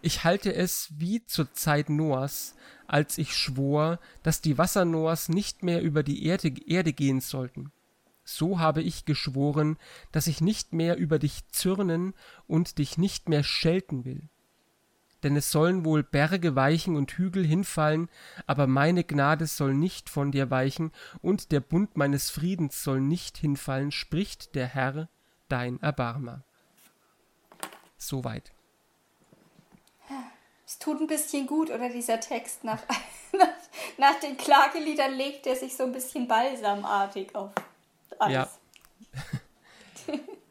Ich 0.00 0.24
halte 0.24 0.54
es 0.54 0.88
wie 0.96 1.24
zur 1.26 1.52
Zeit 1.52 1.90
Noahs, 1.90 2.56
als 2.86 3.18
ich 3.18 3.36
schwor, 3.36 4.00
dass 4.22 4.40
die 4.40 4.56
Wasser 4.56 4.84
Noahs 4.84 5.28
nicht 5.28 5.62
mehr 5.62 5.82
über 5.82 6.02
die 6.02 6.24
Erde, 6.24 6.52
Erde 6.66 6.92
gehen 6.92 7.20
sollten. 7.20 7.72
So 8.24 8.58
habe 8.58 8.82
ich 8.82 9.04
geschworen, 9.04 9.76
dass 10.12 10.26
ich 10.26 10.40
nicht 10.40 10.72
mehr 10.72 10.96
über 10.96 11.18
dich 11.18 11.46
zürnen 11.48 12.14
und 12.46 12.78
dich 12.78 12.96
nicht 12.96 13.28
mehr 13.28 13.44
schelten 13.44 14.04
will. 14.04 14.28
Denn 15.22 15.36
es 15.36 15.50
sollen 15.50 15.84
wohl 15.84 16.02
Berge 16.02 16.56
weichen 16.56 16.96
und 16.96 17.12
Hügel 17.12 17.46
hinfallen, 17.46 18.08
aber 18.46 18.66
meine 18.66 19.04
Gnade 19.04 19.46
soll 19.46 19.74
nicht 19.74 20.10
von 20.10 20.32
dir 20.32 20.50
weichen, 20.50 20.92
und 21.20 21.52
der 21.52 21.60
Bund 21.60 21.96
meines 21.96 22.30
Friedens 22.30 22.82
soll 22.82 23.00
nicht 23.00 23.38
hinfallen, 23.38 23.92
spricht 23.92 24.54
der 24.54 24.66
Herr, 24.66 25.08
dein 25.48 25.80
Erbarmer. 25.80 26.42
Soweit 27.98 28.52
es 30.72 30.78
tut 30.78 31.00
ein 31.00 31.06
bisschen 31.06 31.46
gut, 31.46 31.70
oder 31.70 31.90
dieser 31.90 32.18
Text 32.18 32.64
nach, 32.64 32.80
nach, 33.32 33.48
nach 33.98 34.20
den 34.20 34.38
Klageliedern 34.38 35.12
legt 35.12 35.46
er 35.46 35.54
sich 35.54 35.76
so 35.76 35.84
ein 35.84 35.92
bisschen 35.92 36.26
balsamartig 36.26 37.34
auf 37.34 37.50
alles. 38.18 38.58
Ja. 40.06 40.14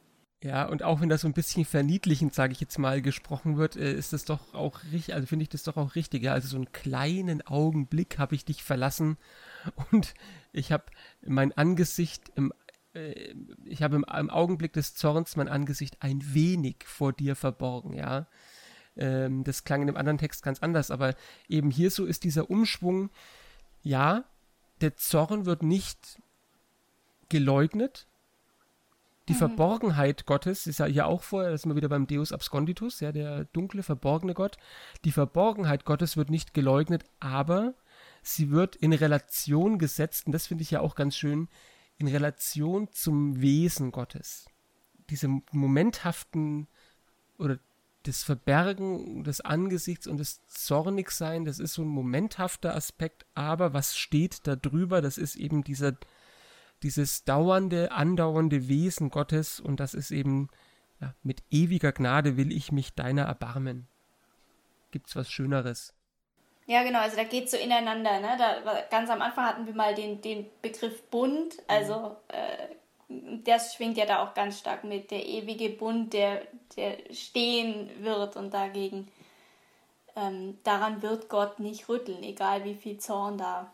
ja, 0.43 0.65
und 0.65 0.81
auch 0.81 1.01
wenn 1.01 1.09
das 1.09 1.21
so 1.21 1.27
ein 1.27 1.33
bisschen 1.33 1.65
verniedlichend, 1.65 2.33
sage 2.33 2.53
ich 2.53 2.59
jetzt 2.59 2.79
mal, 2.79 3.01
gesprochen 3.01 3.57
wird, 3.57 3.75
äh, 3.75 3.93
ist 3.93 4.11
das 4.11 4.25
doch 4.25 4.55
auch 4.55 4.81
richtig, 4.91 5.13
also 5.13 5.27
finde 5.27 5.43
ich 5.43 5.49
das 5.49 5.63
doch 5.63 5.77
auch 5.77 5.93
richtig. 5.93 6.23
Ja? 6.23 6.33
Also 6.33 6.47
so 6.47 6.55
einen 6.55 6.71
kleinen 6.71 7.45
Augenblick 7.45 8.17
habe 8.17 8.33
ich 8.33 8.43
dich 8.43 8.63
verlassen 8.63 9.17
und 9.91 10.15
ich 10.51 10.71
habe 10.71 10.85
mein 11.25 11.51
Angesicht 11.51 12.31
im 12.35 12.51
äh, 12.93 13.35
ich 13.65 13.83
habe 13.83 13.97
im, 13.97 14.05
im, 14.17 14.29
Augenblick 14.31 14.73
des 14.73 14.95
Zorns 14.95 15.35
mein 15.35 15.47
Angesicht 15.47 15.97
ein 16.01 16.33
wenig 16.33 16.77
vor 16.85 17.13
dir 17.13 17.35
verborgen, 17.35 17.93
ja. 17.93 18.27
Ähm, 18.97 19.43
das 19.43 19.63
klang 19.63 19.81
in 19.81 19.87
dem 19.87 19.95
anderen 19.95 20.17
Text 20.17 20.43
ganz 20.43 20.59
anders, 20.59 20.91
aber 20.91 21.15
eben 21.47 21.69
hier 21.69 21.91
so 21.91 22.05
ist 22.05 22.23
dieser 22.23 22.49
Umschwung, 22.49 23.11
ja, 23.83 24.25
der 24.81 24.95
Zorn 24.97 25.45
wird 25.45 25.63
nicht 25.63 26.19
geleugnet. 27.29 28.07
Die 29.31 29.35
mhm. 29.35 29.47
Verborgenheit 29.47 30.25
Gottes 30.25 30.67
ist 30.67 30.79
ja 30.79 30.87
hier 30.87 31.07
auch 31.07 31.23
vorher, 31.23 31.51
das 31.51 31.61
sind 31.61 31.71
wir 31.71 31.77
wieder 31.77 31.87
beim 31.87 32.05
Deus 32.05 32.33
Absconditus, 32.33 32.99
ja, 32.99 33.13
der 33.13 33.45
dunkle, 33.45 33.81
verborgene 33.81 34.33
Gott. 34.33 34.57
Die 35.05 35.13
Verborgenheit 35.13 35.85
Gottes 35.85 36.17
wird 36.17 36.29
nicht 36.29 36.53
geleugnet, 36.53 37.05
aber 37.21 37.73
sie 38.21 38.51
wird 38.51 38.75
in 38.75 38.91
Relation 38.91 39.79
gesetzt, 39.79 40.25
und 40.25 40.33
das 40.33 40.47
finde 40.47 40.63
ich 40.63 40.71
ja 40.71 40.81
auch 40.81 40.95
ganz 40.95 41.15
schön, 41.15 41.47
in 41.97 42.09
Relation 42.09 42.91
zum 42.91 43.39
Wesen 43.39 43.93
Gottes. 43.93 44.47
Diese 45.09 45.29
momenthaften 45.53 46.67
oder 47.37 47.57
das 48.03 48.23
Verbergen 48.23 49.23
des 49.23 49.39
Angesichts 49.39 50.07
und 50.07 50.19
das 50.19 50.45
Zornigsein, 50.47 51.45
das 51.45 51.59
ist 51.59 51.75
so 51.75 51.83
ein 51.83 51.87
momenthafter 51.87 52.75
Aspekt, 52.75 53.25
aber 53.33 53.73
was 53.73 53.97
steht 53.97 54.45
da 54.45 54.57
drüber, 54.57 55.01
das 55.01 55.17
ist 55.17 55.37
eben 55.37 55.63
dieser, 55.63 55.95
dieses 56.83 57.23
dauernde, 57.23 57.91
andauernde 57.91 58.67
Wesen 58.67 59.09
Gottes 59.09 59.59
und 59.59 59.79
das 59.79 59.93
ist 59.93 60.11
eben, 60.11 60.49
ja, 60.99 61.13
mit 61.23 61.43
ewiger 61.49 61.91
Gnade 61.91 62.37
will 62.37 62.51
ich 62.51 62.71
mich 62.71 62.93
deiner 62.93 63.23
erbarmen. 63.23 63.87
Gibt's 64.91 65.15
was 65.15 65.31
Schöneres? 65.31 65.93
Ja, 66.67 66.83
genau, 66.83 66.99
also 66.99 67.17
da 67.17 67.23
geht 67.23 67.49
so 67.49 67.57
ineinander, 67.57 68.19
ne? 68.19 68.37
Da, 68.37 68.81
ganz 68.89 69.09
am 69.09 69.21
Anfang 69.21 69.45
hatten 69.45 69.65
wir 69.65 69.73
mal 69.73 69.95
den, 69.95 70.21
den 70.21 70.45
Begriff 70.61 71.03
Bund, 71.09 71.55
also 71.67 72.17
äh, 72.27 72.75
das 73.43 73.75
schwingt 73.75 73.97
ja 73.97 74.05
da 74.05 74.23
auch 74.23 74.33
ganz 74.33 74.59
stark 74.59 74.83
mit, 74.83 75.11
der 75.11 75.25
ewige 75.25 75.69
Bund, 75.69 76.13
der, 76.13 76.43
der 76.75 76.97
stehen 77.13 77.89
wird 78.03 78.35
und 78.35 78.53
dagegen, 78.53 79.07
ähm, 80.15 80.57
daran 80.63 81.01
wird 81.01 81.29
Gott 81.29 81.59
nicht 81.59 81.89
rütteln, 81.89 82.23
egal 82.23 82.63
wie 82.63 82.75
viel 82.75 82.97
Zorn 82.97 83.37
da 83.37 83.71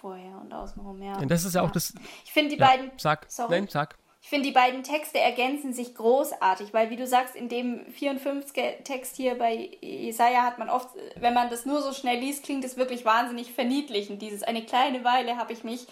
vorher 0.00 0.40
und 0.40 0.52
außenrum, 0.52 1.02
ja. 1.02 1.18
Und 1.18 1.30
das 1.30 1.44
ist 1.44 1.54
ja 1.54 1.62
auch 1.62 1.70
das. 1.70 1.92
Ich 2.24 2.32
finde 2.32 2.54
die 2.54 2.60
ja, 2.60 2.66
beiden. 2.66 2.90
Sag. 2.96 3.26
Sorry. 3.28 3.50
Nein, 3.50 3.68
sag. 3.68 3.96
Ich 4.20 4.28
finde, 4.28 4.48
die 4.48 4.52
beiden 4.52 4.82
Texte 4.82 5.18
ergänzen 5.18 5.72
sich 5.72 5.94
großartig, 5.94 6.74
weil, 6.74 6.90
wie 6.90 6.96
du 6.96 7.06
sagst, 7.06 7.34
in 7.34 7.48
dem 7.48 7.86
54er 7.86 8.82
Text 8.82 9.16
hier 9.16 9.38
bei 9.38 9.70
Jesaja 9.80 10.42
hat 10.42 10.58
man 10.58 10.68
oft, 10.68 10.88
wenn 11.16 11.34
man 11.34 11.50
das 11.50 11.66
nur 11.66 11.80
so 11.80 11.92
schnell 11.92 12.18
liest, 12.18 12.44
klingt 12.44 12.64
es 12.64 12.76
wirklich 12.76 13.04
wahnsinnig 13.04 13.52
verniedlichend. 13.52 14.20
Dieses 14.20 14.42
eine 14.42 14.64
kleine 14.64 15.04
Weile 15.04 15.36
habe 15.36 15.52
ich 15.52 15.64
mich 15.64 15.86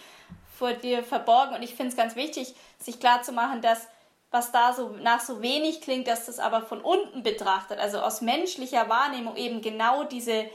vor 0.57 0.73
dir 0.73 1.03
verborgen. 1.05 1.55
Und 1.55 1.63
ich 1.63 1.75
finde 1.75 1.91
es 1.91 1.97
ganz 1.97 2.17
wichtig, 2.17 2.55
sich 2.79 2.99
klarzumachen, 3.01 3.63
dass 3.63 3.87
was 4.31 4.53
da 4.53 4.73
so 4.73 4.91
nach 5.03 5.21
so 5.21 5.41
wenig 5.41 5.81
klingt, 5.81 6.09
dass 6.09 6.27
das 6.27 6.39
aber 6.39 6.63
von 6.63 6.81
unten 6.81 7.23
betrachtet, 7.23 7.79
also 7.79 8.01
aus 8.01 8.21
menschlicher 8.21 8.89
Wahrnehmung 8.89 9.37
eben 9.37 9.63
genau 9.63 10.05
diese, 10.05 10.47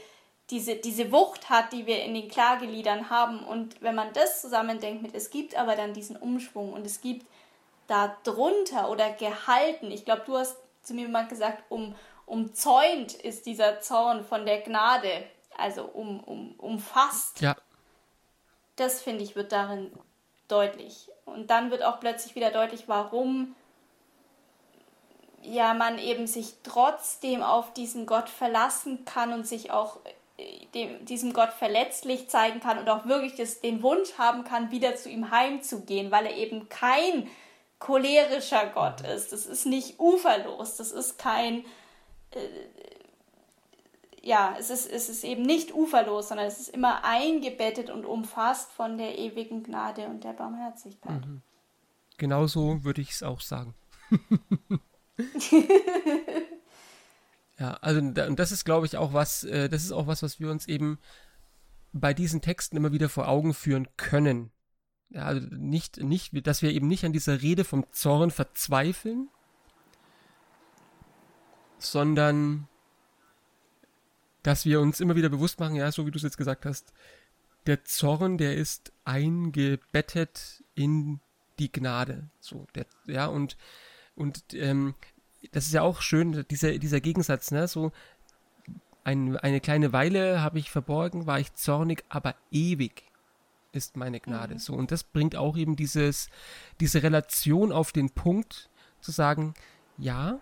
diese, 0.52 0.76
diese 0.76 1.10
Wucht 1.10 1.48
hat, 1.48 1.72
die 1.72 1.86
wir 1.86 2.04
in 2.04 2.12
den 2.12 2.28
Klageliedern 2.28 3.08
haben. 3.08 3.42
Und 3.42 3.80
wenn 3.80 3.94
man 3.94 4.12
das 4.12 4.42
zusammendenkt 4.42 5.02
mit, 5.02 5.14
es 5.14 5.30
gibt 5.30 5.56
aber 5.56 5.76
dann 5.76 5.94
diesen 5.94 6.14
Umschwung 6.14 6.74
und 6.74 6.84
es 6.84 7.00
gibt 7.00 7.26
da 7.86 8.14
drunter 8.22 8.90
oder 8.90 9.10
gehalten, 9.10 9.90
ich 9.90 10.04
glaube, 10.04 10.22
du 10.26 10.36
hast 10.36 10.56
zu 10.82 10.92
mir 10.92 11.08
mal 11.08 11.26
gesagt, 11.26 11.64
um, 11.70 11.94
umzäunt 12.26 13.14
ist 13.14 13.46
dieser 13.46 13.80
Zorn 13.80 14.24
von 14.24 14.44
der 14.44 14.60
Gnade, 14.60 15.24
also 15.56 15.84
um, 15.84 16.20
um, 16.20 16.54
umfasst. 16.58 17.40
Ja. 17.40 17.56
Das 18.76 19.00
finde 19.00 19.24
ich 19.24 19.34
wird 19.34 19.52
darin 19.52 19.90
deutlich. 20.48 21.08
Und 21.24 21.50
dann 21.50 21.70
wird 21.70 21.82
auch 21.82 21.98
plötzlich 21.98 22.34
wieder 22.34 22.50
deutlich, 22.50 22.88
warum 22.88 23.54
ja 25.40 25.72
man 25.72 25.98
eben 25.98 26.26
sich 26.26 26.54
trotzdem 26.62 27.42
auf 27.42 27.72
diesen 27.72 28.04
Gott 28.04 28.28
verlassen 28.28 29.04
kann 29.06 29.32
und 29.32 29.46
sich 29.46 29.70
auch 29.70 29.98
dem, 30.74 31.04
diesem 31.04 31.32
Gott 31.32 31.52
verletzlich 31.52 32.28
zeigen 32.28 32.60
kann 32.60 32.78
und 32.78 32.88
auch 32.88 33.06
wirklich 33.06 33.34
das, 33.34 33.60
den 33.60 33.82
Wunsch 33.82 34.14
haben 34.18 34.44
kann, 34.44 34.70
wieder 34.70 34.96
zu 34.96 35.08
ihm 35.08 35.30
heimzugehen, 35.30 36.10
weil 36.10 36.26
er 36.26 36.36
eben 36.36 36.68
kein 36.68 37.28
cholerischer 37.78 38.66
Gott 38.66 39.00
ist. 39.02 39.32
Das 39.32 39.46
ist 39.46 39.66
nicht 39.66 39.98
uferlos, 39.98 40.76
das 40.76 40.92
ist 40.92 41.18
kein, 41.18 41.64
äh, 42.30 42.48
ja, 44.22 44.54
es 44.58 44.70
ist, 44.70 44.90
es 44.90 45.08
ist 45.08 45.24
eben 45.24 45.42
nicht 45.42 45.74
uferlos, 45.74 46.28
sondern 46.28 46.46
es 46.46 46.60
ist 46.60 46.68
immer 46.68 47.04
eingebettet 47.04 47.90
und 47.90 48.06
umfasst 48.06 48.70
von 48.72 48.98
der 48.98 49.18
ewigen 49.18 49.64
Gnade 49.64 50.06
und 50.06 50.24
der 50.24 50.32
Barmherzigkeit. 50.32 51.26
Mhm. 51.26 51.42
Genauso 52.18 52.84
würde 52.84 53.00
ich 53.00 53.10
es 53.10 53.22
auch 53.22 53.40
sagen. 53.40 53.74
ja, 57.58 57.74
also 57.74 58.00
und 58.00 58.38
das 58.38 58.52
ist, 58.52 58.64
glaube 58.64 58.86
ich, 58.86 58.96
auch 58.96 59.12
was, 59.12 59.44
äh, 59.44 59.68
das 59.68 59.84
ist 59.84 59.92
auch 59.92 60.06
was, 60.06 60.22
was 60.22 60.40
wir 60.40 60.50
uns 60.50 60.66
eben 60.66 60.98
bei 61.92 62.14
diesen 62.14 62.40
Texten 62.40 62.76
immer 62.76 62.92
wieder 62.92 63.08
vor 63.08 63.28
Augen 63.28 63.54
führen 63.54 63.88
können. 63.96 64.50
Ja, 65.10 65.24
also 65.24 65.46
nicht, 65.50 65.98
nicht, 65.98 66.46
dass 66.46 66.62
wir 66.62 66.70
eben 66.70 66.88
nicht 66.88 67.04
an 67.04 67.12
dieser 67.12 67.42
Rede 67.42 67.64
vom 67.64 67.84
Zorn 67.92 68.30
verzweifeln, 68.30 69.28
sondern 71.78 72.68
dass 74.42 74.64
wir 74.64 74.80
uns 74.80 75.00
immer 75.00 75.16
wieder 75.16 75.28
bewusst 75.28 75.60
machen, 75.60 75.76
ja, 75.76 75.92
so 75.92 76.06
wie 76.06 76.10
du 76.10 76.16
es 76.16 76.22
jetzt 76.22 76.38
gesagt 76.38 76.64
hast, 76.64 76.92
der 77.66 77.84
Zorn, 77.84 78.38
der 78.38 78.56
ist 78.56 78.92
eingebettet 79.04 80.64
in 80.74 81.20
die 81.58 81.70
Gnade. 81.70 82.30
So, 82.40 82.66
der, 82.74 82.86
ja, 83.06 83.26
und, 83.26 83.56
und 84.16 84.42
ähm, 84.54 84.94
das 85.50 85.66
ist 85.66 85.72
ja 85.72 85.82
auch 85.82 86.00
schön, 86.00 86.44
dieser, 86.50 86.78
dieser 86.78 87.00
Gegensatz, 87.00 87.50
ne? 87.50 87.66
So, 87.66 87.92
ein, 89.04 89.36
eine 89.36 89.60
kleine 89.60 89.92
Weile 89.92 90.40
habe 90.42 90.58
ich 90.58 90.70
verborgen, 90.70 91.26
war 91.26 91.40
ich 91.40 91.54
zornig, 91.54 92.04
aber 92.08 92.36
ewig 92.50 93.04
ist 93.72 93.96
meine 93.96 94.20
Gnade. 94.20 94.54
Mhm. 94.54 94.58
So, 94.58 94.74
und 94.74 94.92
das 94.92 95.02
bringt 95.02 95.34
auch 95.34 95.56
eben 95.56 95.76
dieses, 95.76 96.28
diese 96.80 97.02
Relation 97.02 97.72
auf 97.72 97.92
den 97.92 98.10
Punkt, 98.10 98.70
zu 99.00 99.10
sagen, 99.10 99.54
ja, 99.98 100.38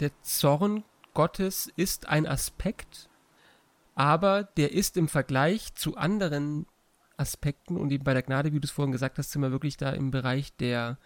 der 0.00 0.10
Zorn 0.22 0.84
Gottes 1.14 1.72
ist 1.76 2.06
ein 2.06 2.26
Aspekt, 2.26 3.08
aber 3.94 4.44
der 4.44 4.72
ist 4.72 4.98
im 4.98 5.08
Vergleich 5.08 5.74
zu 5.74 5.96
anderen 5.96 6.66
Aspekten 7.16 7.78
und 7.78 7.90
eben 7.90 8.04
bei 8.04 8.12
der 8.12 8.22
Gnade, 8.22 8.52
wie 8.52 8.60
du 8.60 8.66
es 8.66 8.70
vorhin 8.70 8.92
gesagt 8.92 9.16
hast, 9.16 9.30
sind 9.30 9.40
wir 9.40 9.52
wirklich 9.52 9.78
da 9.78 9.90
im 9.90 10.10
Bereich 10.10 10.54
der, 10.56 10.98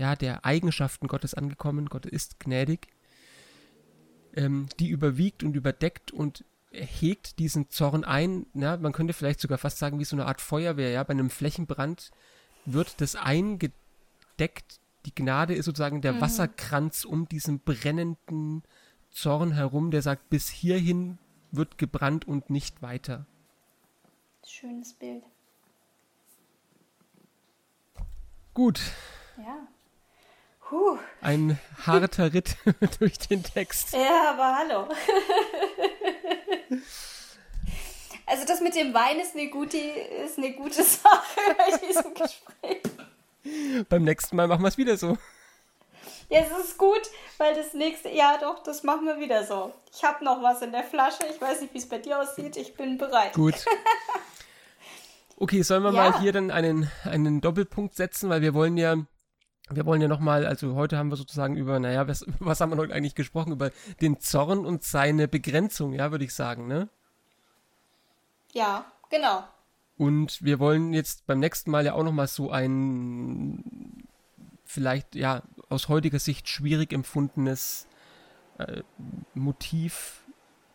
ja, 0.00 0.16
der 0.16 0.46
Eigenschaften 0.46 1.08
Gottes 1.08 1.34
angekommen. 1.34 1.90
Gott 1.90 2.06
ist 2.06 2.40
gnädig, 2.40 2.88
ähm, 4.34 4.66
die 4.78 4.88
überwiegt 4.88 5.44
und 5.44 5.54
überdeckt 5.54 6.10
und 6.10 6.42
hegt 6.70 7.38
diesen 7.38 7.68
Zorn 7.68 8.04
ein. 8.04 8.46
Ja, 8.54 8.78
man 8.78 8.92
könnte 8.92 9.12
vielleicht 9.12 9.40
sogar 9.40 9.58
fast 9.58 9.76
sagen, 9.76 9.98
wie 9.98 10.06
so 10.06 10.16
eine 10.16 10.24
Art 10.24 10.40
Feuerwehr. 10.40 10.90
Ja, 10.90 11.04
bei 11.04 11.10
einem 11.10 11.28
Flächenbrand 11.28 12.12
wird 12.64 13.02
das 13.02 13.14
eingedeckt. 13.14 14.80
Die 15.04 15.14
Gnade 15.14 15.54
ist 15.54 15.66
sozusagen 15.66 16.00
der 16.00 16.14
mhm. 16.14 16.22
Wasserkranz 16.22 17.04
um 17.04 17.28
diesen 17.28 17.60
brennenden 17.60 18.62
Zorn 19.10 19.52
herum, 19.52 19.90
der 19.90 20.00
sagt, 20.00 20.30
bis 20.30 20.48
hierhin 20.48 21.18
wird 21.50 21.76
gebrannt 21.76 22.26
und 22.26 22.48
nicht 22.48 22.80
weiter. 22.80 23.26
Schönes 24.46 24.94
Bild. 24.94 25.24
Gut. 28.54 28.80
Ja. 29.36 29.66
Puh. 30.70 30.98
Ein 31.20 31.58
harter 31.84 32.32
Ritt 32.32 32.56
durch 33.00 33.18
den 33.18 33.42
Text. 33.42 33.92
Ja, 33.92 34.30
aber 34.30 34.56
hallo. 34.56 34.88
also 38.26 38.46
das 38.46 38.60
mit 38.60 38.76
dem 38.76 38.94
Wein 38.94 39.18
ist 39.18 39.34
eine 39.34 39.50
gute, 39.50 39.78
ist 39.78 40.38
eine 40.38 40.52
gute 40.52 40.84
Sache 40.84 41.40
bei 41.58 41.76
diesem 41.76 42.14
Gespräch. 42.14 42.82
Beim 43.88 44.04
nächsten 44.04 44.36
Mal 44.36 44.46
machen 44.46 44.62
wir 44.62 44.68
es 44.68 44.78
wieder 44.78 44.96
so. 44.96 45.18
Ja, 46.28 46.42
es 46.42 46.64
ist 46.64 46.78
gut, 46.78 47.02
weil 47.38 47.56
das 47.56 47.74
nächste, 47.74 48.08
ja 48.10 48.38
doch, 48.38 48.62
das 48.62 48.84
machen 48.84 49.06
wir 49.06 49.18
wieder 49.18 49.44
so. 49.44 49.74
Ich 49.92 50.04
habe 50.04 50.24
noch 50.24 50.40
was 50.40 50.62
in 50.62 50.70
der 50.70 50.84
Flasche. 50.84 51.24
Ich 51.34 51.40
weiß 51.40 51.62
nicht, 51.62 51.74
wie 51.74 51.78
es 51.78 51.88
bei 51.88 51.98
dir 51.98 52.20
aussieht. 52.20 52.56
Ich 52.56 52.76
bin 52.76 52.96
bereit. 52.96 53.32
Gut. 53.32 53.64
Okay, 55.42 55.62
sollen 55.62 55.82
wir 55.82 55.94
ja. 55.94 56.10
mal 56.10 56.20
hier 56.20 56.32
dann 56.32 56.50
einen, 56.50 56.90
einen 57.02 57.40
Doppelpunkt 57.40 57.94
setzen, 57.94 58.28
weil 58.28 58.42
wir 58.42 58.52
wollen 58.52 58.76
ja, 58.76 58.96
wir 59.70 59.86
wollen 59.86 60.00
ja 60.00 60.08
nochmal, 60.08 60.46
also 60.46 60.74
heute 60.74 60.98
haben 60.98 61.10
wir 61.10 61.16
sozusagen 61.16 61.56
über, 61.56 61.78
naja, 61.78 62.08
was, 62.08 62.24
was 62.38 62.60
haben 62.60 62.70
wir 62.70 62.76
heute 62.76 62.94
eigentlich 62.94 63.14
gesprochen? 63.14 63.52
Über 63.52 63.70
den 64.00 64.20
Zorn 64.20 64.66
und 64.66 64.82
seine 64.82 65.28
Begrenzung, 65.28 65.92
ja, 65.92 66.10
würde 66.10 66.24
ich 66.24 66.34
sagen, 66.34 66.66
ne? 66.66 66.88
Ja, 68.52 68.84
genau. 69.10 69.44
Und 69.96 70.42
wir 70.42 70.58
wollen 70.58 70.92
jetzt 70.92 71.26
beim 71.26 71.38
nächsten 71.40 71.70
Mal 71.70 71.84
ja 71.84 71.92
auch 71.92 72.02
nochmal 72.02 72.26
so 72.26 72.50
ein, 72.50 74.06
vielleicht, 74.64 75.14
ja, 75.14 75.42
aus 75.68 75.88
heutiger 75.88 76.18
Sicht 76.18 76.48
schwierig 76.48 76.92
empfundenes 76.92 77.86
äh, 78.58 78.82
Motiv 79.34 80.24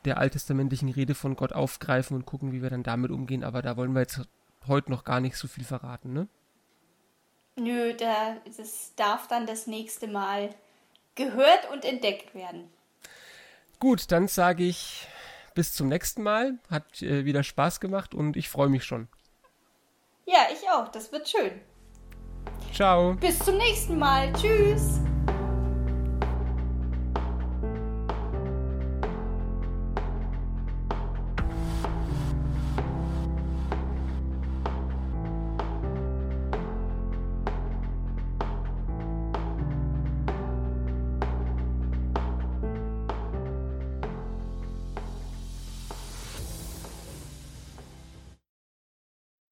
der 0.06 0.20
alttestamentlichen 0.20 0.90
Rede 0.90 1.16
von 1.16 1.36
Gott 1.36 1.54
aufgreifen 1.54 2.16
und 2.16 2.26
gucken, 2.26 2.52
wie 2.52 2.62
wir 2.62 2.70
dann 2.70 2.84
damit 2.84 3.12
umgehen. 3.12 3.44
Aber 3.44 3.62
da 3.62 3.76
wollen 3.76 3.94
wir 3.94 4.02
jetzt 4.02 4.22
heute 4.68 4.92
noch 4.92 5.04
gar 5.04 5.20
nicht 5.20 5.36
so 5.36 5.48
viel 5.48 5.64
verraten, 5.64 6.14
ne? 6.14 6.28
Nö, 7.56 7.94
da, 7.94 8.38
das 8.58 8.94
darf 8.96 9.28
dann 9.28 9.46
das 9.46 9.68
nächste 9.68 10.08
Mal 10.08 10.50
gehört 11.16 11.72
und 11.72 11.86
entdeckt 11.86 12.36
werden. 12.36 12.70
Gut, 13.80 14.12
dann 14.12 14.28
sage 14.28 14.64
ich 14.64 15.08
bis 15.54 15.74
zum 15.74 15.88
nächsten 15.88 16.22
Mal. 16.22 16.60
Hat 16.70 17.02
äh, 17.02 17.26
wieder 17.26 17.44
Spaß 17.44 17.80
gemacht 17.80 18.14
und 18.14 18.36
ich 18.36 18.50
freue 18.50 18.70
mich 18.70 18.84
schon. 18.84 19.08
Ja, 20.26 20.48
ich 20.52 20.70
auch. 20.70 20.90
Das 20.90 21.12
wird 21.12 21.30
schön. 21.30 21.62
Ciao. 22.74 23.14
Bis 23.16 23.40
zum 23.40 23.58
nächsten 23.58 23.98
Mal. 23.98 24.34
Tschüss. 24.34 25.00